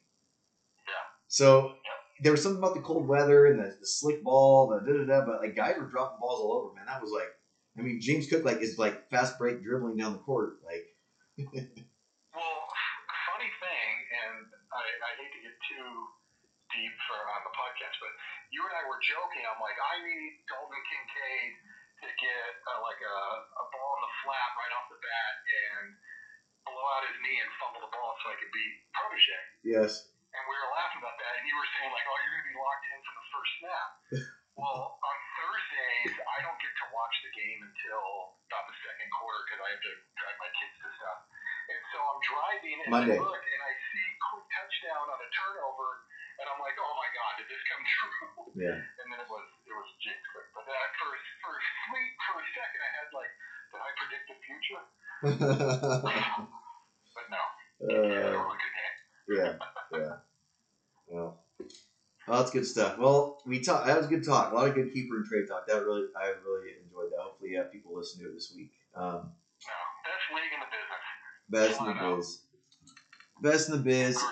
Yeah. 0.86 1.04
So 1.28 1.74
there 2.20 2.32
was 2.32 2.42
something 2.42 2.58
about 2.58 2.74
the 2.74 2.80
cold 2.80 3.06
weather 3.06 3.46
and 3.46 3.58
the, 3.60 3.76
the 3.80 3.86
slick 3.86 4.22
ball, 4.22 4.68
the 4.68 4.80
da 4.80 4.98
da 4.98 5.04
da. 5.04 5.26
But 5.26 5.40
like 5.40 5.56
guys 5.56 5.76
were 5.78 5.86
dropping 5.86 6.18
balls 6.20 6.40
all 6.40 6.52
over, 6.52 6.74
man. 6.74 6.86
That 6.86 7.02
was 7.02 7.12
like, 7.12 7.28
I 7.78 7.82
mean, 7.82 8.00
James 8.00 8.26
Cook 8.26 8.44
like 8.44 8.58
is 8.58 8.78
like 8.78 9.08
fast 9.10 9.38
break 9.38 9.62
dribbling 9.62 9.96
down 9.96 10.12
the 10.12 10.24
court, 10.24 10.58
like. 10.64 10.84
Well, 12.34 12.60
funny 13.34 13.50
thing, 13.62 13.92
and 14.26 14.46
I, 14.74 14.82
I 14.82 15.10
hate 15.18 15.32
to 15.38 15.42
get 15.42 15.54
too 15.70 15.90
deep 16.74 16.94
for 17.06 17.18
on 17.18 17.42
the 17.46 17.54
podcast, 17.54 17.96
but 18.02 18.12
you 18.50 18.62
and 18.66 18.74
I 18.74 18.82
were 18.90 18.98
joking. 18.98 19.46
I'm 19.46 19.62
like, 19.62 19.78
I 19.78 19.94
need 20.02 20.42
Dalton 20.50 20.82
Kincaid 20.82 21.52
to 22.02 22.10
get 22.18 22.52
uh, 22.66 22.80
like 22.82 22.98
a, 22.98 23.18
a 23.42 23.64
ball 23.70 23.90
in 23.98 24.02
the 24.06 24.14
flat 24.26 24.50
right 24.58 24.72
off 24.74 24.86
the 24.90 24.98
bat 25.02 25.34
and 25.46 25.86
blow 26.66 26.86
out 26.98 27.06
his 27.06 27.18
knee 27.22 27.38
and 27.38 27.50
fumble 27.58 27.82
the 27.82 27.92
ball 27.94 28.17
so 28.28 28.36
I 28.36 28.36
could 28.36 28.52
beat 28.52 28.74
Protege. 28.92 29.40
Yes. 29.64 30.04
And 30.36 30.44
we 30.44 30.52
were 30.52 30.68
laughing 30.76 31.00
about 31.00 31.16
that, 31.16 31.32
and 31.40 31.48
you 31.48 31.56
were 31.56 31.64
saying 31.80 31.88
like, 31.88 32.04
"Oh, 32.04 32.16
you're 32.20 32.34
going 32.36 32.44
to 32.44 32.50
be 32.52 32.60
locked 32.60 32.84
in 32.92 32.98
from 33.00 33.14
the 33.16 33.26
first 33.32 33.52
snap." 33.56 33.88
well, 34.60 35.00
on 35.00 35.16
Thursdays, 35.40 36.12
I 36.20 36.38
don't 36.44 36.60
get 36.60 36.68
to 36.68 36.86
watch 36.92 37.14
the 37.24 37.32
game 37.32 37.60
until 37.64 38.36
about 38.52 38.68
the 38.68 38.76
second 38.84 39.08
quarter 39.16 39.40
because 39.48 39.60
I 39.64 39.68
have 39.72 39.80
to 39.88 39.92
drive 40.20 40.36
my 40.44 40.50
kids 40.60 40.76
to 40.84 40.88
stuff. 41.00 41.20
And 41.72 41.80
so 41.88 41.98
I'm 42.04 42.20
driving, 42.20 42.76
and 42.84 42.90
Monday. 42.92 43.16
I 43.16 43.24
look, 43.24 43.40
and 43.48 43.62
I 43.64 43.72
see 43.72 44.06
quick 44.28 44.46
touchdown 44.52 45.04
on 45.08 45.18
a 45.24 45.28
turnover, 45.32 45.88
and 46.44 46.46
I'm 46.52 46.60
like, 46.60 46.76
"Oh 46.76 46.92
my 47.00 47.08
God, 47.16 47.32
did 47.40 47.48
this 47.48 47.64
come 47.64 47.80
true?" 47.96 48.28
Yeah. 48.68 48.76
and 48.76 49.06
then 49.08 49.18
it 49.24 49.28
was 49.32 49.46
it 49.64 49.72
was 49.72 49.88
James 50.04 50.26
Cook. 50.36 50.44
But 50.52 50.68
uh, 50.68 50.76
for 51.00 51.08
for 51.16 51.52
a 51.56 51.62
sweet 51.88 52.12
for 52.28 52.36
a 52.36 52.46
second, 52.52 52.80
I 52.84 52.90
had 53.00 53.08
like, 53.16 53.32
did 53.72 53.80
I 53.80 53.90
predict 53.96 54.24
the 54.28 54.36
future? 54.44 54.84
But 57.18 57.34
no, 57.34 57.42
yeah, 57.82 57.98
uh, 57.98 58.30
really 58.30 58.58
good 58.62 58.74
game. 58.78 58.96
yeah. 59.34 59.98
Yeah. 59.98 60.14
Well. 61.08 61.42
Well, 62.28 62.38
that's 62.42 62.47
good 62.58 62.66
stuff. 62.66 62.98
Well, 62.98 63.40
we 63.46 63.60
talked. 63.60 63.86
That 63.86 63.98
was 63.98 64.06
good 64.08 64.24
talk. 64.24 64.52
A 64.52 64.54
lot 64.54 64.68
of 64.68 64.74
good 64.74 64.92
keeper 64.92 65.16
and 65.16 65.24
trade 65.24 65.46
talk. 65.48 65.66
That 65.68 65.84
really, 65.84 66.06
I 66.20 66.32
really 66.44 66.72
enjoyed 66.82 67.12
that. 67.12 67.20
Hopefully, 67.20 67.56
uh, 67.56 67.64
people 67.64 67.96
listen 67.96 68.20
to 68.22 68.28
it 68.28 68.34
this 68.34 68.52
week. 68.56 68.72
Um, 68.94 69.04
No, 69.04 69.76
best 70.04 70.26
league 70.34 70.52
in 70.52 70.60
the 70.60 70.66
business. 70.74 70.98
Best 71.48 71.80
in 71.80 71.86
the 71.86 72.16
biz. 72.16 72.40
Best 73.40 73.68
in 73.68 73.76
the 73.76 73.82
biz. 73.82 74.22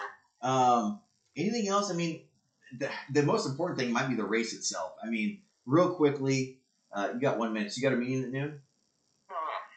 Um, 0.42 1.00
anything 1.36 1.68
else? 1.68 1.90
I 1.90 1.94
mean, 1.94 2.22
the, 2.78 2.88
the 3.12 3.22
most 3.22 3.46
important 3.46 3.78
thing 3.78 3.92
might 3.92 4.08
be 4.08 4.16
the 4.16 4.24
race 4.24 4.52
itself. 4.52 4.92
I 5.02 5.08
mean, 5.08 5.42
real 5.64 5.94
quickly, 5.94 6.58
uh, 6.92 7.10
you 7.14 7.20
got 7.20 7.38
one 7.38 7.52
minute. 7.52 7.72
So 7.72 7.78
you 7.78 7.88
got 7.88 7.94
a 7.94 7.96
meeting 7.96 8.24
at 8.24 8.30
noon. 8.30 8.60
No, 9.30 9.36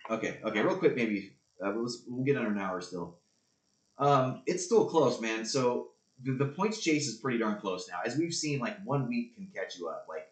no. 0.09 0.15
Okay, 0.17 0.39
okay, 0.43 0.61
real 0.61 0.77
quick, 0.77 0.95
maybe 0.95 1.33
uh, 1.63 1.71
we'll, 1.75 1.89
we'll 2.07 2.25
get 2.25 2.35
under 2.35 2.51
an 2.51 2.57
hour 2.57 2.81
still. 2.81 3.19
Um, 3.99 4.41
it's 4.47 4.65
still 4.65 4.85
close, 4.85 5.21
man. 5.21 5.45
So 5.45 5.88
the, 6.23 6.33
the 6.33 6.45
points 6.45 6.81
chase 6.81 7.07
is 7.07 7.17
pretty 7.17 7.39
darn 7.39 7.59
close 7.59 7.87
now. 7.89 7.99
As 8.05 8.17
we've 8.17 8.33
seen, 8.33 8.59
like 8.59 8.77
one 8.83 9.07
week 9.07 9.35
can 9.35 9.47
catch 9.53 9.77
you 9.77 9.87
up. 9.87 10.05
Like 10.09 10.27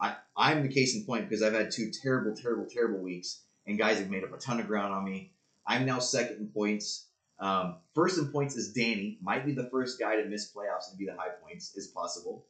I, 0.00 0.16
I'm 0.36 0.62
the 0.62 0.72
case 0.72 0.94
in 0.94 1.04
point 1.04 1.28
because 1.28 1.42
I've 1.42 1.52
had 1.52 1.70
two 1.70 1.90
terrible, 2.02 2.34
terrible, 2.34 2.66
terrible 2.66 3.00
weeks, 3.00 3.42
and 3.66 3.78
guys 3.78 3.98
have 3.98 4.10
made 4.10 4.24
up 4.24 4.32
a 4.32 4.38
ton 4.38 4.60
of 4.60 4.66
ground 4.66 4.92
on 4.92 5.04
me. 5.04 5.32
I'm 5.66 5.86
now 5.86 5.98
second 5.98 6.38
in 6.38 6.48
points. 6.48 7.06
Um, 7.38 7.76
first 7.94 8.18
in 8.18 8.28
points 8.28 8.56
is 8.56 8.72
Danny. 8.72 9.18
Might 9.22 9.46
be 9.46 9.52
the 9.52 9.68
first 9.70 9.98
guy 9.98 10.16
to 10.16 10.24
miss 10.26 10.52
playoffs 10.52 10.90
and 10.90 10.98
be 10.98 11.06
the 11.06 11.16
high 11.16 11.30
points. 11.42 11.76
Is 11.76 11.88
possible. 11.88 12.46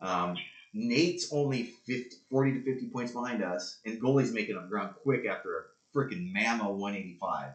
Um, 0.00 0.36
Nate's 0.76 1.32
only 1.32 1.74
50, 1.86 2.16
40 2.30 2.52
to 2.52 2.64
50 2.64 2.88
points 2.88 3.12
behind 3.12 3.44
us, 3.44 3.78
and 3.86 4.00
goalie's 4.00 4.32
making 4.32 4.56
up 4.56 4.68
ground 4.68 4.94
quick 5.02 5.24
after 5.24 5.56
a 5.56 5.96
freaking 5.96 6.34
Mammo 6.34 6.74
185. 6.74 7.52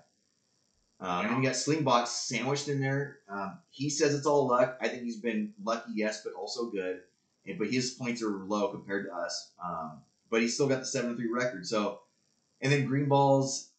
Um, 1.01 1.25
Then 1.25 1.37
you 1.37 1.43
got 1.43 1.55
Slingbox 1.55 2.07
sandwiched 2.07 2.67
in 2.67 2.81
there. 2.81 3.19
Um, 3.29 3.59
he 3.69 3.89
says 3.89 4.13
it's 4.13 4.25
all 4.25 4.47
luck. 4.47 4.77
I 4.81 4.89
think 4.89 5.03
he's 5.03 5.19
been 5.19 5.53
lucky, 5.63 5.91
yes, 5.95 6.21
but 6.23 6.33
also 6.33 6.69
good. 6.69 7.01
And, 7.45 7.57
but 7.57 7.69
his 7.69 7.91
points 7.91 8.21
are 8.21 8.29
low 8.29 8.69
compared 8.69 9.05
to 9.07 9.15
us. 9.15 9.51
Um, 9.63 10.01
but 10.29 10.41
he's 10.41 10.53
still 10.53 10.67
got 10.67 10.79
the 10.79 10.85
7 10.85 11.15
3 11.15 11.27
record. 11.31 11.65
So, 11.65 12.01
and 12.61 12.71
then 12.71 12.87
Greenball's 12.87 13.69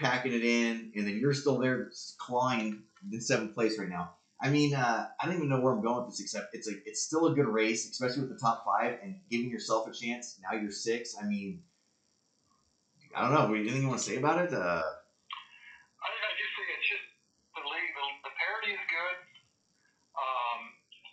packing 0.00 0.32
it 0.32 0.44
in, 0.44 0.92
and 0.96 1.06
then 1.06 1.18
you're 1.18 1.34
still 1.34 1.58
there 1.58 1.90
clawing 2.18 2.82
in 3.12 3.20
seventh 3.20 3.54
place 3.54 3.78
right 3.78 3.88
now. 3.88 4.14
I 4.40 4.48
mean, 4.48 4.72
uh, 4.74 5.08
I 5.20 5.26
don't 5.26 5.36
even 5.36 5.48
know 5.52 5.60
where 5.60 5.72
I'm 5.76 5.84
going 5.84 6.00
with 6.00 6.16
this, 6.16 6.20
except 6.20 6.54
it's 6.56 6.68
a, 6.68 6.72
it's 6.88 7.02
still 7.04 7.28
a 7.28 7.34
good 7.34 7.46
race, 7.46 7.84
especially 7.90 8.24
with 8.24 8.32
the 8.32 8.40
top 8.40 8.64
five 8.64 8.96
and 9.04 9.20
giving 9.28 9.50
yourself 9.50 9.86
a 9.86 9.92
chance. 9.92 10.40
Now 10.40 10.56
you're 10.56 10.72
six. 10.72 11.14
I 11.20 11.28
mean, 11.28 11.60
I 13.14 13.28
don't 13.28 13.36
know. 13.36 13.52
Anything 13.52 13.82
you 13.82 13.88
want 13.88 14.00
to 14.00 14.06
say 14.08 14.16
about 14.16 14.40
it? 14.40 14.48
Uh, 14.48 14.80
I, 16.00 16.08
I 16.08 16.32
just 16.40 16.52
think 16.56 16.68
it's 16.72 16.88
just 16.88 17.04
the 17.52 17.64
league. 17.68 17.92
The, 17.92 18.04
the 18.24 18.32
parity 18.32 18.72
is 18.72 18.84
good. 18.88 19.16
Um, 20.16 20.60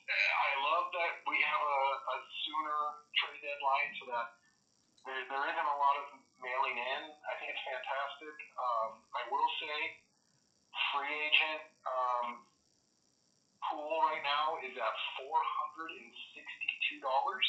I 0.07 0.49
love 0.63 0.87
that 0.95 1.19
we 1.27 1.35
have 1.43 1.63
a, 1.67 1.79
a 1.99 2.17
sooner 2.47 2.79
trade 3.11 3.43
deadline 3.43 3.91
so 3.99 4.03
that 4.07 4.27
there, 5.37 5.53
isn't 5.53 5.69
a 5.69 5.77
lot 5.77 5.95
of 6.01 6.05
mailing 6.41 6.77
in. 6.77 7.01
I 7.13 7.33
think 7.37 7.53
it's 7.53 7.65
fantastic. 7.65 8.35
Um, 8.57 8.89
I 9.13 9.21
will 9.29 9.49
say, 9.61 9.77
free 10.93 11.13
agent 11.13 11.61
um, 11.85 12.27
pool 13.69 14.01
right 14.09 14.23
now 14.25 14.57
is 14.65 14.73
at 14.73 14.95
four 15.21 15.37
hundred 15.37 15.93
and 15.93 16.09
sixty-two 16.33 16.99
dollars, 17.05 17.47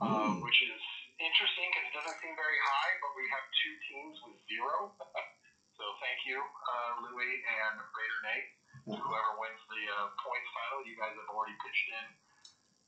um, 0.00 0.40
which 0.40 0.56
is 0.64 0.80
interesting 1.20 1.68
because 1.68 1.84
it 1.92 1.94
doesn't 2.00 2.18
seem 2.24 2.32
very 2.40 2.60
high, 2.64 2.92
but 3.04 3.12
we 3.20 3.24
have 3.36 3.44
two 3.60 3.74
teams 3.92 4.16
with 4.24 4.38
zero. 4.48 4.96
so 5.76 5.84
thank 6.00 6.24
you, 6.24 6.40
uh, 6.40 7.04
Louis 7.04 7.34
and 7.44 7.76
Raider 7.84 8.20
Nate. 8.24 8.48
Whoever 8.88 9.32
wins 9.36 9.60
the 9.68 9.82
uh, 9.92 10.08
points 10.24 10.48
title, 10.56 10.80
you 10.88 10.96
guys 10.96 11.12
have 11.12 11.28
already 11.28 11.56
pitched 11.60 11.88
in. 11.92 12.06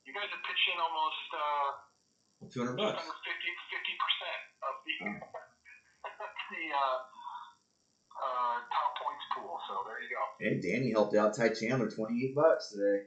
You 0.09 0.16
guys 0.16 0.32
have 0.32 0.40
pitched 0.48 0.68
in 0.72 0.80
almost 0.80 1.28
uh, 1.36 1.89
200 2.49 2.72
just 2.72 2.80
bucks. 2.80 3.05
under 3.05 3.20
50 3.20 3.93
percent 4.01 4.41
of 4.64 4.74
the 4.84 4.95
the 6.51 6.64
uh, 6.72 6.99
uh, 8.16 8.57
top 8.64 8.91
points 8.97 9.26
pool. 9.36 9.61
So 9.68 9.84
there 9.84 10.01
you 10.01 10.09
go. 10.09 10.22
Hey, 10.41 10.57
Danny 10.57 10.91
helped 10.91 11.12
out 11.16 11.36
Ty 11.36 11.53
Chandler 11.53 11.93
28 11.93 12.32
bucks 12.32 12.72
today. 12.72 13.05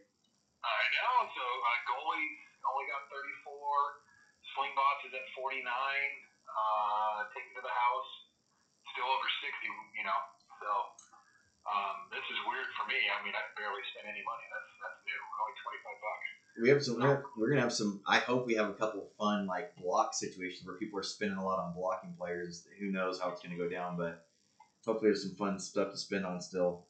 I 0.62 0.84
know. 0.94 1.16
So 1.34 1.44
uh, 1.44 1.80
goalie 1.90 2.30
only 2.70 2.86
got 2.88 3.10
34. 3.10 4.54
Slingbox 4.54 4.96
is 5.10 5.14
at 5.18 5.26
49. 5.34 5.66
Uh, 5.66 7.26
take 7.34 7.50
it 7.50 7.54
to 7.58 7.64
the 7.66 7.74
house, 7.74 8.12
still 8.94 9.10
over 9.10 9.28
60. 9.42 9.50
You 9.98 10.06
know, 10.06 10.20
so 10.62 10.70
um, 11.66 11.98
this 12.14 12.22
is 12.30 12.38
weird 12.46 12.70
for 12.78 12.86
me. 12.86 13.02
I 13.10 13.18
mean, 13.26 13.34
I 13.34 13.42
barely 13.58 13.82
spent 13.92 14.06
any 14.06 14.22
money. 14.22 14.46
That's 14.54 14.70
that's 14.78 15.00
new. 15.10 15.18
Only 15.18 15.56
25 15.84 16.06
bucks. 16.06 16.30
We 16.62 16.70
have 16.70 16.84
some. 16.84 17.02
We're, 17.02 17.18
we're 17.36 17.50
gonna 17.50 17.66
have 17.66 17.74
some. 17.74 17.98
I 18.06 18.20
hope 18.22 18.46
we 18.46 18.54
have 18.56 18.70
a 18.70 18.78
couple 18.78 19.02
of 19.02 19.10
fun 19.18 19.46
like 19.50 19.74
block 19.76 20.14
situations 20.14 20.62
where 20.66 20.78
people 20.78 21.00
are 21.00 21.04
spending 21.04 21.38
a 21.38 21.44
lot 21.44 21.58
on 21.58 21.74
blocking 21.74 22.14
players. 22.14 22.62
Who 22.80 22.94
knows 22.94 23.18
how 23.18 23.30
it's 23.34 23.42
gonna 23.42 23.58
go 23.58 23.66
down, 23.68 23.98
but 23.98 24.22
hopefully 24.86 25.10
there's 25.10 25.26
some 25.26 25.34
fun 25.34 25.58
stuff 25.58 25.90
to 25.92 25.98
spend 25.98 26.26
on 26.30 26.38
still. 26.42 26.86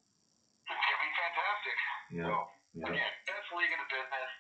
It's 0.68 0.76
gonna 0.76 1.00
be 1.00 1.12
fantastic. 1.16 1.78
Yeah. 2.12 2.28
So 2.28 2.36
Yeah. 2.76 2.92
again, 2.92 3.14
best 3.24 3.48
league 3.56 3.72
in 3.72 3.80
the 3.80 3.88
business. 3.88 4.32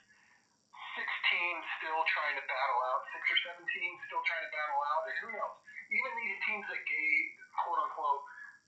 Six 1.00 1.08
teams 1.32 1.64
still 1.80 2.02
trying 2.12 2.36
to 2.38 2.44
battle 2.44 2.80
out. 2.92 3.02
Six 3.16 3.24
or 3.24 3.40
seven 3.48 3.64
teams 3.72 3.98
still 4.12 4.22
trying 4.28 4.44
to 4.44 4.52
battle 4.52 4.82
out. 4.92 5.02
And 5.08 5.16
who 5.24 5.30
knows? 5.34 5.56
Even 5.88 6.12
these 6.20 6.38
teams 6.46 6.66
that 6.68 6.84
gave 6.84 7.24
quote 7.64 7.80
unquote 7.80 8.24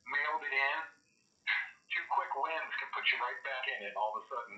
mailed 0.08 0.42
it 0.46 0.54
in, 0.56 0.78
two 1.92 2.06
quick 2.16 2.32
wins 2.34 2.72
can 2.80 2.90
put 2.96 3.04
you 3.12 3.18
right 3.20 3.42
back 3.44 3.64
in 3.76 3.78
it. 3.90 3.94
All 4.00 4.16
of 4.16 4.22
a 4.22 4.26
sudden, 4.32 4.58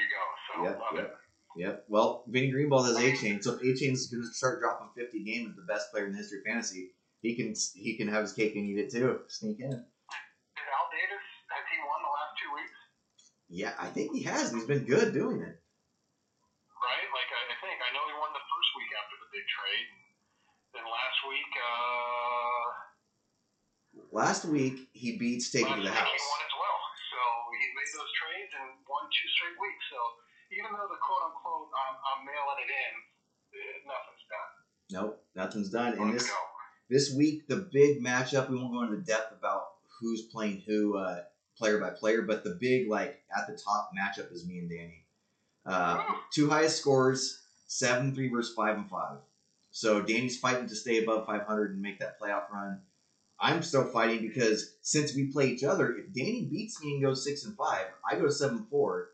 you 0.00 0.08
go. 0.08 0.22
So 0.48 0.64
Yep, 0.64 0.80
love 0.80 0.94
yep. 0.96 1.04
it. 1.04 1.16
Yep. 1.56 1.84
Well, 1.88 2.22
Vinny 2.28 2.52
Greenball 2.52 2.86
has 2.86 2.96
Achane, 2.96 3.42
so 3.42 3.58
if 3.58 3.60
Achane's 3.60 4.06
going 4.06 4.22
to 4.22 4.30
start 4.32 4.60
dropping 4.60 4.88
50 4.94 5.24
games, 5.24 5.56
the 5.56 5.66
best 5.66 5.90
player 5.90 6.06
in 6.06 6.12
the 6.12 6.18
history 6.18 6.38
of 6.38 6.44
fantasy, 6.46 6.94
he 7.22 7.34
can 7.34 7.54
he 7.74 7.98
can 7.98 8.08
have 8.08 8.22
his 8.22 8.32
cake 8.32 8.54
and 8.56 8.64
eat 8.64 8.78
it 8.78 8.90
too. 8.90 9.20
Sneak 9.28 9.58
in. 9.58 9.68
Is 9.68 9.74
Al 9.74 10.86
Davis 10.94 11.26
has 11.50 11.64
he 11.68 11.76
won 11.84 12.00
the 12.00 12.12
last 12.14 12.32
two 12.38 12.50
weeks? 12.54 12.76
Yeah, 13.50 13.74
I 13.76 13.90
think 13.90 14.14
he 14.14 14.22
has. 14.24 14.54
He's 14.54 14.64
been 14.64 14.86
good 14.86 15.12
doing 15.12 15.42
it. 15.42 15.58
Right? 16.80 17.06
Like 17.12 17.30
I, 17.34 17.54
think 17.60 17.76
I 17.82 17.90
know 17.92 18.04
he 18.08 18.14
won 18.16 18.30
the 18.32 18.46
first 18.46 18.70
week 18.78 18.90
after 18.94 19.16
the 19.20 19.28
big 19.34 19.44
trade, 19.50 19.86
and 19.90 20.80
then 20.80 20.86
last 20.86 21.18
week. 21.28 21.50
uh 21.60 22.88
Last 24.14 24.42
week 24.46 24.88
he 24.94 25.18
beats 25.18 25.50
to 25.50 25.58
the 25.58 25.66
House. 25.66 25.76
He 25.76 25.82
won 25.84 26.40
as 26.46 26.54
well. 26.56 26.78
So 27.10 27.20
he 27.58 27.66
made 27.74 27.90
those 27.90 28.12
trades 28.16 28.52
and 28.54 28.70
won 29.58 29.68
two 29.68 29.70
straight 29.70 29.70
weeks. 29.70 29.84
So 29.90 29.98
even 30.54 30.70
though 30.72 30.88
the 30.88 31.00
quote 31.00 31.22
unquote 31.26 31.70
I'm, 31.74 31.96
I'm 31.98 32.20
mailing 32.26 32.60
it 32.62 32.70
in, 32.70 32.92
nothing's 33.86 34.24
done. 34.30 34.50
Nope, 34.90 35.24
nothing's 35.34 35.70
done. 35.70 35.92
And 35.98 36.14
this 36.14 36.28
go. 36.28 36.36
this 36.88 37.14
week 37.14 37.48
the 37.48 37.68
big 37.72 38.02
matchup. 38.02 38.50
We 38.50 38.56
won't 38.56 38.72
go 38.72 38.82
into 38.82 39.02
depth 39.02 39.32
about 39.36 39.62
who's 40.00 40.22
playing 40.32 40.62
who 40.66 40.96
uh, 40.96 41.22
player 41.56 41.78
by 41.78 41.90
player, 41.90 42.22
but 42.22 42.44
the 42.44 42.56
big 42.60 42.88
like 42.88 43.20
at 43.36 43.46
the 43.46 43.58
top 43.58 43.90
matchup 43.96 44.32
is 44.32 44.46
me 44.46 44.58
and 44.58 44.70
Danny. 44.70 45.04
Uh, 45.66 46.02
two 46.32 46.48
highest 46.48 46.78
scores, 46.78 47.42
seven 47.66 48.14
three 48.14 48.28
versus 48.28 48.54
five 48.54 48.76
and 48.76 48.88
five. 48.88 49.18
So 49.72 50.02
Danny's 50.02 50.38
fighting 50.38 50.66
to 50.66 50.74
stay 50.74 51.00
above 51.00 51.26
500 51.26 51.74
and 51.74 51.80
make 51.80 52.00
that 52.00 52.20
playoff 52.20 52.50
run. 52.52 52.80
I'm 53.38 53.62
still 53.62 53.84
fighting 53.84 54.20
because 54.26 54.74
since 54.82 55.14
we 55.14 55.26
play 55.26 55.46
each 55.46 55.62
other, 55.62 55.96
if 55.96 56.12
Danny 56.12 56.48
beats 56.50 56.82
me 56.82 56.94
and 56.94 57.02
goes 57.02 57.24
six 57.24 57.44
and 57.44 57.56
five, 57.56 57.86
I 58.10 58.16
go 58.16 58.28
seven 58.28 58.66
four. 58.68 59.10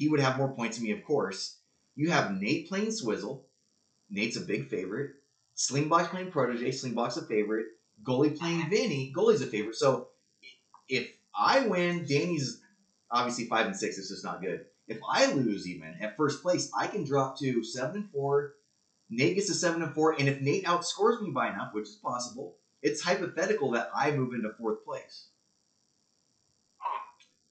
He 0.00 0.08
would 0.08 0.20
have 0.20 0.38
more 0.38 0.54
points 0.54 0.78
than 0.78 0.86
me, 0.86 0.92
of 0.92 1.04
course. 1.04 1.58
You 1.94 2.10
have 2.10 2.40
Nate 2.40 2.70
playing 2.70 2.90
Swizzle. 2.90 3.44
Nate's 4.08 4.38
a 4.38 4.40
big 4.40 4.70
favorite. 4.70 5.10
Slingbox 5.54 6.08
playing 6.08 6.30
Protege. 6.30 6.70
Slingbox 6.70 7.18
a 7.18 7.26
favorite. 7.26 7.66
Goalie 8.02 8.34
playing 8.34 8.70
Vinny. 8.70 9.12
Goalie's 9.14 9.42
a 9.42 9.46
favorite. 9.46 9.74
So 9.74 10.08
if 10.88 11.06
I 11.38 11.66
win, 11.66 12.06
Danny's 12.06 12.62
obviously 13.10 13.44
five 13.44 13.66
and 13.66 13.76
six. 13.76 13.98
It's 13.98 14.08
just 14.08 14.24
not 14.24 14.40
good. 14.40 14.64
If 14.88 15.00
I 15.06 15.32
lose, 15.32 15.68
even 15.68 15.94
at 16.00 16.16
first 16.16 16.40
place, 16.40 16.70
I 16.74 16.86
can 16.86 17.04
drop 17.04 17.38
to 17.40 17.62
seven 17.62 17.96
and 17.96 18.10
four. 18.10 18.54
Nate 19.10 19.34
gets 19.34 19.48
to 19.48 19.54
seven 19.54 19.82
and 19.82 19.94
four, 19.94 20.18
and 20.18 20.30
if 20.30 20.40
Nate 20.40 20.64
outscores 20.64 21.20
me 21.20 21.30
by 21.30 21.50
enough, 21.50 21.74
which 21.74 21.88
is 21.88 21.96
possible, 21.96 22.56
it's 22.80 23.02
hypothetical 23.02 23.72
that 23.72 23.90
I 23.94 24.12
move 24.12 24.32
into 24.32 24.50
fourth 24.56 24.82
place. 24.82 25.26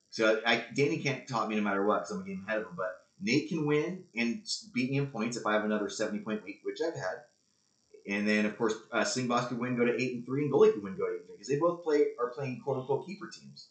So 0.10 0.42
I, 0.46 0.66
Danny 0.74 0.98
can't 0.98 1.28
top 1.28 1.50
me 1.50 1.56
no 1.56 1.62
matter 1.62 1.86
what 1.86 2.00
because 2.00 2.12
I'm 2.12 2.22
a 2.22 2.26
game 2.26 2.44
ahead 2.48 2.62
of 2.62 2.68
him. 2.68 2.74
But 2.76 3.00
Nate 3.22 3.50
can 3.50 3.66
win 3.66 4.04
and 4.16 4.44
beat 4.74 4.90
me 4.90 4.98
in 4.98 5.08
points 5.08 5.38
if 5.38 5.46
I 5.46 5.54
have 5.54 5.66
another 5.66 5.90
70 5.90 6.20
point 6.20 6.44
week, 6.44 6.62
which 6.64 6.80
I've 6.82 6.96
had. 6.96 7.24
And 8.08 8.28
then 8.28 8.46
of 8.46 8.58
course 8.58 8.74
uh, 8.92 9.02
Slingbox 9.02 9.50
could 9.50 9.60
win, 9.60 9.78
go 9.78 9.86
to 9.86 10.02
eight 10.02 10.16
and 10.16 10.26
three, 10.26 10.44
and 10.44 10.54
Goalie 10.54 10.74
could 10.74 10.84
win, 10.84 10.98
go 10.98 11.06
to 11.06 11.14
eight 11.14 11.20
and 11.20 11.28
three 11.28 11.36
because 11.36 11.48
they 11.48 11.60
both 11.60 11.84
play 11.84 12.08
are 12.20 12.30
playing 12.30 12.62
quote 12.64 12.78
unquote 12.78 13.06
keeper 13.06 13.30
teams. 13.30 13.70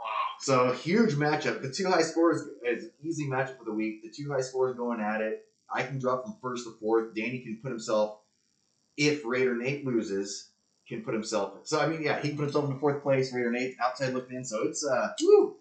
Wow. 0.00 0.08
So 0.40 0.72
huge 0.72 1.14
matchup. 1.14 1.62
The 1.62 1.70
two 1.70 1.88
high 1.88 2.02
scores 2.02 2.42
is 2.64 2.90
easy 3.02 3.26
matchup 3.26 3.58
for 3.58 3.64
the 3.64 3.72
week. 3.72 4.02
The 4.02 4.10
two 4.10 4.32
high 4.32 4.40
scores 4.40 4.76
going 4.76 5.00
at 5.00 5.20
it. 5.20 5.44
I 5.72 5.82
can 5.82 5.98
drop 5.98 6.24
from 6.24 6.36
first 6.40 6.64
to 6.64 6.76
fourth. 6.80 7.14
Danny 7.14 7.40
can 7.40 7.58
put 7.62 7.70
himself, 7.70 8.18
if 8.96 9.24
Raider 9.24 9.56
Nate 9.56 9.84
loses, 9.84 10.50
can 10.86 11.02
put 11.02 11.14
himself. 11.14 11.66
So 11.66 11.82
I 11.82 11.90
mean, 11.90 12.02
yeah, 12.02 12.22
he 12.22 12.30
can 12.30 12.38
put 12.38 12.46
himself 12.46 12.70
in 12.70 12.78
fourth 12.78 13.02
place. 13.02 13.34
Raider 13.34 13.54
eighth, 13.58 13.76
outside 13.82 14.14
looking 14.14 14.38
in. 14.38 14.46
So 14.46 14.62
it's 14.62 14.86
uh, 14.86 15.12
woo, 15.18 15.58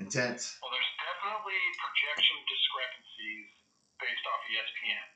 intense. 0.00 0.56
Well, 0.64 0.72
there's 0.72 0.92
definitely 0.96 1.60
projection 1.76 2.36
discrepancies 2.48 3.48
based 4.00 4.24
off 4.24 4.40
ESPN. 4.48 5.08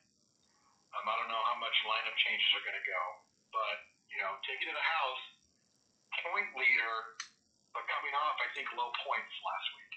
Um, 0.93 1.05
I 1.09 1.15
don't 1.19 1.33
know 1.33 1.45
how 1.49 1.57
much 1.57 1.75
lineup 1.89 2.15
changes 2.21 2.49
are 2.55 2.65
going 2.69 2.79
to 2.79 2.87
go, 2.87 3.03
but 3.51 3.77
you 4.13 4.21
know, 4.21 4.37
take 4.45 4.61
it 4.61 4.69
to 4.69 4.77
the 4.77 4.87
house, 5.01 5.25
point 6.29 6.53
leader, 6.55 6.97
but 7.73 7.83
coming 7.89 8.15
off, 8.15 8.37
I 8.39 8.49
think 8.53 8.69
low 8.77 8.93
points 9.03 9.35
last 9.41 9.69
week. 9.75 9.95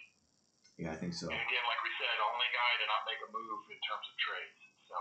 Yeah, 0.78 0.93
I 0.93 0.97
think 0.97 1.13
so. 1.13 1.28
And 1.28 1.38
again, 1.38 1.65
like 1.67 1.82
we 1.84 1.91
said, 1.99 2.15
only 2.21 2.49
guy 2.53 2.71
to 2.80 2.86
not 2.88 3.01
make 3.05 3.21
a 3.21 3.30
move 3.30 3.63
in 3.69 3.80
terms 3.82 4.05
of 4.07 4.15
trades. 4.17 4.61
So 4.88 4.97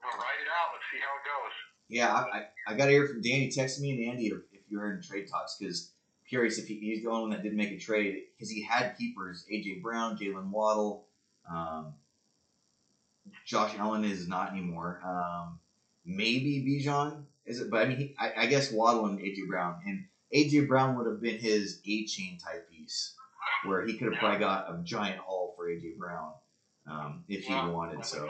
we'll 0.00 0.18
ride 0.18 0.40
it 0.40 0.50
out. 0.50 0.74
Let's 0.74 0.86
see 0.90 1.02
how 1.02 1.12
it 1.12 1.24
goes. 1.28 1.54
Yeah, 1.92 2.10
I, 2.10 2.20
I, 2.20 2.46
I 2.68 2.74
got 2.74 2.86
to 2.86 2.90
hear 2.90 3.06
from 3.06 3.20
Danny. 3.20 3.50
Text 3.50 3.78
me 3.78 3.90
and 3.90 4.10
Andy 4.10 4.28
if, 4.28 4.38
if 4.50 4.60
you're 4.70 4.90
in 4.90 5.02
trade 5.02 5.28
talks 5.30 5.56
because 5.58 5.90
curious 6.26 6.58
if 6.58 6.66
he, 6.66 6.76
he's 6.76 7.02
the 7.02 7.10
only 7.10 7.20
one 7.20 7.30
that 7.30 7.42
didn't 7.42 7.58
make 7.58 7.70
a 7.70 7.78
trade 7.78 8.22
because 8.34 8.50
he 8.50 8.62
had 8.62 8.96
keepers 8.96 9.44
AJ 9.52 9.82
Brown, 9.82 10.16
Jaylen 10.16 10.48
Waddle, 10.48 11.04
um, 11.50 11.92
Josh 13.44 13.72
Allen 13.78 14.04
is 14.04 14.26
not 14.26 14.52
anymore. 14.52 15.02
Um, 15.04 15.58
maybe 16.06 16.64
Bijan 16.66 17.24
is 17.44 17.60
it? 17.60 17.70
But 17.70 17.82
I 17.82 17.88
mean, 17.88 17.98
he, 17.98 18.16
I, 18.18 18.32
I 18.38 18.46
guess 18.46 18.72
Waddle 18.72 19.04
and 19.06 19.18
AJ 19.18 19.46
Brown 19.48 19.76
and 19.84 20.06
AJ 20.34 20.68
Brown 20.68 20.96
would 20.96 21.06
have 21.06 21.20
been 21.20 21.36
his 21.36 21.78
Achane 21.86 22.42
type 22.42 22.70
piece 22.70 23.14
where 23.66 23.84
he 23.84 23.98
could 23.98 24.12
have 24.12 24.18
probably 24.18 24.38
got 24.38 24.70
a 24.70 24.80
giant 24.82 25.18
haul 25.18 25.52
for 25.58 25.68
AJ 25.68 25.98
Brown 25.98 26.32
um, 26.90 27.24
if 27.28 27.44
he 27.44 27.52
wanted. 27.52 28.02
So. 28.06 28.26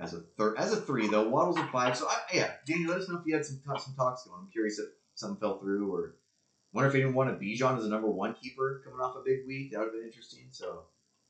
As 0.00 0.14
a 0.14 0.20
third, 0.36 0.56
as 0.58 0.72
a 0.72 0.76
three 0.76 1.08
though, 1.08 1.28
Waddle's 1.28 1.58
a 1.58 1.66
five. 1.68 1.96
So 1.96 2.06
I, 2.06 2.16
yeah, 2.32 2.50
Danny, 2.66 2.86
let 2.86 3.00
us 3.00 3.08
know 3.08 3.18
if 3.18 3.26
you 3.26 3.34
had 3.34 3.44
some 3.44 3.60
some 3.78 3.94
talks 3.94 4.24
going. 4.24 4.40
I'm 4.42 4.50
curious 4.50 4.78
if 4.78 4.86
something 5.14 5.38
fell 5.40 5.58
through 5.58 5.94
or 5.94 6.16
wonder 6.72 6.88
if 6.88 6.94
anyone 6.94 7.14
wanted 7.14 7.40
Bijan 7.40 7.78
as 7.78 7.84
a 7.84 7.88
number 7.88 8.08
one 8.08 8.34
keeper 8.34 8.82
coming 8.84 9.00
off 9.00 9.16
a 9.16 9.22
big 9.24 9.46
week. 9.46 9.72
That 9.72 9.78
would 9.78 9.86
have 9.86 9.94
been 9.94 10.04
interesting. 10.06 10.48
So 10.50 10.82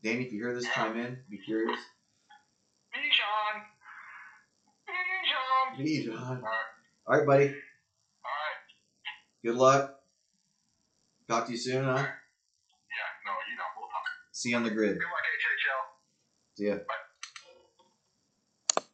Danny, 0.02 0.24
if 0.24 0.32
you 0.32 0.40
hear 0.40 0.54
this, 0.54 0.66
chime 0.74 0.96
in. 0.98 1.18
Be 1.30 1.38
curious. 1.38 1.78
Bijan. 2.94 3.62
Bijan. 5.78 5.86
Bijan. 5.86 6.20
All 6.20 6.34
right. 6.34 6.42
All 7.06 7.18
right, 7.18 7.26
buddy. 7.26 7.44
All 7.44 7.52
right. 7.52 8.60
Good 9.44 9.56
luck. 9.56 10.00
Talk 11.28 11.46
to 11.46 11.52
you 11.52 11.58
soon, 11.58 11.84
huh? 11.84 11.94
Yeah. 11.94 12.02
No, 13.24 13.32
you 13.50 13.56
know, 13.56 13.64
we'll 13.76 13.88
talk. 13.88 14.02
See 14.32 14.50
you 14.50 14.56
on 14.56 14.62
the 14.62 14.70
grid. 14.70 14.94
Good 14.94 15.04
luck, 15.04 15.24
HHL. 15.42 16.56
See 16.56 16.66
ya. 16.68 16.74
Bye. 16.86 17.05